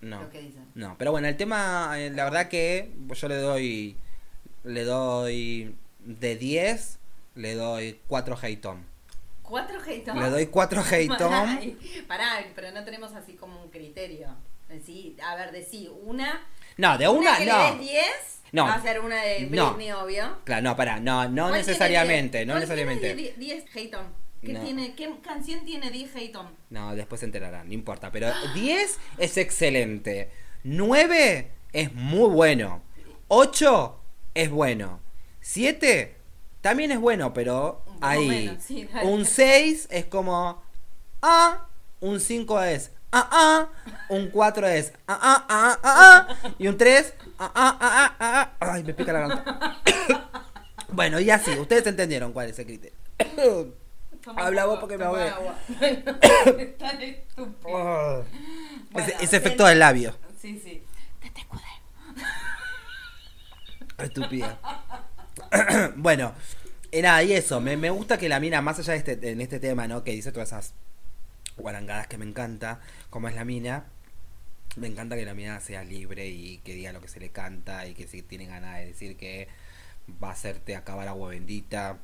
No. 0.00 0.22
lo 0.22 0.30
que 0.30 0.40
dicen. 0.40 0.66
No, 0.76 0.94
pero 0.98 1.10
bueno, 1.10 1.26
el 1.26 1.36
tema, 1.36 1.94
eh, 1.96 2.10
la 2.10 2.24
verdad 2.24 2.48
que 2.48 2.92
yo 3.12 3.26
le 3.28 3.36
doy, 3.36 3.96
le 4.62 4.84
doy 4.84 5.74
de 5.98 6.36
10, 6.36 6.98
le 7.34 7.54
doy 7.56 7.98
4 8.06 8.38
Heiton. 8.40 8.86
¿Cuatro 9.42 9.78
hatons? 9.80 10.22
Le 10.22 10.30
doy 10.30 10.46
4 10.46 10.82
Heiton. 10.92 11.76
Pará, 12.08 12.44
pero 12.54 12.70
no 12.70 12.84
tenemos 12.84 13.12
así 13.14 13.32
como 13.32 13.60
un 13.60 13.70
criterio. 13.70 14.28
Sí, 14.86 15.16
a 15.24 15.34
ver, 15.34 15.50
de 15.50 15.64
sí, 15.64 15.90
una. 16.04 16.40
No, 16.76 16.96
de 16.98 17.08
una, 17.08 17.36
que 17.38 17.46
no. 17.46 17.58
le 17.58 17.64
des 17.72 17.80
10 17.80 18.04
No. 18.52 18.64
va 18.64 18.74
a 18.74 18.82
ser 18.82 19.00
una 19.00 19.22
de 19.22 19.40
No. 19.50 19.74
Britney, 19.74 19.90
obvio. 19.92 20.38
Claro, 20.44 20.62
no, 20.62 20.76
pará, 20.76 21.00
no, 21.00 21.28
no 21.28 21.48
¿Cuál 21.48 21.58
necesariamente, 21.58 22.46
no 22.46 22.54
10? 22.56 22.66
¿Cuál 22.66 22.78
necesariamente. 22.78 23.14
tiene 23.14 23.36
10 23.38 23.76
Hayton? 23.76 24.23
¿Qué, 24.44 24.52
No. 24.52 24.60
tiene, 24.62 24.94
¿Qué 24.94 25.12
canción 25.22 25.64
tiene 25.64 25.90
10 25.90 26.14
Hayton? 26.16 26.48
No, 26.70 26.94
después 26.94 27.20
se 27.20 27.26
enterarán, 27.26 27.68
no 27.68 27.74
importa. 27.74 28.10
Pero 28.12 28.28
10 28.54 28.98
es 29.18 29.36
excelente. 29.36 30.30
9 30.64 31.50
es 31.72 31.92
muy 31.94 32.28
bueno. 32.30 32.82
8 33.28 34.00
es 34.34 34.50
bueno. 34.50 35.00
7 35.40 36.16
también 36.60 36.92
es 36.92 36.98
bueno, 36.98 37.32
pero 37.34 37.84
Un 37.86 37.98
ahí. 38.00 38.28
menos, 38.28 38.62
sí, 38.62 38.88
un 39.02 39.24
6 39.26 39.88
es 39.90 40.04
como. 40.06 40.62
Ah. 41.20 41.66
Un 42.00 42.20
5 42.20 42.62
es. 42.62 42.90
Ah, 43.12 43.28
ah. 43.30 43.68
Un 44.08 44.28
4 44.30 44.66
es. 44.68 44.92
Ah, 45.06 45.18
ah, 45.22 45.46
ah, 45.48 45.78
ah, 45.82 46.26
ah. 46.30 46.54
Y 46.58 46.66
un 46.68 46.76
3. 46.76 47.14
Ah, 47.38 47.52
ah, 47.54 47.78
ah, 47.80 48.16
ah, 48.18 48.52
ah. 48.60 48.72
Ay, 48.72 48.82
me 48.82 48.94
pica 48.94 49.12
la 49.12 49.20
garganta. 49.20 49.80
bueno, 50.88 51.20
y 51.20 51.30
así. 51.30 51.50
Ustedes 51.58 51.86
entendieron 51.86 52.32
cuál 52.32 52.50
es 52.50 52.58
el 52.58 52.66
criterio. 52.66 52.98
Habla 54.36 54.66
vos 54.66 54.78
porque 54.78 54.96
me 54.98 55.04
agua. 55.04 55.58
Tan 56.78 57.02
estúpido. 57.02 58.24
Bueno, 58.90 59.08
ese, 59.08 59.24
ese 59.24 59.36
efecto 59.36 59.64
el- 59.64 59.70
del 59.70 59.78
labio. 59.80 60.14
Sí, 60.40 60.60
sí. 60.62 60.82
Estúpida. 63.98 64.58
bueno, 65.96 66.34
y 66.90 67.02
nada, 67.02 67.22
y 67.22 67.32
eso. 67.32 67.60
Me, 67.60 67.76
me 67.76 67.90
gusta 67.90 68.18
que 68.18 68.28
la 68.28 68.40
mina, 68.40 68.60
más 68.62 68.78
allá 68.78 68.92
de 68.92 68.98
este, 68.98 69.30
en 69.30 69.40
este 69.40 69.60
tema, 69.60 69.86
¿no? 69.88 70.04
Que 70.04 70.12
dice 70.12 70.32
todas 70.32 70.48
esas 70.48 70.74
guarangadas 71.56 72.06
que 72.08 72.18
me 72.18 72.24
encanta, 72.24 72.80
como 73.10 73.28
es 73.28 73.34
la 73.34 73.44
mina. 73.44 73.84
Me 74.76 74.88
encanta 74.88 75.14
que 75.14 75.24
la 75.24 75.34
mina 75.34 75.60
sea 75.60 75.84
libre 75.84 76.26
y 76.26 76.58
que 76.58 76.74
diga 76.74 76.92
lo 76.92 77.00
que 77.00 77.06
se 77.08 77.20
le 77.20 77.30
canta 77.30 77.86
y 77.86 77.94
que 77.94 78.08
si 78.08 78.22
tiene 78.22 78.46
ganas 78.46 78.78
de 78.78 78.86
decir 78.86 79.16
que 79.16 79.46
va 80.22 80.30
a 80.30 80.32
hacerte 80.32 80.74
acabar 80.74 81.06
agua 81.06 81.28
bendita, 81.30 81.98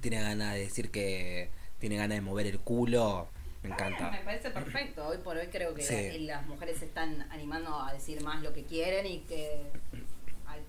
tiene 0.00 0.20
ganas 0.20 0.54
de 0.54 0.60
decir 0.60 0.90
que 0.90 1.50
tiene 1.78 1.96
ganas 1.96 2.16
de 2.16 2.20
mover 2.22 2.46
el 2.46 2.60
culo, 2.60 3.28
me 3.62 3.70
encanta. 3.70 4.10
Me 4.10 4.18
parece 4.20 4.50
perfecto. 4.50 5.06
Hoy 5.06 5.18
por 5.18 5.36
hoy 5.36 5.46
creo 5.48 5.74
que 5.74 5.82
Sí. 5.82 6.18
las 6.20 6.46
mujeres 6.46 6.78
se 6.78 6.86
están 6.86 7.22
animando 7.30 7.78
a 7.80 7.92
decir 7.92 8.22
más 8.22 8.42
lo 8.42 8.52
que 8.52 8.64
quieren 8.64 9.06
y 9.06 9.20
que 9.20 9.62
al- 10.46 10.62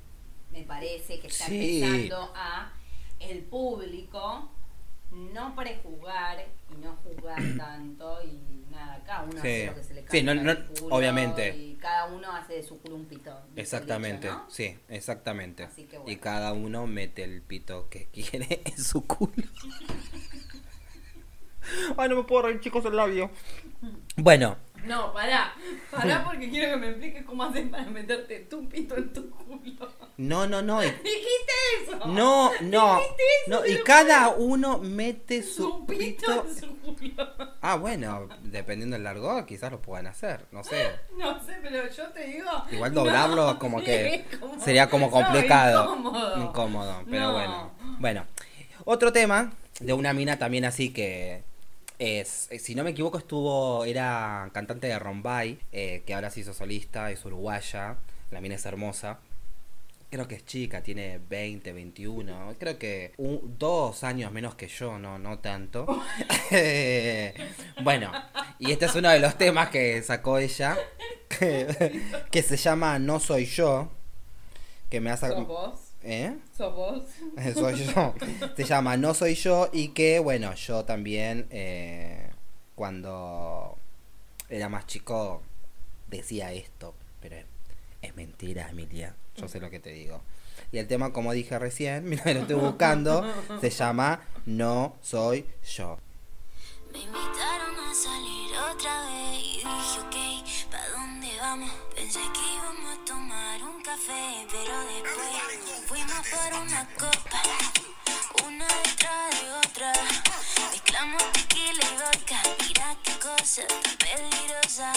me 0.52 0.64
parece 0.64 1.20
que 1.20 1.28
está 1.28 1.46
Sí. 1.46 1.82
empezando 1.84 2.32
a 2.36 2.74
el 3.20 3.40
público 3.44 4.52
no 5.14 5.56
prejuzgar 5.56 6.46
y 6.72 6.76
no 6.84 6.96
juzgar 7.04 7.42
tanto 7.58 8.20
y 8.24 8.66
nada, 8.72 9.02
cada 9.06 9.24
uno 9.24 9.34
Sí. 9.34 9.48
hace 9.48 9.66
lo 9.68 9.76
que 9.76 9.84
se 9.84 9.94
le 9.94 10.00
canta 10.02 10.12
Sí, 10.18 10.24
no- 10.24 10.34
no- 10.36 10.58
obviamente. 10.96 11.56
y 11.56 11.76
cada 11.76 12.06
uno 12.08 12.32
hace 12.32 12.54
de 12.54 12.64
su 12.64 12.80
culo 12.82 12.96
un 12.96 13.06
pito. 13.06 13.30
dice 13.32 13.52
el 13.54 13.60
Exactamente, 13.60 14.28
dicho, 14.28 14.40
¿no? 14.40 14.50
sí, 14.50 14.78
exactamente. 14.90 15.64
Así 15.64 15.84
que 15.86 15.98
bueno. 15.98 16.12
Y 16.12 16.16
cada 16.18 16.54
uno 16.54 16.88
mete 16.88 17.24
el 17.24 17.42
pito 17.42 17.88
que 17.90 18.08
quiere 18.14 18.62
en 18.66 18.78
su 18.84 19.06
culo. 19.06 19.32
Ay, 21.98 22.10
no 22.10 22.16
me 22.18 22.24
puedo 22.24 22.42
reír, 22.44 22.60
chicos, 22.60 22.84
el 22.86 22.96
labio. 22.96 23.30
Bueno, 24.18 24.58
No, 24.86 25.14
pará, 25.14 25.54
pará 25.92 26.24
porque 26.26 26.50
quiero 26.50 26.72
que 26.72 26.78
me 26.78 26.90
expliques 26.90 27.24
cómo 27.26 27.44
haces 27.44 27.68
para 27.70 27.86
meterte 27.86 28.40
tu 28.42 28.68
pito 28.68 28.96
en 28.98 29.14
tu 29.14 29.30
culo. 29.30 29.92
no, 30.18 30.48
no, 30.48 30.62
no. 30.62 30.82
Dijiste 30.82 31.54
eso. 31.84 32.06
No, 32.08 32.52
no. 32.62 32.96
Dijiste 32.98 33.24
eso, 33.46 33.50
No, 33.60 33.66
y 33.66 33.72
pero 33.74 33.84
cada 33.84 34.30
uno 34.30 34.78
mete 34.80 35.42
su 35.44 35.64
su 35.64 35.86
pito 35.86 35.98
pito. 36.26 36.46
en 36.48 36.56
su 36.56 36.78
culo. 36.80 37.34
Ah, 37.62 37.76
bueno, 37.76 38.28
dependiendo 38.42 38.96
del 38.96 39.04
largo, 39.04 39.46
quizás 39.46 39.72
lo 39.72 39.82
puedan 39.82 40.08
hacer, 40.08 40.46
no 40.52 40.64
sé. 40.64 40.92
No 41.18 41.40
sé, 41.46 41.58
pero 41.62 41.90
yo 41.90 42.08
te 42.10 42.26
digo. 42.26 42.50
Igual 42.72 42.94
doblarlo 42.94 43.54
no, 43.54 43.60
como 43.60 43.82
que 43.82 44.26
como- 44.40 44.60
sería 44.60 44.90
como 44.90 45.06
no, 45.08 45.12
complicado. 45.12 45.96
incómodo. 45.96 46.38
Incómodo, 46.44 47.04
pero 47.10 47.26
No. 47.28 47.32
bueno. 47.34 47.72
Bueno, 48.00 48.26
otro 48.86 49.14
tema 49.14 49.54
de 49.80 49.94
una 49.94 50.14
mina 50.14 50.38
también 50.38 50.66
así 50.66 50.92
que 50.92 51.44
es, 52.00 52.48
eh, 52.52 52.60
si 52.60 52.76
no 52.76 52.84
me 52.84 52.92
equivoco 52.92 53.18
estuvo, 53.18 53.86
era 53.86 54.50
cantante 54.54 54.88
de 54.88 55.00
Rombay, 55.00 55.60
eh, 55.72 56.04
que 56.06 56.14
ahora 56.14 56.30
se 56.30 56.42
hizo 56.42 56.54
solista, 56.54 57.12
es 57.12 57.24
uruguaya, 57.26 57.98
la 58.32 58.42
mina 58.42 58.56
es 58.56 58.66
hermosa. 58.66 59.20
Creo 60.10 60.28
que 60.28 60.36
es 60.36 60.46
chica, 60.46 60.84
tiene 60.84 61.20
20, 61.28 61.74
21, 61.74 62.56
creo 62.60 62.78
que 62.78 63.14
dos 63.18 64.04
años 64.04 64.32
menos 64.32 64.54
que 64.54 64.68
yo, 64.68 65.00
no, 65.00 65.18
no 65.18 65.40
tanto. 65.40 65.88
Bueno, 67.84 68.12
y 68.60 68.72
este 68.72 68.86
es 68.86 68.96
uno 68.96 69.10
de 69.10 69.20
los 69.20 69.38
temas 69.40 69.70
que 69.70 70.04
sacó 70.04 70.38
ella, 70.38 70.78
que, 71.28 72.02
que 72.32 72.44
se 72.44 72.58
llama 72.58 73.00
No 73.00 73.20
Soy 73.20 73.46
Yo, 73.46 73.90
que 74.90 75.02
me 75.02 75.10
hace... 75.10 75.30
¿Sos 75.30 75.48
vos? 75.48 75.93
¿Eh? 76.04 76.36
¿Sos 76.58 76.76
vos? 76.76 77.04
Soy 77.54 77.86
yo. 77.86 78.14
Se 78.56 78.64
llama 78.66 78.98
No 78.98 79.14
Soy 79.14 79.36
Yo 79.36 79.70
y 79.72 79.90
que, 79.90 80.20
bueno, 80.20 80.54
yo 80.54 80.84
también 80.84 81.48
eh, 81.50 82.30
cuando 82.76 83.78
era 84.50 84.70
más 84.70 84.86
chico 84.86 85.42
decía 86.08 86.52
esto, 86.52 86.94
pero 87.22 87.38
Es 88.02 88.16
mentira, 88.16 88.70
Emilia. 88.70 89.16
Yo 89.36 89.48
sé 89.48 89.60
lo 89.60 89.70
que 89.70 89.80
te 89.80 89.92
digo. 89.92 90.22
Y 90.72 90.78
el 90.78 90.88
tema, 90.88 91.14
como 91.14 91.32
dije 91.34 91.58
recién, 91.58 92.04
mira, 92.10 92.34
lo 92.34 92.42
estoy 92.42 92.58
buscando, 92.58 93.24
se 93.62 93.70
llama 93.70 94.22
No 94.46 94.96
Soy 95.02 95.46
Yo. 95.66 95.98
Me 96.92 97.00
invitaron 97.00 97.76
a 97.80 97.94
salir 97.96 98.52
otra 98.72 99.02
vez 99.08 99.40
y 99.40 99.58
dije, 99.58 100.00
ok, 100.00 100.72
¿pa' 100.72 100.90
dónde 101.00 101.28
vamos? 101.40 101.72
Pensé 101.96 102.20
que 102.20 102.40
íbamos 102.56 102.83
café, 103.94 104.48
pero 104.52 104.76
después 104.94 105.36
fuimos 105.88 106.28
por 106.30 106.50
una 106.62 106.88
copa, 106.98 107.42
una 108.48 108.68
detrás 108.68 109.30
de 109.40 109.52
otra. 109.52 109.94
Mezclamos 110.72 111.24
tequila 111.34 111.84
y 111.84 111.96
vodka, 112.02 112.40
mira 112.60 112.96
qué 113.04 113.14
cosa 113.20 113.62
tan 113.68 113.98
peligrosa. 113.98 114.94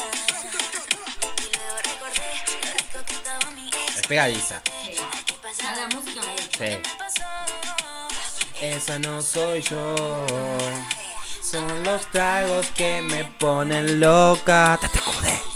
Y 1.38 1.56
luego 1.56 1.76
recordé 1.84 2.30
lo 2.62 2.72
rico 2.72 2.98
que 3.06 3.14
estaba 3.14 3.50
mi 3.50 3.68
ex. 3.68 3.96
Es 3.98 4.06
pegadiza. 4.06 4.62
Sí. 6.56 6.78
Esa 8.62 8.98
no 8.98 9.20
soy 9.20 9.60
yo. 9.60 9.94
Son 11.42 11.84
los 11.84 12.10
tragos 12.10 12.66
que 12.68 13.02
me 13.02 13.24
ponen 13.24 14.00
loca. 14.00 14.78
Te 14.80 14.98
jode. 14.98 15.38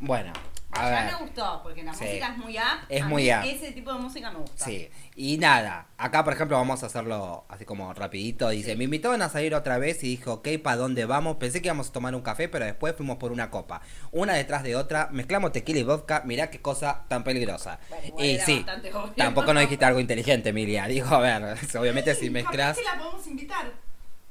Bueno, 0.00 0.32
a 0.72 0.82
Ya 0.82 0.90
ver. 1.02 1.12
me 1.12 1.18
gustó, 1.26 1.60
porque 1.62 1.82
la 1.82 1.92
Sí. 1.92 2.04
música 2.04 2.28
es 2.32 2.38
muy 2.38 2.56
up. 2.56 2.62
Es 2.88 3.02
A 3.02 3.06
muy 3.08 3.22
mí 3.24 3.30
up. 3.32 3.44
Ese 3.44 3.72
tipo 3.72 3.92
de 3.92 3.98
música 3.98 4.30
me 4.30 4.38
gusta. 4.38 4.64
Sí, 4.64 4.88
y 5.14 5.36
nada, 5.36 5.88
acá 5.98 6.24
por 6.24 6.32
ejemplo 6.32 6.56
vamos 6.56 6.82
a 6.82 6.86
hacerlo 6.86 7.44
así 7.48 7.64
como 7.66 7.92
rapidito, 7.92 8.48
dice, 8.48 8.76
me 8.76 8.84
invitaron 8.84 9.20
a 9.20 9.28
salir 9.28 9.54
otra 9.54 9.76
vez 9.78 10.02
y 10.04 10.08
dijo, 10.08 10.34
ok, 10.34 10.48
¿para 10.62 10.76
dónde 10.76 11.04
vamos? 11.04 11.36
Pensé 11.36 11.60
que 11.60 11.68
íbamos 11.68 11.88
a 11.90 11.92
tomar 11.92 12.14
un 12.14 12.22
café, 12.22 12.48
pero 12.48 12.64
después 12.64 12.94
fuimos 12.96 13.18
por 13.18 13.30
una 13.32 13.50
copa, 13.50 13.82
una 14.12 14.32
detrás 14.34 14.62
de 14.62 14.74
otra, 14.76 15.08
mezclamos 15.12 15.52
tequila 15.52 15.80
y 15.80 15.82
vodka, 15.84 16.22
mirá 16.24 16.50
qué 16.50 16.60
cosa 16.62 17.04
tan 17.08 17.24
peligrosa. 17.24 17.78
Bueno, 17.90 18.14
y 18.24 18.38
sí, 18.38 18.64
tampoco 19.16 19.52
no 19.52 19.60
dijiste 19.60 19.84
algo 19.84 20.00
inteligente, 20.00 20.48
Emilia, 20.50 20.86
digo, 20.86 21.08
a 21.14 21.18
ver, 21.20 21.58
obviamente 21.78 22.14
si 22.14 22.30
mezclas... 22.30 22.78
la 22.82 22.98
podemos 22.98 23.26
invitar 23.26 23.70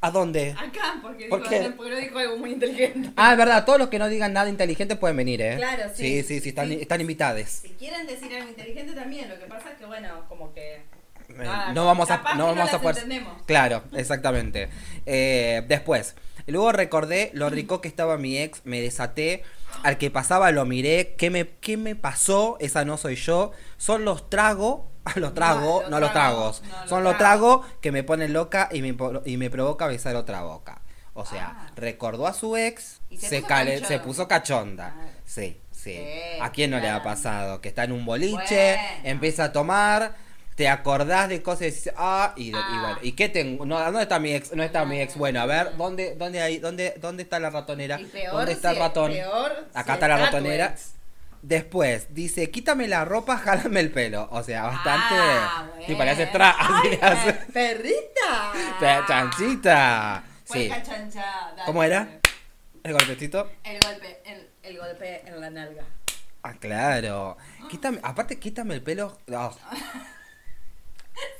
¿A 0.02 0.12
dónde? 0.12 0.52
acá, 0.52 1.00
porque, 1.02 1.26
¿Por 1.28 1.40
dijo, 1.40 1.50
qué? 1.50 1.72
porque 1.76 1.92
no 1.92 1.98
dijo 1.98 2.18
algo 2.20 2.38
muy 2.38 2.54
inteligente. 2.54 3.10
Ah, 3.18 3.32
es 3.34 3.38
verdad, 3.38 3.66
todos 3.66 3.80
los 3.80 3.90
que 3.90 4.00
no 4.00 4.08
digan 4.08 4.32
nada 4.32 4.50
inteligente 4.50 4.96
pueden 4.96 5.18
venir, 5.18 5.42
¿eh? 5.42 5.56
Claro, 5.58 5.84
Sí, 5.94 6.22
sí. 6.22 6.24
sí, 6.24 6.40
sí, 6.40 6.50
están, 6.50 6.70
Sí. 6.70 6.78
están 6.82 7.02
invitados. 7.02 7.50
Si 7.50 7.70
quieren 7.70 8.08
decir 8.08 8.34
algo 8.34 8.50
inteligente 8.50 8.94
también, 8.94 9.28
lo 9.30 9.38
que 9.38 9.46
pasa 9.46 9.72
es 9.72 9.78
que, 9.78 9.86
bueno, 9.86 10.26
como 10.30 10.54
que... 10.54 10.76
Eh, 10.76 10.84
Ah, 11.46 11.72
no 11.76 11.86
vamos 11.86 12.10
a 12.10 12.24
no 12.38 12.48
vamos 12.48 12.72
no 12.72 12.78
a 12.78 12.82
poder 12.82 13.06
claro 13.46 13.84
exactamente 13.94 14.68
Eh, 15.06 15.62
después 15.68 16.16
luego 16.48 16.72
recordé 16.72 17.30
lo 17.34 17.52
rico 17.52 17.82
que 17.82 17.88
estaba 17.88 18.18
mi 18.18 18.36
ex 18.40 18.62
me 18.66 18.82
desaté 18.82 19.44
al 19.84 20.00
que 20.00 20.10
pasaba 20.10 20.52
lo 20.52 20.66
miré 20.66 21.14
qué 21.20 21.30
me 21.30 21.48
qué 21.62 21.78
me 21.78 21.96
pasó 21.96 22.58
esa 22.60 22.84
no 22.84 22.98
soy 22.98 23.16
yo 23.16 23.52
son 23.78 24.06
los 24.06 24.28
tragos 24.32 24.82
los 25.15 25.34
tragos 25.34 25.82
los 25.84 25.91
no 25.91 26.00
los 26.00 26.12
tragos, 26.12 26.62
no, 26.63 26.80
los 26.82 26.89
son 26.89 27.04
los 27.04 27.17
tragos. 27.17 27.65
que 27.82 27.91
me 27.91 28.04
ponen 28.04 28.34
loca 28.34 28.69
y 28.72 28.82
me 28.82 28.95
y 29.26 29.38
me 29.38 29.50
provoca 29.50 29.88
besar 29.88 30.15
otra 30.15 30.41
boca 30.43 30.82
o 31.13 31.26
sea 31.26 31.54
Ah. 31.67 31.72
recordó 31.76 32.28
a 32.28 32.34
su 32.34 32.56
ex 32.58 33.02
Y 33.10 33.17
se 33.17 33.28
se 33.30 33.36
puso 33.38 33.48
cale- 33.48 33.86
se 33.86 34.00
puso 34.00 34.28
cachonda 34.28 34.93
Claro. 34.93 35.10
sí 35.26 35.62
sí 35.72 35.93
Sí, 35.93 35.98
a 36.41 36.52
quién 36.52 36.72
no 36.72 36.80
le 36.80 36.89
ha 36.89 37.02
pasado 37.04 37.62
que 37.62 37.69
está 37.69 37.84
en 37.86 37.91
un 37.93 38.06
boliche 38.06 38.76
Bueno. 38.76 39.10
empieza 39.10 39.45
a 39.45 39.52
tomar 39.52 40.15
te 40.56 40.67
acordás 40.67 41.30
de 41.30 41.41
cosas 41.41 41.62
y 41.62 41.65
decís, 41.67 41.91
ah, 41.95 42.34
y, 42.36 42.50
y 42.50 42.54
Ah. 42.54 42.80
bueno, 42.82 42.98
¿y 43.02 43.13
qué 43.13 43.30
tengo? 43.30 43.65
No, 43.65 43.80
¿dónde 43.82 44.02
está 44.02 44.19
mi 44.19 44.34
ex? 44.34 44.52
No 44.54 44.62
está 44.62 44.84
mi 44.84 45.00
ex. 45.00 45.15
Bueno, 45.15 45.39
a 45.39 45.45
ver, 45.45 45.78
¿dónde, 45.78 46.15
dónde 46.15 46.41
hay, 46.41 46.58
dónde, 46.58 46.95
dónde 47.00 47.24
está 47.24 47.39
la 47.39 47.50
ratonera? 47.50 47.98
¿Dónde 48.30 48.52
está 48.52 48.72
el 48.72 48.78
ratón? 48.78 49.12
peor 49.13 49.69
Acá 49.74 49.86
si 49.86 49.91
está 49.93 50.08
la 50.10 50.17
tu 50.17 50.24
ratonera. 50.26 50.65
ex. 50.65 50.91
Después, 51.41 52.13
dice, 52.13 52.52
quítame 52.52 52.88
la 52.88 53.06
ropa, 53.06 53.38
jálame 53.38 53.80
el 53.80 53.91
pelo. 53.91 54.28
O 54.32 54.43
sea, 54.43 54.63
bastante. 54.63 55.15
Ah, 55.17 55.65
Sí, 55.88 55.95
parece 55.95 56.25
bueno. 56.25 56.32
tra. 56.34 56.49
así 56.52 56.73
Ay, 56.84 56.89
le 56.91 56.99
hace. 57.02 57.34
¡Perrita! 57.54 58.52
Pe- 58.80 58.99
Chanchita. 59.08 60.23
Sí. 60.43 60.67
Puerca 60.67 60.84
chancha, 60.84 61.21
dale. 61.52 61.63
¿Cómo 61.65 61.84
era? 61.84 62.19
El 62.84 62.93
golpecito. 62.93 63.49
El 63.63 63.80
golpe, 63.80 64.21
el, 64.25 64.49
el 64.63 64.78
golpe 64.78 65.21
en 65.28 65.39
la 65.41 65.49
nalga. 65.49 65.84
Ah, 66.43 66.54
claro. 66.54 67.38
Quítame, 67.69 67.99
aparte, 68.04 68.38
quítame 68.39 68.73
el 68.75 68.82
pelo. 68.82 69.17
Ah, 69.32 69.52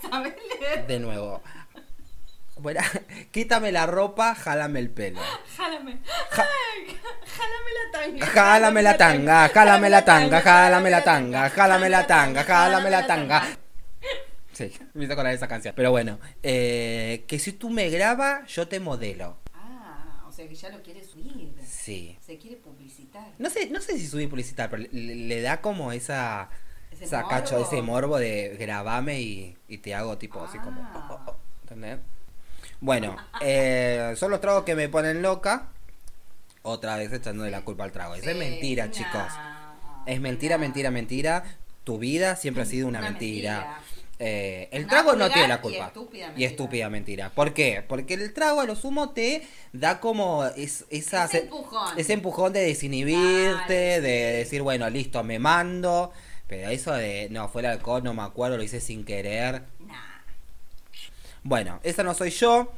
¿Sabes 0.10 0.34
leer? 0.60 0.88
de 0.88 1.00
nuevo. 1.00 1.42
Bueno, 2.62 2.82
quítame 3.32 3.72
la 3.72 3.86
ropa, 3.86 4.36
jálame 4.36 4.80
el 4.80 4.90
pelo. 4.90 5.20
Jálame. 5.58 6.00
Ja- 6.32 6.48
jálame 7.38 7.72
la 7.74 7.92
tanga. 7.92 8.26
Jálame 8.28 8.82
la 8.82 8.98
tanga, 8.98 9.50
jálame 9.50 9.90
la 9.90 10.06
tanga, 10.06 10.42
jálame 10.42 10.90
la 10.90 11.04
tanga, 11.04 11.50
jálame 11.50 11.90
la 11.90 12.08
tanga, 12.08 12.44
jálame 12.44 12.90
la 12.90 13.08
tanga. 13.08 13.48
Sí, 14.54 14.74
me 14.94 15.06
hizo 15.06 15.14
acordar 15.14 15.34
esa 15.34 15.48
canción. 15.48 15.74
Pero 15.76 15.92
bueno, 15.92 16.20
eh, 16.44 17.24
que 17.28 17.40
si 17.40 17.54
tú 17.54 17.70
me 17.70 17.90
grabas, 17.90 18.46
yo 18.54 18.68
te 18.68 18.80
modelo. 18.82 19.38
Ah, 19.54 20.26
o 20.28 20.32
sea 20.34 20.48
que 20.48 20.56
ya 20.56 20.70
lo 20.70 20.82
quiere 20.84 21.02
subir. 21.04 21.54
Sí. 21.66 22.18
Se 22.26 22.38
quiere 22.38 22.58
publicitar. 22.58 23.26
No 23.38 23.50
sé, 23.50 23.70
no 23.70 23.80
sé 23.80 23.98
si 23.98 24.06
subí 24.08 24.28
publicitar, 24.28 24.70
pero 24.70 24.84
le, 24.92 25.16
le 25.16 25.42
da 25.42 25.62
como 25.62 25.94
esa, 25.94 26.50
Ese 26.92 27.06
esa 27.06 27.26
cacho, 27.28 27.56
morbo. 27.58 27.68
ese 27.68 27.82
morbo 27.82 28.18
de 28.18 28.58
grabame 28.60 29.22
y, 29.22 29.58
y 29.70 29.78
te 29.78 29.96
hago 29.96 30.18
tipo 30.18 30.44
así 30.44 30.58
como. 30.60 30.82
Ah. 30.82 31.08
oh, 31.10 31.14
oh, 31.14 31.32
oh, 31.32 31.36
¿Entendés? 31.62 32.00
Bueno, 32.82 33.16
eh, 33.42 34.14
son 34.16 34.32
los 34.32 34.42
tragos 34.42 34.64
que 34.64 34.76
me 34.76 34.90
ponen 34.90 35.22
loca. 35.22 35.68
Otra 36.62 36.98
vez 36.98 37.12
echándole 37.12 37.52
la 37.52 37.62
culpa 37.62 37.84
al 37.84 37.92
trago. 37.92 38.16
Eso 38.16 38.30
es 38.30 38.38
mentira, 38.38 38.86
no, 38.86 38.92
chicos. 38.92 39.24
Es 40.06 40.20
mentira, 40.22 40.56
no. 40.56 40.62
mentira, 40.62 40.92
mentira. 40.92 41.44
Tu 41.84 41.98
vida 41.98 42.36
siempre 42.36 42.64
ha 42.64 42.66
sido 42.66 42.88
una, 42.88 43.00
Una 43.00 43.10
mentira. 43.12 43.54
mentira. 43.56 43.80
Eh, 44.22 44.68
el 44.74 44.84
Una 44.84 44.90
trago 44.90 45.14
no 45.16 45.30
tiene 45.32 45.48
la 45.48 45.56
y 45.56 45.60
culpa. 45.60 45.88
estúpida 45.88 46.26
Y 46.26 46.28
mentira. 46.28 46.50
estúpida 46.50 46.90
mentira. 46.90 47.30
¿Por 47.30 47.54
qué? 47.54 47.84
Porque 47.88 48.16
el 48.16 48.34
trago 48.34 48.60
a 48.62 48.66
lo 48.66 48.76
sumo 48.76 49.12
te 49.12 49.48
da 49.72 50.00
como 50.02 50.46
es, 50.46 50.86
esa, 50.90 51.26
Ese 51.26 51.40
empujón. 51.40 51.98
ese 51.98 52.14
empujón 52.14 52.52
de 52.54 52.60
desinhibirte, 52.62 54.02
de 54.02 54.32
sí. 54.34 54.38
decir, 54.40 54.62
bueno, 54.62 54.90
listo, 54.90 55.24
me 55.24 55.40
mando. 55.40 56.12
Pero 56.48 56.70
eso 56.70 56.94
de, 56.94 57.28
no, 57.32 57.48
fue 57.48 57.62
el 57.62 57.68
alcohol, 57.68 58.04
no 58.04 58.14
me 58.14 58.24
acuerdo, 58.24 58.58
lo 58.58 58.64
hice 58.64 58.82
sin 58.82 59.06
querer. 59.06 59.64
Bueno, 61.44 61.80
esa 61.84 62.04
no 62.04 62.14
soy 62.14 62.30
yo. 62.32 62.72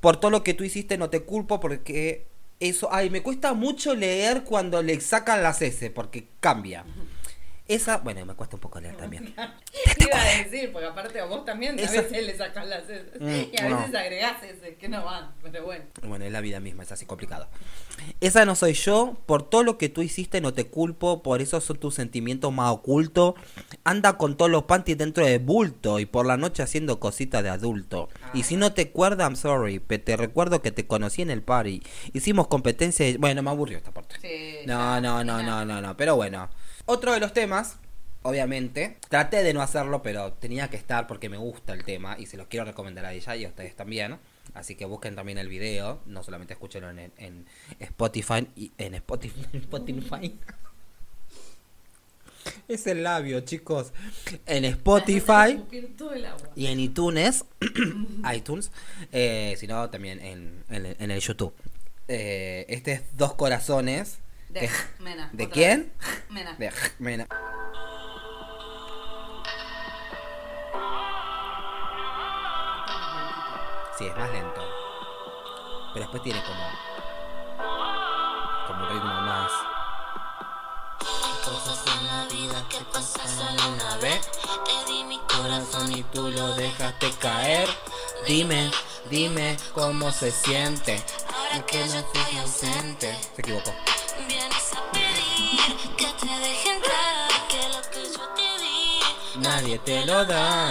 Por 0.00 0.18
todo 0.18 0.30
lo 0.30 0.44
que 0.44 0.54
tú 0.54 0.64
hiciste 0.64 0.98
no 0.98 1.10
te 1.10 1.20
culpo 1.20 1.60
porque 1.60 2.26
eso, 2.60 2.88
ay, 2.92 3.10
me 3.10 3.22
cuesta 3.22 3.54
mucho 3.54 3.94
leer 3.94 4.44
cuando 4.44 4.82
le 4.82 5.00
sacan 5.00 5.42
las 5.42 5.62
S 5.62 5.90
porque 5.90 6.28
cambia. 6.40 6.84
Esa, 7.66 7.96
bueno, 7.96 8.26
me 8.26 8.34
cuesta 8.34 8.56
un 8.56 8.60
poco 8.60 8.78
leer 8.78 8.94
también. 8.96 9.34
Iba 9.98 10.20
a 10.20 10.24
decir, 10.44 10.70
porque 10.70 10.86
aparte 10.86 11.18
a 11.18 11.24
vos 11.24 11.46
también 11.46 11.78
a 11.78 11.82
veces 11.90 12.10
le 12.26 12.36
sacas 12.36 12.66
las 12.66 12.82
S. 12.90 13.04
Mm, 13.18 13.54
y 13.54 13.56
a 13.58 13.68
no. 13.70 13.78
veces 13.78 13.94
agregás 13.94 14.42
S, 14.42 14.74
que 14.76 14.86
no 14.88 15.02
van, 15.02 15.32
pero 15.42 15.64
bueno. 15.64 15.84
Bueno, 16.02 16.26
es 16.26 16.32
la 16.32 16.42
vida 16.42 16.60
misma, 16.60 16.82
es 16.82 16.92
así 16.92 17.06
complicado. 17.06 17.48
Esa 18.20 18.44
no 18.44 18.54
soy 18.54 18.74
yo, 18.74 19.16
por 19.24 19.48
todo 19.48 19.62
lo 19.62 19.78
que 19.78 19.88
tú 19.88 20.02
hiciste 20.02 20.42
no 20.42 20.52
te 20.52 20.66
culpo, 20.66 21.22
por 21.22 21.40
eso 21.40 21.58
son 21.62 21.78
tus 21.78 21.94
sentimientos 21.94 22.52
más 22.52 22.70
ocultos. 22.70 23.34
Anda 23.84 24.18
con 24.18 24.36
todos 24.36 24.50
los 24.50 24.64
panties 24.64 24.98
dentro 24.98 25.24
de 25.24 25.38
bulto 25.38 25.98
y 26.00 26.04
por 26.06 26.26
la 26.26 26.36
noche 26.36 26.62
haciendo 26.62 27.00
cositas 27.00 27.42
de 27.42 27.48
adulto. 27.48 28.10
Y 28.34 28.42
si 28.42 28.56
no 28.56 28.74
te 28.74 28.82
acuerdas, 28.82 29.26
I'm 29.26 29.36
sorry, 29.36 29.78
pe- 29.78 29.98
te 29.98 30.18
recuerdo 30.18 30.60
que 30.60 30.70
te 30.70 30.86
conocí 30.86 31.22
en 31.22 31.30
el 31.30 31.40
party. 31.42 31.82
Hicimos 32.12 32.48
competencia, 32.48 33.06
de- 33.06 33.16
bueno, 33.16 33.42
me 33.42 33.48
aburrió 33.48 33.78
esta 33.78 33.90
parte. 33.90 34.16
Sí, 34.20 34.66
No, 34.66 35.00
no, 35.00 35.24
no, 35.24 35.42
no, 35.42 35.64
no, 35.64 35.80
no, 35.80 35.96
pero 35.96 36.16
bueno. 36.16 36.50
Otro 36.86 37.12
de 37.12 37.20
los 37.20 37.32
temas, 37.32 37.76
obviamente, 38.22 38.98
traté 39.08 39.42
de 39.42 39.54
no 39.54 39.62
hacerlo, 39.62 40.02
pero 40.02 40.32
tenía 40.32 40.68
que 40.68 40.76
estar 40.76 41.06
porque 41.06 41.28
me 41.28 41.36
gusta 41.36 41.72
el 41.72 41.84
tema 41.84 42.16
y 42.18 42.26
se 42.26 42.36
los 42.36 42.46
quiero 42.46 42.66
recomendar 42.66 43.04
a 43.06 43.12
ella 43.12 43.36
y 43.36 43.44
a 43.44 43.48
ustedes 43.48 43.74
también. 43.74 44.18
Así 44.52 44.74
que 44.74 44.84
busquen 44.84 45.16
también 45.16 45.38
el 45.38 45.48
video, 45.48 46.00
no 46.06 46.22
solamente 46.22 46.52
escúchenlo 46.52 46.90
en, 46.90 47.12
en 47.16 47.46
Spotify 47.78 48.46
y 48.54 48.72
en 48.76 48.94
Spotify. 48.96 49.46
Spotify. 49.54 50.38
Es 52.68 52.86
el 52.86 53.02
labio, 53.02 53.40
chicos. 53.40 53.92
En 54.46 54.64
Spotify 54.66 55.62
y 56.56 56.66
en 56.66 56.80
iTunes, 56.80 57.44
iTunes, 58.34 58.70
eh, 59.12 59.54
sino 59.58 59.88
también 59.88 60.20
en, 60.20 60.64
en, 60.68 60.96
en 60.98 61.10
el 61.10 61.20
YouTube. 61.20 61.54
Eh, 62.08 62.66
este 62.68 62.92
es 62.92 63.02
Dos 63.16 63.34
Corazones. 63.34 64.18
De 64.54 64.70
Mena. 65.00 65.28
¿De 65.32 65.50
quién? 65.50 65.92
vez. 65.98 66.24
Mena. 66.28 66.54
De 66.56 66.72
Mena. 67.00 67.26
Sí, 73.98 74.06
es 74.06 74.16
más 74.16 74.30
lento. 74.30 74.62
Pero 75.92 76.04
después 76.04 76.22
tiene 76.22 76.40
como. 76.44 76.70
como 78.68 78.84
un 78.84 78.90
ritmo 78.90 79.12
más. 79.22 79.50
Cosas 81.44 81.84
en 81.96 82.06
la 82.06 82.24
vida 82.26 82.64
que 82.68 82.78
pasan 82.92 83.28
solo 83.28 83.72
una 83.72 83.96
vez. 83.96 84.30
Te 84.64 84.92
di 84.92 85.02
mi 85.02 85.18
corazón 85.18 85.90
y 85.90 86.04
tú 86.04 86.30
lo 86.30 86.54
dejaste 86.54 87.10
caer. 87.18 87.68
Dime, 88.28 88.70
dime 89.10 89.56
cómo 89.72 90.12
se 90.12 90.30
siente. 90.30 91.02
Ahora 91.34 91.66
que 91.66 91.78
yo 91.88 91.98
estoy 91.98 92.38
ausente. 92.38 93.18
Se 93.34 93.40
equivocó. 93.42 93.72
Nadie 99.44 99.78
te 99.80 100.06
lo 100.06 100.24
da. 100.24 100.70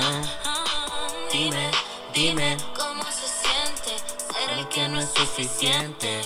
Dime, 1.32 1.70
dime 2.12 2.58
cómo 2.76 3.04
se 3.04 3.28
siente 3.28 3.92
ser 4.34 4.50
el 4.58 4.68
que 4.68 4.88
no 4.90 5.00
es 5.00 5.10
suficiente. 5.14 6.22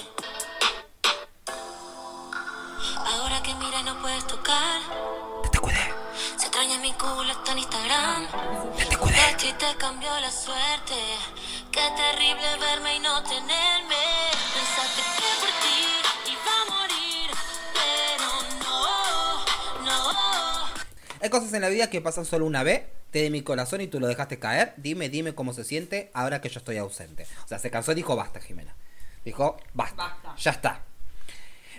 Ahora 3.11 3.43
que 3.43 3.53
mira 3.55 3.81
y 3.81 3.83
no 3.83 4.01
puedes 4.01 4.25
tocar. 4.27 4.79
Te 5.51 5.59
cuidé, 5.59 5.93
Se 6.37 6.45
extraña 6.45 6.77
mi 6.79 6.93
culo, 6.93 7.29
está 7.29 7.51
en 7.51 7.57
Instagram. 7.59 8.27
te 8.77 8.97
cuidé. 8.97 9.29
Esto 9.29 9.45
y 9.47 9.53
te 9.53 9.75
cambió 9.75 10.09
la 10.21 10.31
suerte. 10.31 10.95
Qué 11.69 11.85
terrible 11.97 12.47
verme 12.61 12.95
y 12.95 12.99
no 12.99 13.23
tenerme. 13.23 13.96
Hay 21.27 21.31
cosas 21.31 21.51
en 21.51 21.61
la 21.61 21.67
vida 21.67 21.89
que 21.89 21.99
pasan 21.99 22.23
solo 22.23 22.45
una 22.45 22.63
vez. 22.63 22.83
Te 23.11 23.21
di 23.21 23.29
mi 23.29 23.41
corazón 23.41 23.81
y 23.81 23.87
tú 23.87 23.99
lo 23.99 24.07
dejaste 24.07 24.39
caer. 24.39 24.73
Dime, 24.77 25.09
dime 25.09 25.35
cómo 25.35 25.51
se 25.51 25.65
siente 25.65 26.09
ahora 26.13 26.39
que 26.39 26.47
yo 26.47 26.59
estoy 26.59 26.77
ausente. 26.77 27.27
O 27.43 27.47
sea, 27.49 27.59
se 27.59 27.69
cansó 27.69 27.91
y 27.91 27.95
dijo 27.95 28.15
basta, 28.15 28.39
Jimena. 28.39 28.73
Dijo 29.25 29.57
basta. 29.73 30.03
Basta. 30.23 30.35
Ya 30.37 30.51
está. 30.51 30.83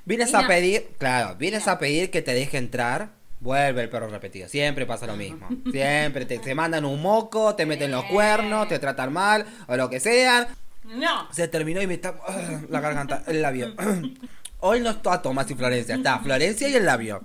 Vienes 0.05 0.35
a 0.35 0.47
pedir, 0.47 0.91
claro, 0.99 1.35
vienes 1.37 1.67
a 1.67 1.79
pedir 1.79 2.11
que 2.11 2.21
te 2.21 2.35
deje 2.35 2.59
entrar. 2.59 3.09
Vuelve 3.41 3.85
el 3.85 3.89
perro 3.89 4.09
repetido. 4.09 4.51
Siempre 4.51 4.85
pasa 4.85 5.07
lo 5.07 5.17
mismo. 5.17 5.49
Siempre 5.73 6.27
te, 6.27 6.39
te 6.41 6.55
mandan 6.55 6.85
un 6.85 7.01
moco, 7.01 7.55
te 7.55 7.65
meten 7.65 7.91
los 7.91 8.05
cuernos, 8.05 8.69
te 8.69 8.79
tratan 8.79 9.15
mal 9.15 9.47
o 9.67 9.77
lo 9.77 9.89
que 9.89 9.99
sea. 9.99 10.47
No. 10.85 11.33
Se 11.33 11.49
terminó 11.49 11.81
y 11.81 11.87
me 11.87 11.95
está. 11.95 12.17
ah, 12.29 12.61
la 12.69 12.81
garganta, 12.81 13.23
el 13.27 13.41
labio. 13.41 13.75
Hoy 14.61 14.81
no 14.81 14.91
está 14.91 15.23
Tomás 15.23 15.51
y 15.51 15.55
Florencia, 15.55 15.95
está 15.95 16.19
Florencia 16.19 16.69
y 16.69 16.75
el 16.75 16.85
labio. 16.85 17.23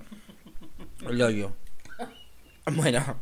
El 1.05 1.17
labio. 1.17 1.62
Bueno. 2.71 3.19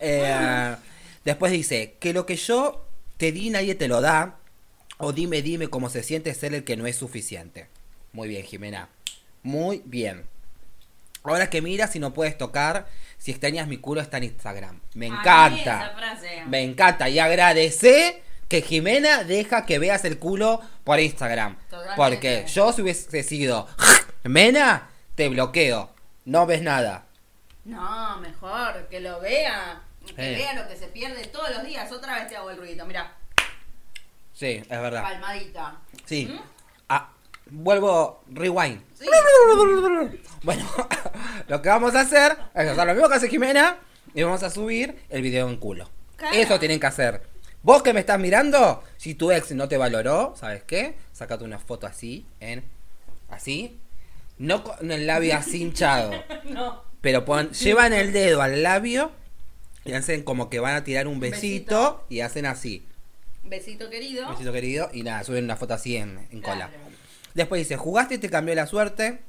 eh, 0.00 0.76
después 1.24 1.52
dice: 1.52 1.96
Que 1.98 2.12
lo 2.12 2.26
que 2.26 2.36
yo 2.36 2.86
te 3.16 3.32
di 3.32 3.50
nadie 3.50 3.74
te 3.74 3.88
lo 3.88 4.00
da. 4.00 4.36
O 4.98 5.12
dime, 5.12 5.42
dime 5.42 5.68
cómo 5.68 5.90
se 5.90 6.02
siente 6.02 6.32
ser 6.34 6.54
el 6.54 6.64
que 6.64 6.76
no 6.76 6.86
es 6.86 6.96
suficiente. 6.96 7.68
Muy 8.12 8.28
bien, 8.28 8.44
Jimena. 8.44 8.88
Muy 9.42 9.82
bien. 9.84 10.24
Ahora 11.22 11.50
que 11.50 11.60
miras 11.60 11.92
si 11.92 11.98
no 11.98 12.14
puedes 12.14 12.38
tocar, 12.38 12.86
si 13.18 13.30
extrañas 13.30 13.68
mi 13.68 13.76
culo 13.78 14.00
está 14.00 14.16
en 14.18 14.24
Instagram. 14.24 14.80
Me 14.94 15.08
A 15.08 15.10
mí 15.10 15.16
encanta. 15.18 15.96
Me 16.48 16.62
encanta. 16.62 17.08
Y 17.10 17.18
agradece 17.18 18.22
que 18.48 18.62
Jimena 18.62 19.24
deja 19.24 19.66
que 19.66 19.78
veas 19.78 20.04
el 20.04 20.18
culo 20.18 20.60
por 20.84 21.00
Instagram. 21.00 21.56
Totalmente. 21.68 21.96
Porque 21.96 22.44
yo 22.52 22.72
si 22.72 22.82
hubiese 22.82 23.22
sido 23.22 23.66
Mena, 24.24 24.88
te 25.14 25.28
bloqueo. 25.28 25.90
No 26.24 26.46
ves 26.46 26.62
nada. 26.62 27.05
No, 27.66 28.18
mejor 28.20 28.86
que 28.88 29.00
lo 29.00 29.20
vea. 29.20 29.82
Que 30.14 30.32
Eh. 30.34 30.36
vea 30.36 30.54
lo 30.54 30.68
que 30.68 30.76
se 30.76 30.86
pierde 30.86 31.26
todos 31.26 31.50
los 31.50 31.64
días. 31.64 31.90
Otra 31.92 32.14
vez 32.14 32.28
te 32.28 32.36
hago 32.36 32.50
el 32.50 32.56
ruido. 32.58 32.86
Mira, 32.86 33.12
Sí, 34.32 34.62
es 34.62 34.68
verdad. 34.68 35.02
palmadita. 35.02 35.78
Sí. 36.04 36.26
¿Mm? 36.26 36.40
Ah, 36.88 37.10
vuelvo 37.50 38.22
rewind. 38.28 38.82
Sí. 38.94 39.06
Bueno, 40.42 40.64
lo 41.48 41.60
que 41.60 41.68
vamos 41.68 41.94
a 41.96 42.00
hacer 42.02 42.36
es 42.54 42.68
hacer 42.68 42.86
lo 42.86 42.94
mismo 42.94 43.08
que 43.08 43.14
hace 43.16 43.28
Jimena 43.28 43.78
y 44.14 44.22
vamos 44.22 44.42
a 44.44 44.50
subir 44.50 45.02
el 45.08 45.22
video 45.22 45.48
en 45.48 45.56
culo. 45.56 45.90
Claro. 46.16 46.36
Eso 46.36 46.60
tienen 46.60 46.78
que 46.78 46.86
hacer. 46.86 47.26
Vos 47.62 47.82
que 47.82 47.92
me 47.92 48.00
estás 48.00 48.20
mirando, 48.20 48.84
si 48.96 49.16
tu 49.16 49.32
ex 49.32 49.50
no 49.52 49.66
te 49.66 49.76
valoró, 49.76 50.34
¿sabes 50.36 50.62
qué? 50.62 50.96
Sácate 51.12 51.42
una 51.42 51.58
foto 51.58 51.88
así, 51.88 52.26
en 52.38 52.64
así, 53.28 53.80
no 54.38 54.62
con 54.62 54.92
el 54.92 55.04
labio 55.06 55.36
así 55.36 55.62
hinchado, 55.62 56.12
No. 56.44 56.84
Pero 57.06 57.24
pon, 57.24 57.50
llevan 57.52 57.92
el 57.92 58.12
dedo 58.12 58.42
al 58.42 58.64
labio 58.64 59.12
y 59.84 59.92
hacen 59.92 60.24
como 60.24 60.50
que 60.50 60.58
van 60.58 60.74
a 60.74 60.82
tirar 60.82 61.06
un 61.06 61.20
besito, 61.20 61.76
Besito. 62.00 62.06
y 62.08 62.18
hacen 62.18 62.46
así, 62.46 62.84
Besito 63.44 63.88
querido. 63.90 64.28
besito 64.28 64.52
querido, 64.52 64.90
y 64.92 65.04
nada, 65.04 65.22
suben 65.22 65.44
una 65.44 65.54
foto 65.54 65.74
así 65.74 65.96
en, 65.96 66.26
en 66.32 66.42
cola. 66.42 66.68
Después 67.34 67.60
dice, 67.60 67.76
jugaste 67.76 68.16
y 68.16 68.18
te 68.18 68.28
cambió 68.28 68.56
la 68.56 68.66
suerte. 68.66 69.20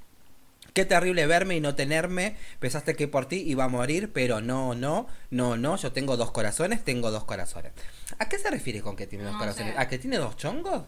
Qué 0.74 0.86
terrible 0.86 1.28
verme 1.28 1.56
y 1.56 1.62
no 1.62 1.76
tenerme. 1.76 2.36
Pensaste 2.60 2.96
que 2.96 3.08
por 3.08 3.28
ti 3.28 3.44
iba 3.46 3.66
a 3.66 3.68
morir, 3.68 4.12
pero 4.12 4.42
no, 4.42 4.74
no, 4.74 5.08
no, 5.30 5.56
no. 5.56 5.76
Yo 5.78 5.92
tengo 5.92 6.18
dos 6.18 6.32
corazones, 6.32 6.84
tengo 6.84 7.12
dos 7.12 7.26
corazones. 7.26 7.74
¿A 8.18 8.28
qué 8.28 8.40
se 8.40 8.50
refiere 8.50 8.82
con 8.82 8.96
que 8.96 9.06
tiene 9.06 9.24
dos 9.26 9.38
corazones? 9.38 9.76
sé. 9.76 9.80
¿A 9.80 9.88
que 9.88 10.00
tiene 10.00 10.18
dos 10.18 10.36
chongos? 10.36 10.82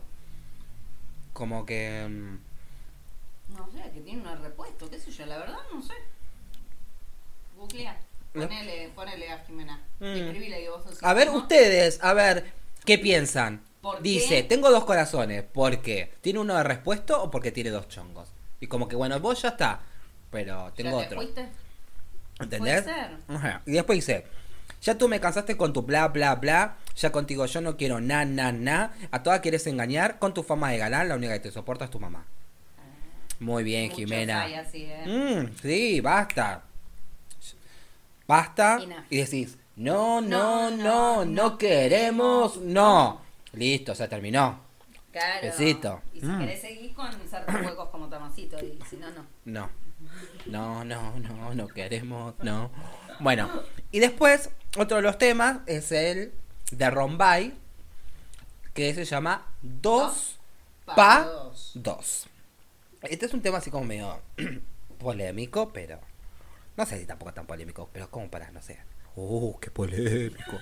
Como 1.33 1.67
que... 1.67 2.07
mm, 2.09 3.53
No 3.55 3.69
sé, 3.71 3.91
que 3.93 4.01
tiene 4.01 4.21
un 4.27 4.41
repuesto, 4.41 4.89
qué 4.89 4.97
sé 4.99 5.11
yo, 5.11 5.27
la 5.27 5.37
verdad 5.37 5.59
no 5.71 5.83
sé. 5.83 5.93
Googlea. 7.69 7.97
Ponele, 8.33 8.89
ponele 8.95 9.31
a 9.31 9.39
Jimena. 9.45 9.81
Mm. 9.99 10.05
Escribile 10.05 10.61
que 10.61 10.69
vos 10.69 10.83
sos 10.83 11.03
A 11.03 11.13
ver, 11.13 11.27
¿no? 11.27 11.37
ustedes, 11.37 11.99
a 12.03 12.13
ver, 12.13 12.51
¿qué 12.85 12.97
piensan? 12.99 13.61
¿Por 13.81 14.01
Dice, 14.01 14.41
qué? 14.41 14.43
tengo 14.43 14.69
dos 14.71 14.83
corazones. 14.85 15.43
¿Por 15.43 15.81
qué? 15.81 16.13
¿Tiene 16.21 16.39
uno 16.39 16.55
de 16.55 16.63
repuesto 16.63 17.21
o 17.23 17.31
porque 17.31 17.51
tiene 17.51 17.69
dos 17.69 17.87
chongos? 17.87 18.29
Y 18.59 18.67
como 18.67 18.87
que, 18.87 18.95
bueno, 18.95 19.19
vos 19.19 19.41
ya 19.41 19.49
está. 19.49 19.79
Pero 20.31 20.69
¿Ya 20.69 20.75
tengo 20.75 20.99
te 20.99 21.05
otro. 21.05 21.17
fuiste? 21.21 21.47
¿Entendés? 22.39 22.83
Puede 22.83 22.95
ser. 22.95 23.17
Ajá. 23.29 23.61
Y 23.65 23.71
después 23.71 23.97
dice, 23.97 24.25
ya 24.81 24.97
tú 24.97 25.07
me 25.07 25.19
cansaste 25.19 25.57
con 25.57 25.73
tu 25.73 25.81
bla 25.81 26.07
bla 26.09 26.35
bla, 26.35 26.77
ya 26.95 27.11
contigo 27.11 27.45
yo 27.47 27.61
no 27.61 27.77
quiero 27.77 27.99
na 27.99 28.25
na 28.25 28.51
na, 28.51 28.93
a 29.11 29.23
toda 29.23 29.41
quieres 29.41 29.65
engañar, 29.67 30.19
con 30.19 30.33
tu 30.33 30.43
fama 30.43 30.69
de 30.71 30.77
galán, 30.77 31.09
la 31.09 31.15
única 31.15 31.33
que 31.33 31.39
te 31.39 31.51
soporta 31.51 31.85
es 31.85 31.91
tu 31.91 31.99
mamá. 31.99 32.25
Muy 33.39 33.63
bien, 33.63 33.89
Jimena. 33.91 34.43
hay 34.43 34.53
así, 34.55 34.83
¿eh? 34.87 35.05
Mm, 35.47 35.55
sí, 35.61 36.01
basta. 36.01 36.63
Basta 38.29 38.79
Y 39.09 39.17
decís, 39.17 39.57
no, 39.75 40.21
no, 40.21 40.69
No, 40.69 40.69
no, 40.69 40.77
no, 40.77 41.25
no, 41.25 41.25
no 41.25 41.57
queremos, 41.57 42.57
no. 42.57 43.21
Listo, 43.53 43.95
se 43.95 44.07
terminó. 44.07 44.59
Claro. 45.11 45.47
Besito. 45.47 46.01
Y 46.13 46.19
si 46.19 46.27
Mm. 46.27 46.39
querés 46.39 46.61
seguir 46.61 46.93
con 46.93 47.11
ser 47.27 47.43
juegos 47.45 47.89
como 47.89 48.07
Tomasito, 48.07 48.57
y 48.63 48.77
si 48.87 48.97
no, 48.97 49.09
no. 49.09 49.25
No. 49.45 49.69
No, 50.45 50.85
no, 50.85 51.19
no, 51.19 51.55
no 51.55 51.67
queremos, 51.69 52.35
no. 52.43 52.69
Bueno, 53.19 53.49
y 53.91 53.97
después, 53.99 54.51
otro 54.77 54.97
de 54.97 55.01
los 55.03 55.17
temas 55.17 55.61
es 55.65 55.91
el 55.91 56.31
de 56.71 56.89
Rombay, 56.91 57.55
que 58.75 58.93
se 58.93 59.05
llama 59.05 59.47
Dos 59.63 60.37
Pa 60.85 60.93
Pa 60.95 61.23
dos. 61.23 61.71
Dos. 61.73 62.27
Este 63.01 63.25
es 63.25 63.33
un 63.33 63.41
tema 63.41 63.57
así 63.57 63.71
como 63.71 63.85
medio 63.85 64.19
polémico, 64.99 65.69
pero 65.73 65.99
no 66.79 66.85
sé 66.85 66.97
si 66.97 67.05
tampoco 67.05 67.33
tan 67.33 67.45
polémico, 67.45 67.89
pero 67.91 68.09
como 68.09 68.31
para, 68.31 68.51
no 68.51 68.61
sé. 68.61 68.79
Uh, 69.17 69.59
qué 69.59 69.69
polémico. 69.69 70.61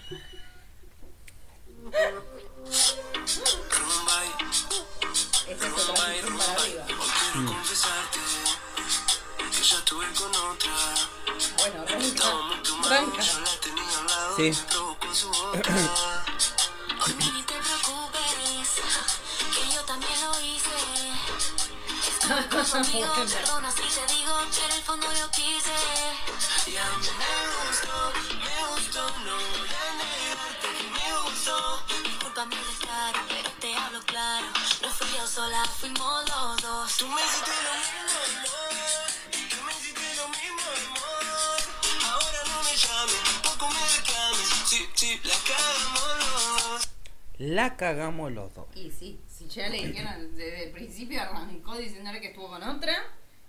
Ese 5.47 5.53
es 5.53 5.59
transición 5.59 6.35
para 6.35 6.57
arriba. 6.57 6.85
Mm. 7.35 7.49
Bueno, 11.59 11.85
al 11.87 12.15
lado, 14.07 14.35
Sí. 14.37 14.51
conmigo, 22.45 23.13
perdona 23.15 23.71
si 23.71 23.81
te 23.81 24.13
digo 24.13 24.33
que 24.53 24.65
en 24.65 24.71
el 24.71 24.83
fondo 24.83 25.07
yo 25.13 25.29
quise. 25.31 25.71
Y 26.67 26.77
a 26.77 26.85
mí 26.85 27.07
me 27.17 27.67
gustó, 27.67 28.13
me 28.37 28.57
gustó, 28.73 29.09
no 29.25 29.35
voy 29.35 29.69
a 29.73 29.93
negarte 29.97 30.67
que 30.77 30.83
me 30.91 31.07
gustó. 31.23 31.83
Disculpa 32.03 32.45
mi 32.45 32.55
descaro, 32.55 33.19
pero 33.27 33.49
te 33.59 33.75
hablo 33.75 34.01
claro. 34.05 34.45
No 34.81 34.89
fui 34.89 35.07
yo 35.17 35.27
sola, 35.27 35.65
fuimos 35.65 36.29
los 36.29 36.61
dos. 36.61 36.97
Tú 36.97 37.07
me 37.07 37.21
hiciste 37.21 37.51
lo 37.65 37.73
mismo, 37.79 38.09
amor. 38.27 39.09
Tú 39.49 39.57
me 39.65 39.71
hiciste 39.73 40.15
lo 40.15 40.27
mismo, 40.29 40.61
amor. 40.85 41.59
Ahora 42.05 42.39
no 42.49 42.63
me 42.63 42.75
llames, 42.77 43.23
tampoco 43.23 43.67
me 43.73 43.81
reclames. 43.97 44.47
Sí, 44.65 44.89
sí, 44.93 45.21
la 45.23 45.35
cagamos 45.47 46.17
los 46.19 46.69
dos. 46.69 46.89
La 47.39 47.77
cagamos 47.77 48.31
los 48.31 48.53
dos. 48.53 48.67
Y 48.75 48.91
sí, 48.91 49.19
si 49.26 49.26
ya 49.47 49.69
le 49.69 49.85
dijeron 49.87 50.35
desde 50.35 50.65
el 50.65 50.71
principio, 50.71 51.21
arrancó 51.21 51.75
diciéndole 51.77 52.19
que 52.21 52.27
estuvo 52.27 52.47
con 52.49 52.63
otra. 52.63 52.93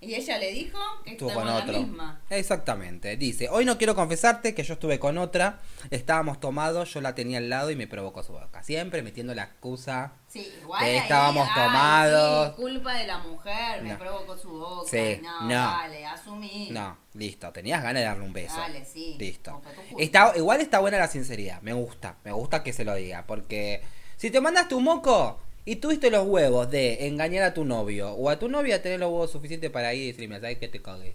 Y 0.00 0.14
ella 0.14 0.38
le 0.38 0.52
dijo 0.52 0.78
que 1.04 1.10
Estuvo 1.10 1.30
con 1.30 1.38
con 1.42 1.46
la 1.48 1.56
otro. 1.56 1.80
misma. 1.80 2.20
Exactamente. 2.30 3.16
Dice, 3.16 3.48
hoy 3.50 3.64
no 3.64 3.78
quiero 3.78 3.96
confesarte 3.96 4.54
que 4.54 4.62
yo 4.62 4.74
estuve 4.74 5.00
con 5.00 5.18
otra, 5.18 5.58
estábamos 5.90 6.38
tomados, 6.38 6.94
yo 6.94 7.00
la 7.00 7.16
tenía 7.16 7.38
al 7.38 7.48
lado 7.50 7.72
y 7.72 7.74
me 7.74 7.88
provocó 7.88 8.22
su 8.22 8.32
boca. 8.32 8.62
Siempre 8.62 9.02
metiendo 9.02 9.34
la 9.34 9.42
excusa. 9.42 10.12
Sí, 10.28 10.52
igual. 10.62 10.84
Que 10.84 10.90
ahí, 10.90 10.96
estábamos 10.98 11.48
ay, 11.50 11.64
tomados. 11.64 12.48
sí, 12.54 12.62
culpa 12.62 12.94
de 12.94 13.06
la 13.08 13.18
mujer, 13.18 13.82
me 13.82 13.96
provocó 13.96 14.38
su 14.38 14.50
boca. 14.50 14.88
Sí, 14.88 15.20
no, 15.20 15.40
no. 15.40 15.48
dale, 15.48 16.06
asumí. 16.06 16.68
No, 16.70 16.96
listo, 17.14 17.50
tenías 17.50 17.82
ganas 17.82 18.00
de 18.02 18.06
darle 18.06 18.22
un 18.24 18.32
beso. 18.32 18.56
Dale, 18.56 18.84
sí, 18.84 19.16
Listo. 19.18 19.60
Está, 19.98 20.32
igual 20.36 20.60
está 20.60 20.78
buena 20.78 20.98
la 20.98 21.08
sinceridad, 21.08 21.60
me 21.62 21.72
gusta, 21.72 22.14
me 22.22 22.30
gusta 22.30 22.62
que 22.62 22.72
se 22.72 22.84
lo 22.84 22.94
diga, 22.94 23.24
porque 23.26 23.82
si 24.16 24.30
te 24.30 24.40
mandas 24.40 24.68
tu 24.68 24.80
moco 24.80 25.40
y 25.70 25.76
tuviste 25.76 26.10
los 26.10 26.26
huevos 26.26 26.70
de 26.70 27.06
engañar 27.06 27.42
a 27.44 27.54
tu 27.54 27.64
novio 27.64 28.12
o 28.12 28.30
a 28.30 28.38
tu 28.38 28.48
novia 28.48 28.80
tener 28.82 28.98
los 29.00 29.10
huevos 29.10 29.30
suficientes 29.30 29.70
para 29.70 29.92
ir 29.94 30.02
y 30.02 30.06
decirle, 30.08 30.28
"Mira, 30.28 30.40
¿sabes 30.40 30.58
que 30.58 30.68
te 30.68 30.80
cagué? 30.80 31.14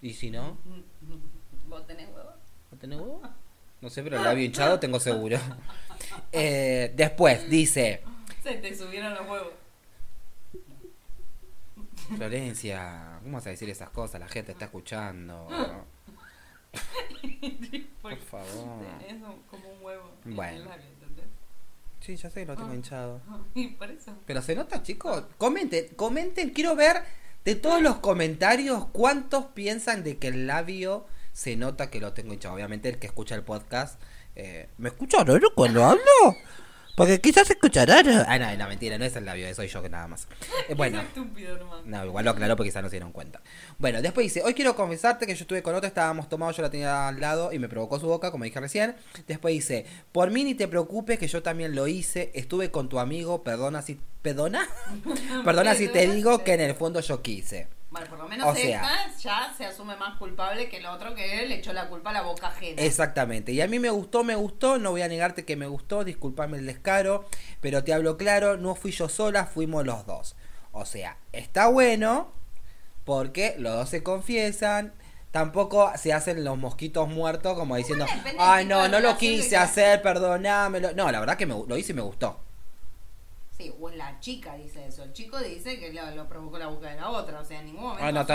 Y 0.00 0.14
si 0.14 0.30
no, 0.30 0.56
¿Vos 1.68 1.86
tenés 1.86 2.08
huevo? 2.08 2.30
¿no 2.72 2.78
tenés 2.78 2.98
huevo? 2.98 3.22
No 3.80 3.90
sé, 3.90 4.02
pero 4.02 4.16
el 4.16 4.24
labio 4.24 4.44
hinchado 4.44 4.78
tengo 4.80 4.98
seguro. 5.00 5.38
Eh, 6.32 6.92
después 6.96 7.48
dice, 7.50 8.02
Se 8.42 8.54
te 8.54 8.74
subieron 8.74 9.12
los 9.14 9.28
huevos. 9.28 9.52
Florencia, 12.16 13.18
¿cómo 13.22 13.34
vas 13.36 13.46
a 13.46 13.50
decir 13.50 13.68
esas 13.70 13.90
cosas? 13.90 14.18
La 14.20 14.28
gente 14.28 14.52
está 14.52 14.64
escuchando. 14.64 15.46
Por 18.02 18.16
favor. 18.16 18.46
Un- 19.08 19.42
como 19.50 19.68
un 19.70 19.82
huevo. 19.84 20.10
en 20.24 20.36
Bueno. 20.36 20.56
el 20.58 20.64
labio, 20.68 20.86
¿entendés? 20.86 20.99
Sí, 22.00 22.16
ya 22.16 22.30
sé 22.30 22.40
que 22.40 22.46
lo 22.46 22.56
tengo 22.56 22.74
hinchado. 22.74 23.20
Y 23.54 23.68
por 23.68 23.90
eso. 23.90 24.16
Pero 24.26 24.42
se 24.42 24.54
nota, 24.54 24.82
chicos. 24.82 25.24
Comenten, 25.38 25.88
comenten. 25.96 26.50
Quiero 26.50 26.74
ver 26.76 27.02
de 27.44 27.54
todos 27.54 27.80
los 27.82 27.96
comentarios 27.98 28.86
cuántos 28.92 29.46
piensan 29.46 30.02
de 30.04 30.18
que 30.18 30.28
el 30.28 30.46
labio 30.46 31.06
se 31.32 31.56
nota 31.56 31.90
que 31.90 32.00
lo 32.00 32.12
tengo 32.12 32.32
hinchado. 32.32 32.54
Obviamente 32.54 32.88
el 32.88 32.98
que 32.98 33.06
escucha 33.06 33.34
el 33.34 33.42
podcast. 33.42 34.00
eh, 34.36 34.68
¿Me 34.78 34.88
escucha 34.88 35.22
raro 35.24 35.54
cuando 35.54 35.84
hablo? 35.84 36.02
Porque 37.00 37.18
quizás 37.18 37.46
se 37.46 37.54
escucha 37.54 37.86
raro. 37.86 38.10
Ah, 38.26 38.38
no, 38.38 38.54
no, 38.58 38.68
mentira, 38.68 38.98
no 38.98 39.06
es 39.06 39.16
el 39.16 39.24
labio, 39.24 39.54
soy 39.54 39.68
yo 39.68 39.80
que 39.80 39.88
nada 39.88 40.06
más. 40.06 40.28
Eh, 40.68 40.74
bueno. 40.74 41.00
estúpido. 41.00 41.58
No, 41.86 42.04
igual 42.04 42.26
lo 42.26 42.32
aclaró 42.32 42.54
porque 42.54 42.68
quizás 42.68 42.82
no 42.82 42.90
se 42.90 42.96
dieron 42.96 43.10
cuenta. 43.10 43.40
Bueno, 43.78 44.02
después 44.02 44.24
dice, 44.24 44.42
hoy 44.44 44.52
quiero 44.52 44.76
confesarte 44.76 45.26
que 45.26 45.34
yo 45.34 45.44
estuve 45.44 45.62
con 45.62 45.74
otra, 45.74 45.88
estábamos 45.88 46.28
tomados, 46.28 46.58
yo 46.58 46.62
la 46.62 46.68
tenía 46.68 47.08
al 47.08 47.18
lado 47.18 47.54
y 47.54 47.58
me 47.58 47.70
provocó 47.70 47.98
su 47.98 48.06
boca, 48.06 48.30
como 48.30 48.44
dije 48.44 48.60
recién. 48.60 48.94
Después 49.26 49.54
dice, 49.54 49.86
por 50.12 50.30
mí 50.30 50.44
ni 50.44 50.54
te 50.54 50.68
preocupes 50.68 51.18
que 51.18 51.26
yo 51.26 51.42
también 51.42 51.74
lo 51.74 51.86
hice, 51.88 52.32
estuve 52.34 52.70
con 52.70 52.90
tu 52.90 52.98
amigo, 52.98 53.42
perdona 53.42 53.80
si... 53.80 53.98
¿Perdona? 54.20 54.68
perdona 55.46 55.74
si 55.74 55.88
te 55.88 56.06
digo 56.06 56.44
que 56.44 56.52
en 56.52 56.60
el 56.60 56.74
fondo 56.74 57.00
yo 57.00 57.22
quise. 57.22 57.68
Bueno, 57.90 58.06
por 58.06 58.18
lo 58.18 58.28
menos 58.28 58.46
O 58.46 58.54
sea- 58.54 58.94
esta 59.08 59.18
ya 59.18 59.54
se 59.56 59.66
asume 59.66 59.96
más 59.96 60.16
culpable 60.16 60.68
que 60.68 60.76
el 60.76 60.86
otro 60.86 61.14
que 61.14 61.44
le 61.46 61.56
echó 61.56 61.72
la 61.72 61.88
culpa 61.88 62.10
a 62.10 62.12
la 62.12 62.22
boca 62.22 62.48
ajena. 62.48 62.80
Exactamente. 62.82 63.50
Y 63.52 63.60
a 63.60 63.66
mí 63.66 63.80
me 63.80 63.90
gustó, 63.90 64.22
me 64.22 64.36
gustó. 64.36 64.78
No 64.78 64.92
voy 64.92 65.02
a 65.02 65.08
negarte 65.08 65.44
que 65.44 65.56
me 65.56 65.66
gustó. 65.66 66.04
Disculpame 66.04 66.58
el 66.58 66.66
descaro. 66.66 67.24
Pero 67.60 67.82
te 67.82 67.92
hablo 67.92 68.16
claro. 68.16 68.56
No 68.56 68.76
fui 68.76 68.92
yo 68.92 69.08
sola, 69.08 69.44
fuimos 69.46 69.84
los 69.84 70.06
dos. 70.06 70.36
O 70.70 70.84
sea, 70.84 71.16
está 71.32 71.66
bueno. 71.66 72.32
Porque 73.04 73.56
los 73.58 73.74
dos 73.74 73.88
se 73.88 74.04
confiesan. 74.04 74.94
Tampoco 75.32 75.92
se 75.96 76.12
hacen 76.12 76.44
los 76.44 76.58
mosquitos 76.58 77.08
muertos 77.08 77.56
como 77.56 77.76
diciendo, 77.76 78.04
ay 78.38 78.64
no, 78.66 78.88
no 78.88 78.98
lo 78.98 79.16
quise 79.16 79.56
hacer, 79.56 80.02
perdonámelo. 80.02 80.92
No, 80.94 81.10
la 81.10 81.20
verdad 81.20 81.36
que 81.36 81.46
me, 81.46 81.54
lo 81.54 81.76
hice 81.76 81.92
y 81.92 81.94
me 81.94 82.02
gustó. 82.02 82.40
Sí, 83.60 83.72
o 83.78 83.90
la 83.90 84.18
chica 84.20 84.54
dice 84.56 84.86
eso. 84.86 85.02
El 85.04 85.12
chico 85.12 85.38
dice 85.38 85.78
que 85.78 85.92
lo, 85.92 86.10
lo 86.12 86.28
provocó 86.28 86.58
la 86.58 86.68
boca 86.68 86.88
de 86.90 86.96
la 86.96 87.10
otra. 87.10 87.40
O 87.40 87.44
sea, 87.44 87.60
en 87.60 87.66
ningún 87.66 87.82
momento. 87.82 88.04
Ah, 88.04 88.10
no, 88.12 88.20
no 88.20 88.26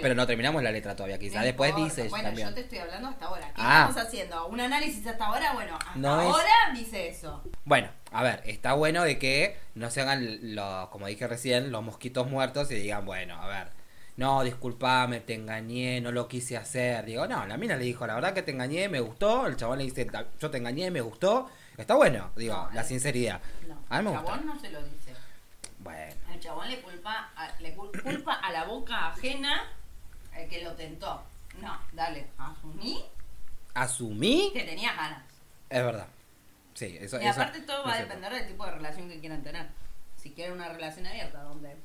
pero 0.00 0.14
no 0.14 0.26
terminamos 0.26 0.62
la 0.62 0.72
letra 0.72 0.96
todavía, 0.96 1.18
quizá. 1.18 1.38
No 1.38 1.44
Después 1.44 1.70
importa. 1.70 1.94
dices 1.94 2.10
Bueno, 2.10 2.24
también. 2.28 2.48
yo 2.48 2.54
te 2.54 2.60
estoy 2.62 2.78
hablando 2.78 3.08
hasta 3.08 3.26
ahora. 3.26 3.46
¿Qué 3.48 3.52
Ah. 3.56 3.86
estamos 3.88 4.08
haciendo? 4.08 4.46
¿Un 4.48 4.60
análisis 4.60 5.06
hasta 5.06 5.26
ahora? 5.26 5.52
Bueno, 5.52 5.76
hasta 5.76 5.92
No 5.96 6.20
es- 6.20 6.26
ahora 6.26 6.50
dice 6.74 7.08
eso. 7.08 7.42
Bueno, 7.64 7.88
a 8.10 8.22
ver, 8.22 8.42
está 8.46 8.72
bueno 8.74 9.04
de 9.04 9.18
que 9.18 9.56
no 9.74 9.90
se 9.90 10.00
hagan 10.00 10.38
los, 10.54 10.88
como 10.88 11.06
dije 11.06 11.26
recién, 11.28 11.70
los 11.70 11.82
mosquitos 11.82 12.28
muertos 12.28 12.70
y 12.72 12.74
digan, 12.74 13.04
bueno, 13.06 13.40
a 13.40 13.46
ver, 13.46 13.68
no, 14.16 14.42
disculpame, 14.42 15.20
te 15.20 15.34
engañé, 15.34 16.00
no 16.00 16.12
lo 16.12 16.28
quise 16.28 16.56
hacer. 16.56 17.04
Digo, 17.06 17.26
no, 17.26 17.46
la 17.46 17.56
mina 17.56 17.76
le 17.76 17.84
dijo, 17.84 18.06
la 18.06 18.14
verdad 18.14 18.34
que 18.34 18.42
te 18.42 18.50
engañé, 18.50 18.88
me 18.88 19.00
gustó. 19.00 19.46
El 19.46 19.56
chabón 19.56 19.78
le 19.78 19.84
dice, 19.84 20.04
"Ta- 20.04 20.26
yo 20.40 20.50
te 20.50 20.58
engañé, 20.58 20.90
me 20.90 21.00
gustó. 21.00 21.48
Está 21.76 21.94
bueno, 21.94 22.30
digo, 22.36 22.54
No, 22.54 22.70
la 22.72 22.84
sinceridad. 22.84 23.40
No, 23.66 23.76
A 23.88 24.02
mí 24.02 24.08
me 24.10 24.14
el 24.14 24.24
chabón 24.24 24.46
no 24.46 24.58
se 24.60 24.70
lo 24.70 24.82
dice. 24.84 25.14
Bueno, 25.78 26.14
El 26.32 26.40
chabón 26.40 26.68
le 26.68 26.80
culpa 26.80 27.30
a, 27.34 27.50
le 27.60 27.76
cul- 27.76 28.02
culpa 28.02 28.34
a 28.34 28.52
la 28.52 28.64
boca 28.64 29.08
ajena 29.08 29.64
el 30.36 30.48
que 30.48 30.62
lo 30.62 30.72
tentó. 30.74 31.22
No, 31.60 31.78
dale, 31.92 32.28
asumí 32.38 33.04
asumí, 33.74 34.50
que 34.52 34.64
tenías 34.64 34.94
ganas. 34.96 35.22
es 35.70 35.82
verdad. 35.84 36.06
Sí, 36.74 36.96
eso 37.00 37.20
Y 37.20 37.26
eso 37.26 37.40
aparte 37.40 37.60
todo 37.62 37.84
va 37.84 37.92
a 37.92 37.96
cierto. 37.96 38.14
depender 38.14 38.32
del 38.40 38.48
tipo 38.48 38.64
de 38.66 38.72
relación 38.72 39.08
que 39.08 39.20
quieran 39.20 39.42
tener. 39.42 39.68
Si 40.16 40.30
quieren 40.32 40.54
una 40.54 40.68
relación 40.68 41.06
abierta 41.06 41.42
donde 41.42 41.70
está 41.72 41.80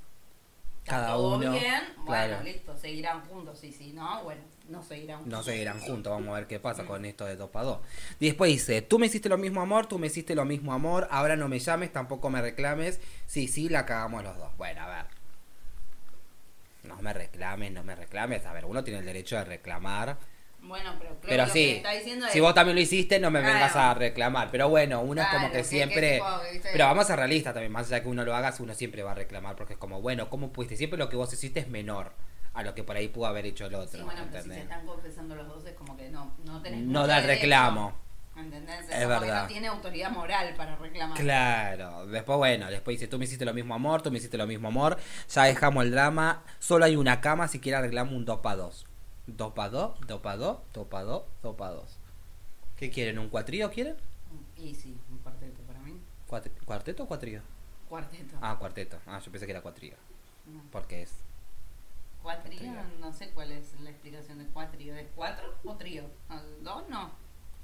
Cada 0.85 1.07
todo 1.13 1.35
uno, 1.37 1.51
bien, 1.51 1.83
bueno, 1.97 2.05
claro. 2.05 2.43
listo, 2.43 2.77
seguirán 2.77 3.25
juntos. 3.27 3.63
Y 3.63 3.71
si 3.73 3.91
no, 3.93 4.23
bueno, 4.23 4.41
no 4.69 4.83
seguirán 4.83 5.19
juntos. 5.19 5.37
No 5.39 5.43
seguirán 5.43 5.79
juntos, 5.79 6.11
vamos 6.11 6.29
a 6.29 6.39
ver 6.39 6.47
qué 6.47 6.59
pasa 6.59 6.85
con 6.85 7.05
esto 7.05 7.25
de 7.25 7.35
2 7.35 7.49
para 7.49 7.65
2. 7.65 7.79
Después 8.19 8.51
dice, 8.51 8.81
tú 8.81 8.99
me 8.99 9.05
hiciste 9.07 9.29
lo 9.29 9.37
mismo 9.37 9.61
amor, 9.61 9.87
tú 9.87 9.97
me 9.99 10.07
hiciste 10.07 10.35
lo 10.35 10.45
mismo 10.45 10.73
amor, 10.73 11.07
ahora 11.11 11.35
no 11.35 11.47
me 11.47 11.59
llames, 11.59 11.91
tampoco 11.93 12.29
me 12.29 12.41
reclames. 12.41 12.99
Sí, 13.25 13.47
sí, 13.47 13.69
la 13.69 13.85
cagamos 13.85 14.23
los 14.23 14.37
dos. 14.37 14.55
Bueno, 14.57 14.81
a 14.81 14.87
ver. 14.87 15.05
No 16.83 16.95
me 17.01 17.13
reclames, 17.13 17.71
no 17.71 17.83
me 17.83 17.95
reclames. 17.95 18.45
A 18.45 18.53
ver, 18.53 18.65
uno 18.65 18.83
tiene 18.83 18.99
el 18.99 19.05
derecho 19.05 19.35
de 19.35 19.43
reclamar. 19.43 20.17
Bueno, 20.61 20.95
pero 20.97 21.11
creo 21.21 21.29
Pero 21.29 21.43
que 21.43 21.47
lo 21.47 21.53
que 21.53 21.59
sí, 21.59 21.69
está 21.77 21.91
diciendo 21.91 22.25
si 22.31 22.39
vos 22.39 22.53
también 22.53 22.75
lo 22.75 22.81
hiciste, 22.81 23.19
no 23.19 23.29
me 23.31 23.39
Claro. 23.39 23.53
vengas 23.53 23.75
a 23.75 23.93
reclamar. 23.93 24.49
Pero 24.51 24.69
bueno, 24.69 25.01
uno 25.01 25.21
es 25.21 25.27
como 25.27 25.51
que 25.51 25.57
que- 25.59 25.63
siempre... 25.63 26.09
que 26.09 26.15
tipo, 26.15 26.41
¿viste? 26.51 26.69
Pero 26.71 26.85
vamos 26.85 27.03
a 27.05 27.07
ser 27.07 27.17
realistas 27.17 27.53
también, 27.53 27.71
más 27.71 27.87
allá 27.87 28.01
que 28.01 28.09
uno 28.09 28.25
lo 28.25 28.35
haga, 28.35 28.53
uno 28.59 28.73
siempre 28.73 29.03
va 29.03 29.11
a 29.11 29.15
reclamar, 29.15 29.55
porque 29.55 29.73
es 29.73 29.79
como, 29.79 30.01
bueno, 30.01 30.29
¿cómo 30.29 30.51
pudiste? 30.51 30.75
Siempre 30.75 30.97
lo 30.97 31.09
que 31.09 31.15
vos 31.15 31.31
hiciste 31.31 31.59
es 31.59 31.67
menor 31.69 32.11
a 32.57 32.63
lo 32.63 32.73
que 32.73 32.83
por 32.83 32.95
ahí 32.95 33.07
pudo 33.07 33.27
haber 33.27 33.45
hecho 33.45 33.67
el 33.67 33.75
otro. 33.75 33.99
Sí, 33.99 34.03
bueno, 34.03 34.23
pero 34.31 34.43
si 34.43 34.49
se 34.49 34.61
están 34.61 34.83
confesando 34.83 35.35
los 35.35 35.47
dos 35.47 35.63
es 35.67 35.75
como 35.75 35.95
que 35.95 36.09
no, 36.09 36.33
no 36.43 36.59
tenés 36.59 36.85
No 36.87 37.05
da 37.05 37.19
reclamo. 37.21 37.93
¿Entendés? 38.35 38.79
Es 38.89 38.95
que 38.95 39.05
verdad. 39.05 39.43
no 39.43 39.47
tiene 39.47 39.67
autoridad 39.67 40.09
moral 40.09 40.55
para 40.57 40.75
reclamar. 40.75 41.15
Claro, 41.19 42.07
después 42.07 42.37
bueno, 42.39 42.67
después 42.71 42.95
dice, 42.95 43.07
tú 43.07 43.19
me 43.19 43.25
hiciste 43.25 43.45
lo 43.45 43.53
mismo 43.53 43.75
amor, 43.75 44.01
tú 44.01 44.09
me 44.11 44.17
hiciste 44.17 44.39
lo 44.39 44.47
mismo 44.47 44.69
amor, 44.69 44.97
ya 45.29 45.43
dejamos 45.43 45.85
el 45.85 45.91
drama, 45.91 46.43
solo 46.57 46.85
hay 46.85 46.95
una 46.95 47.21
cama, 47.21 47.47
si 47.47 47.59
quieres 47.59 47.77
arreglamos 47.77 48.15
un 48.15 48.25
2 48.25 48.39
para 48.39 48.55
2. 48.55 48.85
2 49.27 49.53
para 49.53 49.69
2, 49.69 49.99
2 50.07 50.21
para 50.21 50.37
2, 50.37 50.57
2 50.73 50.87
para 50.87 51.03
2, 51.03 51.23
2 51.43 51.55
para 51.55 51.71
2. 51.73 51.99
¿Qué 52.75 52.89
quieren? 52.89 53.19
¿Un 53.19 53.29
cuatrío 53.29 53.69
quieren? 53.69 53.97
Y 54.55 54.73
sí, 54.73 54.97
un 55.11 55.19
cuarteto 55.19 55.61
para 55.61 55.79
mí. 55.79 55.99
¿Cuarteto 56.65 57.03
o 57.03 57.07
cuatrío? 57.07 57.41
Cuarteto. 57.87 58.35
Ah, 58.41 58.55
cuarteto. 58.57 58.97
Ah, 59.05 59.19
yo 59.23 59.31
pensé 59.31 59.45
que 59.45 59.51
era 59.51 59.61
cuatrío. 59.61 59.93
No. 60.47 60.61
Porque 60.71 61.03
es... 61.03 61.11
Cuatrío, 62.27 62.59
Trío. 62.59 62.73
no 62.99 63.13
sé 63.13 63.29
cuál 63.29 63.53
es 63.53 63.79
la 63.79 63.89
explicación 63.89 64.39
de 64.39 64.45
cuatrío. 64.47 64.93
¿Es 64.95 65.07
cuatro 65.15 65.55
o 65.63 65.75
trío? 65.77 66.03
¿Dos? 66.61 66.89
No. 66.89 67.11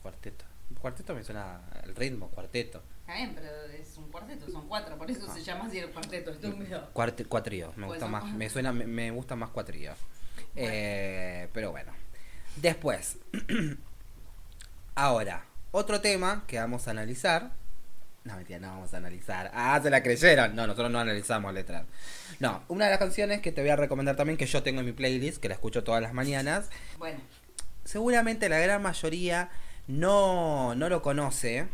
Cuarteto. 0.01 0.45
Cuarteto 0.79 1.13
me 1.13 1.21
suena 1.21 1.59
el 1.83 1.93
ritmo, 1.95 2.29
cuarteto. 2.29 2.81
Está 3.01 3.15
bien, 3.15 3.33
pero 3.35 3.51
es 3.65 3.97
un 3.97 4.09
cuarteto, 4.09 4.49
son 4.49 4.65
cuatro, 4.69 4.97
por 4.97 5.11
eso 5.11 5.27
se 5.33 5.43
llama 5.43 5.65
así 5.65 5.79
el 5.79 5.89
cuarteto, 5.91 6.31
estúpido. 6.31 6.89
Cuarte- 6.93 7.25
cuatrío, 7.25 7.73
me 7.75 7.87
Pues 7.87 7.99
gusta 7.99 8.07
más, 8.07 8.21
cuatro. 8.21 8.37
me 8.37 8.49
suena, 8.49 8.71
me, 8.71 8.87
me 8.87 9.11
gusta 9.11 9.35
más 9.35 9.49
cuatrío. 9.49 9.91
Eh, 10.55 11.49
pero 11.53 11.71
bueno. 11.71 11.91
Después. 12.55 13.17
Ahora, 14.95 15.45
otro 15.71 15.99
tema 16.01 16.45
que 16.47 16.57
vamos 16.59 16.87
a 16.87 16.91
analizar. 16.91 17.51
No, 18.25 18.37
mentira, 18.37 18.59
no 18.59 18.69
vamos 18.69 18.93
a 18.93 18.97
analizar. 18.97 19.51
Ah, 19.53 19.79
se 19.83 19.89
la 19.89 20.01
creyeron. 20.01 20.55
No, 20.55 20.65
nosotros 20.65 20.89
no 20.91 20.99
analizamos 20.99 21.53
letras. 21.53 21.85
No, 22.39 22.63
una 22.69 22.85
de 22.85 22.91
las 22.91 22.99
canciones 22.99 23.41
que 23.41 23.51
te 23.51 23.59
voy 23.61 23.69
a 23.69 23.75
recomendar 23.75 24.15
también, 24.15 24.37
que 24.37 24.45
yo 24.45 24.63
tengo 24.63 24.79
en 24.79 24.85
mi 24.85 24.93
playlist, 24.93 25.41
que 25.41 25.49
la 25.49 25.55
escucho 25.55 25.83
todas 25.83 26.01
las 26.01 26.13
mañanas. 26.13 26.69
Bueno, 26.97 27.19
Seguramente 27.83 28.47
la 28.47 28.59
gran 28.59 28.81
mayoría 28.81 29.49
no, 29.87 30.73
no 30.73 30.87
lo 30.87 31.01
conoce, 31.01 31.67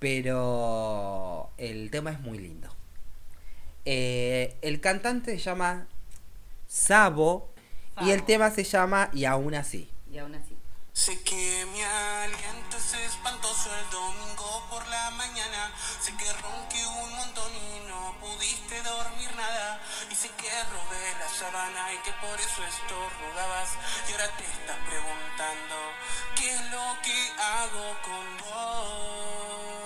pero 0.00 1.50
el 1.58 1.92
tema 1.92 2.10
es 2.10 2.20
muy 2.20 2.38
lindo. 2.38 2.68
Eh, 3.84 4.56
el 4.62 4.80
cantante 4.80 5.30
se 5.32 5.38
llama 5.38 5.86
Sabo 6.66 7.52
y 8.00 8.10
el 8.10 8.16
Sabo. 8.18 8.26
tema 8.26 8.50
se 8.50 8.64
llama 8.64 9.10
Y 9.12 9.26
aún 9.26 9.54
así. 9.54 9.88
y 10.12 10.18
aún 10.18 10.34
así. 10.34 10.57
Sé 10.98 11.16
que 11.22 11.64
mi 11.66 11.80
aliento 11.80 12.76
es 12.76 12.94
espantoso 12.94 13.70
el 13.72 13.90
domingo 13.90 14.66
por 14.68 14.84
la 14.88 15.10
mañana. 15.10 15.72
Sé 16.00 16.12
que 16.16 16.26
ronqué 16.32 16.84
un 16.84 17.14
montón 17.14 17.52
y 17.54 17.88
no 17.88 18.16
pudiste 18.18 18.82
dormir 18.82 19.32
nada. 19.36 19.80
Y 20.10 20.16
sé 20.16 20.28
que 20.30 20.50
robé 20.64 21.14
la 21.20 21.28
sábana 21.28 21.94
y 21.94 21.98
que 21.98 22.10
por 22.14 22.40
eso 22.40 22.64
estornudabas. 22.64 23.70
Y 24.08 24.12
ahora 24.12 24.28
te 24.38 24.44
estás 24.44 24.78
preguntando 24.88 25.76
qué 26.34 26.52
es 26.52 26.70
lo 26.72 26.96
que 27.04 27.32
hago 27.38 27.96
con 28.02 28.38
vos. 28.38 29.77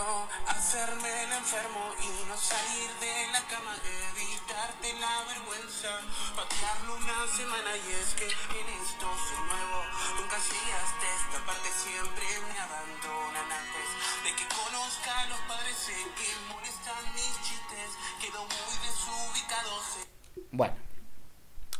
Quiero 0.00 0.28
hacerme 0.48 1.24
el 1.24 1.32
enfermo 1.32 1.92
y 2.00 2.08
no 2.26 2.34
salir 2.38 2.88
de 3.04 3.32
la 3.32 3.40
cama, 3.52 3.76
evitarte 3.84 4.94
la 4.98 5.24
vergüenza, 5.28 5.92
patearlo 6.34 6.96
una 6.96 7.12
una 7.20 7.36
semana 7.36 7.76
y 7.76 7.92
es 8.00 8.14
que 8.16 8.24
en 8.24 8.68
esto 8.80 9.04
soy 9.04 9.44
nuevo. 9.44 9.84
Nunca 10.16 10.36
llegaste 10.40 11.04
a 11.04 11.16
esta 11.20 11.44
parte, 11.44 11.68
siempre 11.84 12.24
me 12.48 12.58
abandonan 12.60 13.52
antes 13.52 13.88
de 14.24 14.30
que 14.40 14.48
conozca 14.48 15.20
a 15.20 15.26
los 15.26 15.38
padres. 15.40 15.76
Sé 15.76 15.92
que 15.92 16.28
molestan 16.48 17.04
mis 17.12 17.36
chistes, 17.44 17.90
quedo 18.22 18.40
muy 18.40 18.76
desubicado. 18.80 19.82
sé- 19.84 20.42
Bueno, 20.50 20.74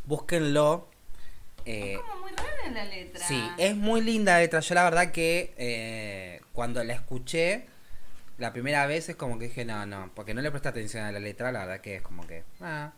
búsquenlo. 0.04 0.88
eh, 1.64 1.94
Es 1.94 2.00
como 2.00 2.16
muy 2.20 2.32
rara 2.32 2.68
la 2.70 2.84
letra. 2.84 3.26
Sí, 3.26 3.50
es 3.56 3.74
muy 3.76 4.02
linda 4.02 4.32
la 4.34 4.40
letra. 4.40 4.60
Yo 4.60 4.74
la 4.74 4.84
verdad 4.84 5.10
que 5.10 5.54
eh, 5.56 6.42
cuando 6.52 6.84
la 6.84 6.92
escuché 6.92 7.66
la 8.40 8.52
primera 8.52 8.86
vez 8.86 9.08
es 9.08 9.16
como 9.16 9.38
que 9.38 9.46
dije, 9.46 9.64
no, 9.64 9.86
no, 9.86 10.10
porque 10.14 10.34
no 10.34 10.40
le 10.42 10.50
presté 10.50 10.68
atención 10.68 11.04
a 11.04 11.12
la 11.12 11.20
letra, 11.20 11.52
la 11.52 11.60
verdad 11.60 11.80
que 11.80 11.96
es 11.96 12.02
como 12.02 12.26
que... 12.26 12.44
ah. 12.60 12.92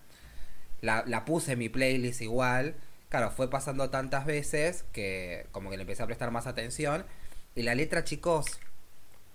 La, 0.80 1.04
la 1.06 1.24
puse 1.24 1.52
en 1.52 1.60
mi 1.60 1.68
playlist 1.68 2.22
igual. 2.22 2.74
Claro, 3.08 3.30
fue 3.30 3.48
pasando 3.48 3.90
tantas 3.90 4.26
veces 4.26 4.84
que 4.92 5.46
como 5.52 5.70
que 5.70 5.76
le 5.76 5.82
empecé 5.82 6.02
a 6.02 6.06
prestar 6.06 6.32
más 6.32 6.48
atención. 6.48 7.04
Y 7.54 7.62
la 7.62 7.74
letra, 7.76 8.02
chicos, 8.02 8.58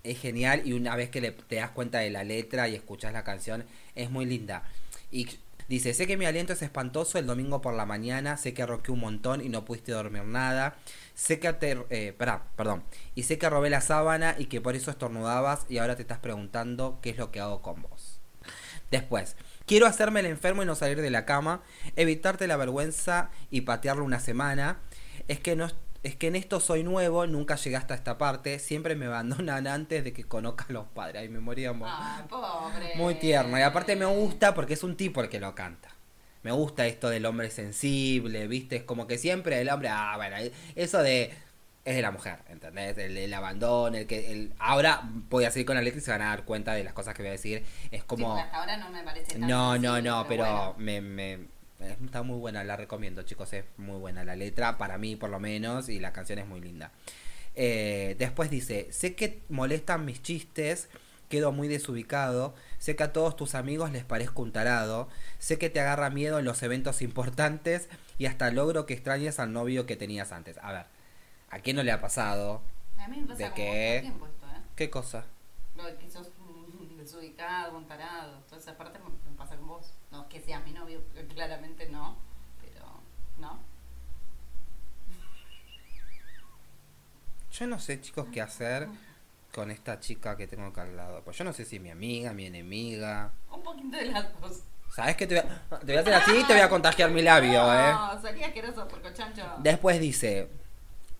es 0.04 0.20
genial. 0.20 0.64
Y 0.66 0.74
una 0.74 0.96
vez 0.98 1.10
que 1.10 1.22
le, 1.22 1.32
te 1.32 1.56
das 1.56 1.70
cuenta 1.72 2.00
de 2.00 2.10
la 2.10 2.26
letra 2.26 2.68
y 2.68 2.76
escuchas 2.76 3.14
la 3.14 3.24
canción, 3.24 3.66
es 3.96 4.10
muy 4.10 4.26
linda. 4.26 4.64
Y 5.10 5.40
dice, 5.68 5.94
sé 5.94 6.08
que 6.08 6.18
mi 6.18 6.26
aliento 6.26 6.54
es 6.54 6.62
espantoso 6.62 7.18
el 7.18 7.26
domingo 7.26 7.62
por 7.62 7.74
la 7.74 7.86
mañana, 7.86 8.38
sé 8.38 8.54
que 8.54 8.66
roqué 8.66 8.92
un 8.92 9.00
montón 9.00 9.42
y 9.42 9.50
no 9.50 9.66
pudiste 9.66 9.92
dormir 9.92 10.24
nada. 10.24 10.78
Sé 11.14 11.40
que 11.40 11.52
te... 11.54 11.78
Eh, 11.90 12.14
perdón. 12.18 12.84
Y 13.16 13.24
sé 13.24 13.38
que 13.38 13.50
robé 13.50 13.70
la 13.70 13.82
sábana 13.82 14.36
y 14.38 14.46
que 14.46 14.62
por 14.62 14.76
eso 14.76 14.92
estornudabas 14.92 15.66
y 15.70 15.78
ahora 15.78 15.96
te 15.96 16.02
estás 16.04 16.20
preguntando 16.20 17.00
qué 17.02 17.10
es 17.12 17.18
lo 17.18 17.32
que 17.32 17.40
hago 17.40 17.62
con 17.62 17.82
vos. 17.82 18.20
Después, 18.92 19.36
quiero 19.66 19.86
hacerme 19.86 20.22
el 20.22 20.28
enfermo 20.28 20.64
y 20.64 20.66
no 20.66 20.76
salir 20.76 21.02
de 21.02 21.10
la 21.10 21.26
cama, 21.26 21.62
evitarte 21.96 22.48
la 22.48 22.56
vergüenza 22.58 23.32
y 23.50 23.62
patearlo 23.62 24.06
una 24.06 24.20
semana. 24.20 24.80
Es 25.28 25.40
que 25.40 25.56
no 25.56 25.66
es 26.04 26.16
que 26.16 26.28
en 26.28 26.36
esto 26.36 26.60
soy 26.60 26.84
nuevo, 26.84 27.26
nunca 27.28 27.56
llegué 27.56 27.76
hasta 27.76 27.94
esta 27.94 28.18
parte, 28.18 28.60
siempre 28.60 28.96
me 28.96 29.06
abandonan 29.08 29.68
antes 29.68 30.04
de 30.04 30.14
que 30.14 30.24
conozca 30.24 30.66
a 30.70 30.74
los 30.74 30.86
padres. 30.86 31.22
Ay, 31.22 31.30
me 31.30 31.40
moría 31.40 31.70
amor. 31.70 31.90
Ay, 31.92 32.24
pobre. 32.30 32.96
Muy 32.96 33.16
tierno. 33.16 33.58
Y 33.58 33.62
aparte 33.62 33.96
me 33.96 34.06
gusta 34.06 34.54
porque 34.54 34.74
es 34.74 34.84
un 34.84 34.96
tipo 34.96 35.22
el 35.22 35.30
que 35.30 35.40
lo 35.40 35.56
canta. 35.56 35.90
Me 36.44 36.52
gusta 36.52 36.86
esto 36.86 37.10
del 37.10 37.26
hombre 37.26 37.50
sensible, 37.50 38.48
¿viste? 38.48 38.78
Es 38.78 38.84
como 38.84 39.08
que 39.08 39.18
siempre 39.18 39.60
el 39.60 39.70
hombre, 39.70 39.90
ah, 39.90 40.14
bueno, 40.16 40.38
eso 40.76 41.00
de 41.00 41.34
es 41.84 41.96
de 41.96 42.02
la 42.02 42.12
mujer, 42.12 42.40
¿entendés? 42.50 42.98
El, 42.98 43.18
el 43.18 43.34
abandono, 43.34 43.96
el 43.96 44.08
que 44.08 44.32
el 44.32 44.54
ahora 44.60 45.02
voy 45.30 45.46
a 45.46 45.52
seguir 45.52 45.66
con 45.66 45.78
la 45.78 45.82
letra 45.82 46.00
y 46.00 46.04
se 46.04 46.12
van 46.12 46.22
a 46.22 46.28
dar 46.28 46.44
cuenta 46.44 46.74
de 46.74 46.84
las 46.84 46.92
cosas 46.92 47.14
que 47.14 47.22
voy 47.22 47.30
a 47.30 47.32
decir. 47.32 47.64
Es 47.92 48.04
como 48.04 48.38
hasta 48.38 48.58
ahora 48.58 48.76
no 48.76 48.90
me 48.90 49.04
parece 49.04 49.32
tan 49.32 49.48
no, 49.48 49.78
no, 49.78 50.02
no, 50.02 50.26
pero 50.28 50.44
bueno. 50.44 50.76
me, 50.78 51.00
me 51.00 51.57
está 51.80 52.24
muy 52.24 52.38
buena, 52.40 52.64
la 52.64 52.76
recomiendo, 52.76 53.24
chicos, 53.24 53.54
es 53.54 53.66
muy 53.78 54.00
buena 54.00 54.24
la 54.24 54.36
letra 54.36 54.78
para 54.78 54.98
mí 54.98 55.16
por 55.16 55.30
lo 55.30 55.40
menos 55.40 55.90
y 55.90 56.00
la 56.00 56.14
canción 56.14 56.40
es 56.40 56.48
muy 56.48 56.62
linda. 56.62 56.92
Eh, 57.56 58.16
después 58.20 58.50
dice, 58.50 58.88
sé 58.92 59.16
que 59.16 59.42
molestan 59.50 60.06
mis 60.06 60.22
chistes, 60.22 60.90
quedo 61.30 61.52
muy 61.52 61.68
desubicado, 61.68 62.54
sé 62.78 62.96
que 62.96 63.04
a 63.04 63.14
todos 63.14 63.36
tus 63.36 63.56
amigos 63.56 63.92
les 63.92 64.04
parezco 64.04 64.42
un 64.42 64.52
tarado, 64.52 65.10
sé 65.40 65.58
que 65.58 65.70
te 65.70 65.80
agarra 65.80 66.10
miedo 66.10 66.40
en 66.40 66.46
los 66.46 66.62
eventos 66.64 67.02
importantes 67.02 67.90
y 68.18 68.26
hasta 68.28 68.52
logro 68.52 68.86
que 68.86 68.94
extrañes 68.94 69.40
al 69.40 69.54
novio 69.54 69.86
que 69.86 69.96
tenías 69.96 70.32
antes. 70.32 70.58
A 70.62 70.72
ver, 70.72 70.86
¿a 71.50 71.60
quién 71.60 71.76
no 71.76 71.84
le 71.84 71.92
ha 71.92 72.02
pasado? 72.02 72.62
A 72.98 73.08
mí 73.08 73.22
me 73.22 73.28
pasa 73.28 73.44
¿De 73.44 73.50
como 73.50 73.74
el 73.74 74.02
tiempo 74.02 74.28
esto, 74.28 74.48
¿eh? 74.48 74.62
¿Qué 74.76 74.90
cosa? 74.90 75.26
Lo 75.76 75.86
de 75.86 75.96
que 75.96 76.10
sos 76.10 76.32
desubicado, 77.08 77.78
un 77.78 77.88
tarado, 77.88 78.40
toda 78.50 78.60
esa 78.60 78.78
parte 78.78 79.00
me, 79.00 79.37
con 79.68 79.78
vos. 79.78 79.94
No 80.12 80.22
es 80.24 80.28
que 80.28 80.42
seas 80.42 80.64
mi 80.66 80.72
novio, 80.72 81.02
claramente 81.34 81.88
no, 81.90 82.18
pero 82.62 82.86
no. 83.38 83.60
Yo 87.52 87.68
no 87.68 87.80
sé, 87.80 88.00
chicos, 88.02 88.28
qué 88.32 88.42
hacer 88.42 88.88
con 89.54 89.72
esta 89.72 90.00
chica 90.00 90.38
que 90.38 90.48
tengo 90.48 90.68
acá 90.68 90.84
al 90.84 90.96
lado. 90.96 91.24
Pues 91.24 91.38
yo 91.38 91.44
no 91.44 91.54
sé 91.54 91.66
si 91.66 91.78
es 91.78 91.82
mi 91.82 91.90
amiga, 91.90 92.32
mi 92.34 92.46
enemiga. 92.46 93.34
Un 93.52 93.64
poquito 93.64 93.98
de 93.98 94.06
las 94.06 94.40
dos. 94.40 94.62
¿Sabes 94.96 95.16
qué? 95.16 95.28
Te 95.28 95.42
voy 95.42 95.50
a, 95.50 95.80
te 95.80 95.86
voy 95.86 95.96
a 95.96 96.00
hacer 96.00 96.14
así 96.14 96.32
y 96.38 96.44
te 96.44 96.54
voy 96.54 96.62
a 96.62 96.70
contagiar 96.70 97.12
mi 97.12 97.22
labio, 97.22 97.62
¿eh? 97.74 97.92
No, 97.92 98.22
salí 98.22 98.44
asqueroso 98.44 98.88
por 98.88 99.02
cochancho. 99.02 99.44
Después 99.60 100.00
dice, 100.00 100.50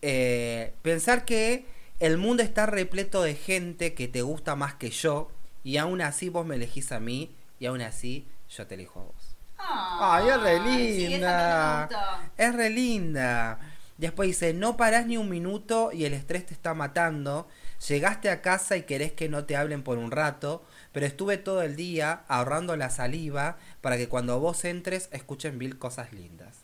eh, 0.00 0.72
pensar 0.82 1.24
que 1.24 1.66
el 2.00 2.16
mundo 2.16 2.42
está 2.42 2.66
repleto 2.66 3.22
de 3.22 3.34
gente 3.34 3.94
que 3.94 4.08
te 4.08 4.22
gusta 4.22 4.56
más 4.56 4.74
que 4.74 4.90
yo 4.90 5.30
y 5.64 5.76
aún 5.76 6.00
así 6.00 6.28
vos 6.28 6.46
me 6.46 6.54
elegís 6.54 6.92
a 6.92 7.00
mí 7.00 7.34
y 7.58 7.66
aún 7.66 7.82
así 7.82 8.26
yo 8.50 8.66
te 8.66 8.74
elijo 8.74 9.00
a 9.00 9.04
vos. 9.04 9.36
Ay, 9.60 10.28
es 10.28 10.40
re 10.40 10.60
linda. 10.60 11.88
Es 12.36 12.54
re 12.54 12.70
linda. 12.70 13.58
Después 13.96 14.28
dice, 14.28 14.54
no 14.54 14.76
parás 14.76 15.06
ni 15.06 15.16
un 15.16 15.28
minuto 15.28 15.90
y 15.92 16.04
el 16.04 16.14
estrés 16.14 16.46
te 16.46 16.54
está 16.54 16.72
matando. 16.74 17.48
Llegaste 17.88 18.30
a 18.30 18.40
casa 18.42 18.76
y 18.76 18.82
querés 18.82 19.12
que 19.12 19.28
no 19.28 19.44
te 19.44 19.56
hablen 19.56 19.82
por 19.82 19.98
un 19.98 20.10
rato, 20.12 20.64
pero 20.92 21.04
estuve 21.06 21.36
todo 21.36 21.62
el 21.62 21.74
día 21.76 22.22
ahorrando 22.28 22.76
la 22.76 22.90
saliva 22.90 23.56
para 23.80 23.96
que 23.96 24.08
cuando 24.08 24.38
vos 24.38 24.64
entres 24.64 25.08
escuchen 25.12 25.58
mil 25.58 25.78
cosas 25.78 26.12
lindas. 26.12 26.56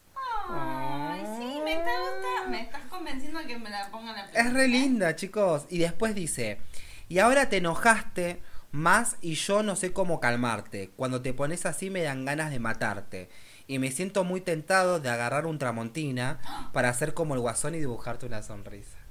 Ay, 0.49 1.23
sí, 1.39 1.61
me 1.65 1.75
está 1.75 1.91
gusta- 2.01 2.49
Me 2.51 2.63
estás 2.63 2.83
convenciendo 2.89 3.41
que 3.47 3.59
me 3.59 3.71
la 3.71 3.91
pongan 3.91 4.15
la 4.15 4.25
Es 4.27 4.53
re 4.53 4.69
linda, 4.69 5.17
chicos. 5.17 5.67
Y 5.71 5.79
después 5.79 6.15
dice, 6.15 6.61
y 7.09 7.19
ahora 7.19 7.49
te 7.49 7.57
enojaste 7.59 8.41
más 8.75 9.17
y 9.21 9.35
yo 9.35 9.63
no 9.63 9.77
sé 9.77 9.93
cómo 9.93 10.19
calmarte. 10.19 10.91
Cuando 10.97 11.23
te 11.23 11.33
pones 11.33 11.65
así 11.65 11.91
me 11.91 12.03
dan 12.03 12.25
ganas 12.25 12.51
de 12.51 12.59
matarte. 12.59 13.31
Y 13.67 13.79
me 13.79 13.93
siento 13.93 14.25
muy 14.25 14.41
tentado 14.41 15.01
de 15.01 15.09
agarrar 15.09 15.47
un 15.47 15.59
tramontina 15.59 16.41
para 16.73 16.89
hacer 16.89 17.15
como 17.15 17.35
el 17.35 17.41
guasón 17.41 17.77
y 17.77 17.79
dibujarte 17.79 18.27
una 18.27 18.43
sonrisa. 18.43 19.04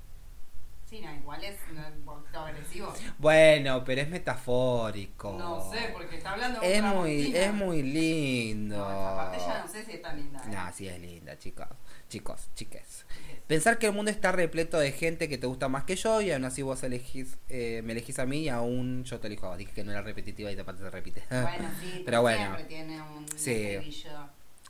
Sí, 0.93 1.01
no, 1.01 1.11
igual 1.11 1.43
es 1.43 1.55
un 1.71 2.03
poquito 2.03 2.39
agresivo. 2.39 2.93
Bueno, 3.17 3.83
pero 3.83 4.01
es 4.01 4.09
metafórico. 4.09 5.35
No 5.39 5.71
sé, 5.71 5.89
porque 5.91 6.17
está 6.17 6.33
hablando 6.33 6.59
de 6.59 6.71
Es 6.71 6.79
otra 6.81 6.93
muy, 6.93 7.17
rutina. 7.23 7.39
es 7.39 7.53
muy 7.55 7.81
lindo. 7.81 8.77
No, 8.77 8.91
esa 8.91 9.15
parte 9.15 9.37
ya 9.39 9.63
no 9.63 9.67
sé 9.71 9.85
si 9.85 9.91
es 9.93 10.01
tan 10.03 10.17
linda. 10.17 10.39
¿eh? 10.45 10.49
No, 10.51 10.71
sí 10.71 10.87
es 10.87 11.01
linda, 11.01 11.39
chicos. 11.39 11.65
Chicos, 12.09 12.47
chiques. 12.53 13.07
Pensar 13.47 13.79
que 13.79 13.87
el 13.87 13.93
mundo 13.93 14.11
está 14.11 14.31
repleto 14.31 14.77
de 14.77 14.91
gente 14.91 15.27
que 15.27 15.39
te 15.39 15.47
gusta 15.47 15.67
más 15.67 15.83
que 15.83 15.95
yo 15.95 16.21
y 16.21 16.31
aún 16.31 16.45
así 16.45 16.61
vos 16.61 16.83
elegís, 16.83 17.39
eh, 17.49 17.81
me 17.83 17.93
elegís 17.93 18.19
a 18.19 18.27
mí 18.27 18.41
y 18.41 18.49
aún 18.49 19.03
yo 19.03 19.19
te 19.19 19.25
elijo 19.25 19.47
a 19.47 19.49
vos. 19.49 19.57
Dije 19.57 19.71
que 19.73 19.83
no 19.83 19.89
era 19.91 20.03
repetitiva 20.03 20.51
y 20.51 20.55
de 20.55 20.63
parte 20.63 20.83
se 20.83 20.91
repite. 20.91 21.23
Bueno, 21.31 21.71
sí, 21.81 22.03
Pero 22.05 22.21
bueno. 22.21 22.37
siempre 22.55 22.63
tiene 22.65 23.01
un 23.01 23.25
Sí. 23.35 23.79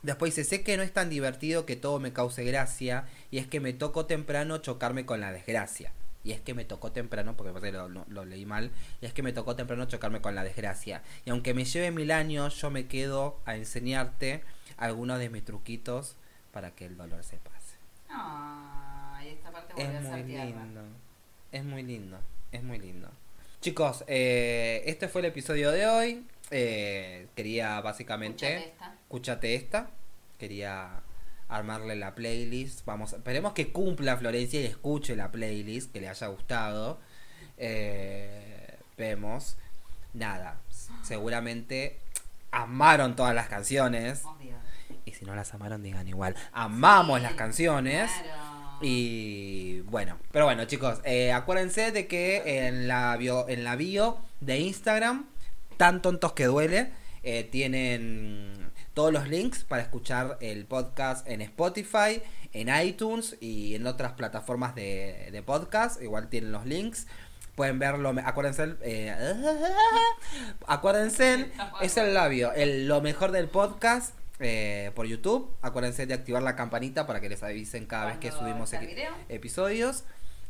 Después 0.02 0.34
dice, 0.34 0.48
sé 0.48 0.62
que 0.62 0.78
no 0.78 0.82
es 0.82 0.92
tan 0.92 1.10
divertido 1.10 1.66
que 1.66 1.76
todo 1.76 2.00
me 2.00 2.14
cause 2.14 2.44
gracia 2.44 3.04
y 3.30 3.36
es 3.36 3.46
que 3.46 3.60
me 3.60 3.74
tocó 3.74 4.06
temprano 4.06 4.56
chocarme 4.58 5.04
con 5.04 5.20
la 5.20 5.30
desgracia. 5.30 5.92
Y 6.24 6.32
es 6.32 6.40
que 6.40 6.54
me 6.54 6.64
tocó 6.64 6.90
temprano, 6.90 7.36
porque 7.36 7.70
lo, 7.70 7.88
lo- 7.88 8.06
lo 8.08 8.24
leí 8.24 8.46
mal, 8.46 8.70
y 9.02 9.06
es 9.06 9.12
que 9.12 9.22
me 9.22 9.32
tocó 9.32 9.54
temprano 9.56 9.84
chocarme 9.84 10.20
con 10.22 10.34
la 10.34 10.42
desgracia. 10.42 11.02
Y 11.26 11.30
aunque 11.30 11.52
me 11.54 11.64
lleve 11.66 11.90
mil 11.90 12.10
años, 12.10 12.60
yo 12.60 12.70
me 12.70 12.86
quedo 12.86 13.38
a 13.44 13.56
enseñarte 13.56 14.42
algunos 14.78 15.18
de 15.18 15.28
mis 15.28 15.44
truquitos 15.44 16.16
para 16.50 16.70
que 16.70 16.86
el 16.86 16.96
dolor 16.96 17.22
se 17.24 17.36
pase. 17.36 17.76
Ay, 18.08 19.28
esta 19.30 19.50
parte 19.50 19.74
Es 19.82 20.02
muy 20.02 20.22
lindo. 20.22 20.80
Es 21.52 21.64
muy 21.64 21.82
lindo. 21.82 22.18
Es 22.52 22.62
muy 22.62 22.78
lindo. 22.78 23.08
Chicos, 23.60 24.04
eh, 24.06 24.82
este 24.86 25.08
fue 25.08 25.20
el 25.20 25.26
episodio 25.26 25.70
de 25.72 25.86
hoy. 25.86 26.26
Eh, 26.50 27.26
quería 27.34 27.80
básicamente... 27.80 28.46
Escuchate 28.46 28.70
esta. 28.72 28.94
Escúchate 29.02 29.54
esta. 29.54 29.90
Quería 30.38 31.00
armarle 31.48 31.96
la 31.96 32.14
playlist. 32.14 32.84
Vamos, 32.84 33.12
esperemos 33.12 33.52
que 33.52 33.72
cumpla 33.72 34.16
Florencia 34.16 34.60
y 34.60 34.66
escuche 34.66 35.16
la 35.16 35.30
playlist, 35.30 35.92
que 35.92 36.00
le 36.00 36.08
haya 36.08 36.26
gustado. 36.28 36.98
Eh, 37.56 38.78
vemos. 38.96 39.56
Nada, 40.12 40.60
seguramente 41.02 41.98
amaron 42.52 43.16
todas 43.16 43.34
las 43.34 43.48
canciones. 43.48 44.22
Obvio. 44.24 44.54
Y 45.04 45.12
si 45.12 45.24
no 45.24 45.34
las 45.34 45.52
amaron, 45.54 45.82
digan 45.82 46.06
igual. 46.08 46.36
Amamos 46.52 47.20
las 47.20 47.34
canciones. 47.34 48.10
Claro. 48.22 48.54
Y 48.80 49.80
bueno, 49.82 50.18
pero 50.30 50.44
bueno 50.44 50.64
chicos, 50.64 51.00
eh, 51.04 51.32
acuérdense 51.32 51.92
de 51.92 52.06
que 52.06 52.66
en 52.66 52.88
la 52.88 53.16
bio, 53.16 53.48
en 53.48 53.64
la 53.64 53.76
bio 53.76 54.18
de 54.40 54.58
Instagram, 54.58 55.26
tan 55.76 56.02
tontos 56.02 56.32
que 56.32 56.44
duele, 56.44 56.90
eh, 57.22 57.44
tienen 57.44 58.70
todos 58.94 59.12
los 59.12 59.28
links 59.28 59.64
para 59.64 59.82
escuchar 59.82 60.38
el 60.40 60.64
podcast 60.66 61.28
en 61.28 61.42
Spotify, 61.42 62.22
en 62.52 62.68
iTunes 62.86 63.36
y 63.40 63.74
en 63.74 63.86
otras 63.86 64.12
plataformas 64.12 64.74
de, 64.74 65.28
de 65.32 65.42
podcast. 65.42 66.00
Igual 66.00 66.28
tienen 66.28 66.52
los 66.52 66.64
links. 66.64 67.06
Pueden 67.56 67.78
verlo, 67.78 68.12
acuérdense, 68.24 68.74
eh, 68.82 69.14
acuérdense, 70.66 71.52
es 71.82 71.96
el 71.96 72.12
labio, 72.12 72.52
el, 72.52 72.88
lo 72.88 73.00
mejor 73.00 73.30
del 73.30 73.48
podcast 73.48 74.12
eh, 74.40 74.90
por 74.96 75.06
YouTube. 75.06 75.54
Acuérdense 75.62 76.06
de 76.06 76.14
activar 76.14 76.42
la 76.42 76.56
campanita 76.56 77.06
para 77.06 77.20
que 77.20 77.28
les 77.28 77.44
avisen 77.44 77.86
cada 77.86 78.06
vez 78.06 78.18
que 78.18 78.32
subimos 78.32 78.72
video. 78.72 79.12
episodios. 79.28 80.02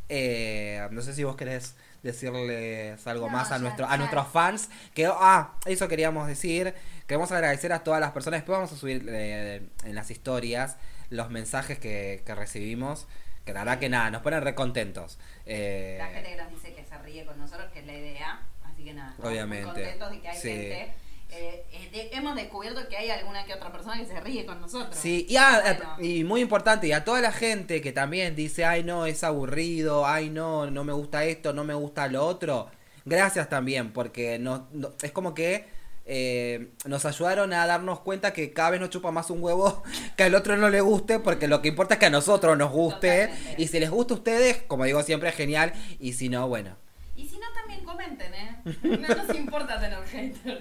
Eh, 0.08 0.86
no 0.90 1.02
sé 1.02 1.14
si 1.14 1.24
vos 1.24 1.36
querés 1.36 1.76
decirles 2.02 3.06
algo 3.06 3.26
No, 3.26 3.32
más 3.32 3.50
a, 3.50 3.56
ya- 3.56 3.62
nuestro, 3.62 3.86
a 3.86 3.96
nuestros 3.96 4.28
fans. 4.28 4.68
Que, 4.94 5.06
ah, 5.10 5.54
eso 5.66 5.88
queríamos 5.88 6.26
decir. 6.26 6.74
Queremos 7.06 7.30
agradecer 7.32 7.72
a 7.72 7.82
todas 7.84 8.00
las 8.00 8.12
personas. 8.12 8.40
Después 8.40 8.56
vamos 8.58 8.72
a 8.72 8.76
subir 8.76 9.04
eh, 9.08 9.66
en 9.84 9.94
las 9.94 10.10
historias 10.10 10.76
los 11.10 11.30
mensajes 11.30 11.78
que, 11.78 12.22
que 12.24 12.34
recibimos. 12.34 13.06
Que 13.44 13.52
la 13.52 13.60
verdad 13.60 13.78
que 13.78 13.88
nada, 13.90 14.10
nos 14.10 14.22
ponen 14.22 14.40
recontentos. 14.42 15.18
Eh, 15.44 15.96
La 15.98 16.06
gente 16.08 16.30
que 16.30 16.36
nos 16.36 16.50
dice 16.50 16.74
que 16.74 16.84
se 16.84 16.96
ríe 16.98 17.26
con 17.26 17.38
nosotros, 17.38 17.70
que 17.72 17.80
es 17.80 17.86
la 17.86 17.92
idea. 17.92 18.40
Así 18.64 18.84
que 18.84 18.94
nada, 18.94 19.10
estamos 19.10 19.30
Obviamente. 19.30 19.66
contentos 19.66 20.10
de 20.10 20.20
que 20.20 20.28
hay 20.28 20.36
Sí. 20.40 20.48
gente. 20.50 20.94
Eh, 21.36 21.64
eh, 21.72 21.88
de- 21.92 22.16
hemos 22.16 22.34
descubierto 22.36 22.88
que 22.88 22.96
hay 22.96 23.10
alguna 23.10 23.44
que 23.44 23.54
otra 23.54 23.70
persona 23.72 23.98
que 23.98 24.06
se 24.06 24.20
ríe 24.20 24.46
con 24.46 24.60
nosotros. 24.60 24.96
Sí, 24.96 25.26
y, 25.28 25.36
ah, 25.36 25.60
Bueno. 25.62 25.96
eh, 25.98 26.06
y 26.18 26.24
muy 26.24 26.40
importante, 26.40 26.86
y 26.86 26.92
a 26.92 27.04
toda 27.04 27.20
la 27.20 27.32
gente 27.32 27.80
que 27.80 27.92
también 27.92 28.34
dice, 28.36 28.64
ay 28.64 28.84
no, 28.84 29.06
es 29.06 29.24
aburrido, 29.24 30.06
ay 30.06 30.30
no, 30.30 30.70
no 30.70 30.84
me 30.84 30.92
gusta 30.92 31.24
esto, 31.24 31.52
no 31.52 31.64
me 31.64 31.74
gusta 31.74 32.06
lo 32.08 32.24
otro, 32.26 32.68
gracias 33.04 33.48
también, 33.48 33.92
porque 33.92 34.38
no, 34.38 34.68
no- 34.72 34.92
es 35.02 35.12
como 35.12 35.34
que 35.34 35.66
eh, 36.06 36.68
nos 36.84 37.06
ayudaron 37.06 37.54
a 37.54 37.66
darnos 37.66 38.00
cuenta 38.00 38.34
que 38.34 38.52
cada 38.52 38.68
vez 38.70 38.80
nos 38.80 38.90
chupa 38.90 39.10
más 39.10 39.30
un 39.30 39.42
huevo 39.42 39.82
que 40.18 40.24
al 40.24 40.34
otro 40.34 40.56
no 40.58 40.68
le 40.68 40.82
guste, 40.82 41.18
porque 41.18 41.48
lo 41.48 41.62
que 41.62 41.68
importa 41.68 41.94
es 41.94 42.00
que 42.00 42.06
a 42.06 42.10
nosotros 42.10 42.58
nos 42.58 42.70
guste, 42.70 43.28
Totalmente. 43.28 43.62
y 43.62 43.68
si 43.68 43.80
les 43.80 43.90
gusta 43.90 44.12
a 44.14 44.16
ustedes, 44.18 44.62
como 44.66 44.84
digo 44.84 45.02
siempre, 45.02 45.30
es 45.30 45.34
genial, 45.34 45.72
y 45.98 46.12
si 46.12 46.28
no, 46.28 46.46
bueno. 46.46 46.76
Y 47.16 47.26
si 47.26 47.38
no, 47.38 47.46
también 47.54 47.84
comenten, 47.84 48.34
¿eh? 48.34 48.56
No 48.82 49.08
nos 49.24 49.34
importa 49.36 49.80
tener 49.80 50.02
haters. 50.04 50.60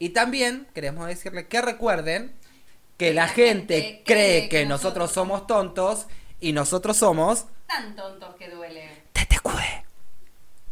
Y 0.00 0.08
también 0.08 0.66
queremos 0.74 1.06
decirle 1.06 1.46
que 1.46 1.62
recuerden 1.62 2.34
que 2.96 3.14
la 3.14 3.28
gente 3.28 4.02
cree 4.04 4.48
que 4.48 4.66
nosotros 4.66 5.12
somos 5.12 5.46
tontos 5.46 6.08
y 6.40 6.52
nosotros 6.52 6.96
somos 6.96 7.46
Tan 7.68 7.94
tontos 7.94 8.34
que 8.34 8.48
duele. 8.50 9.04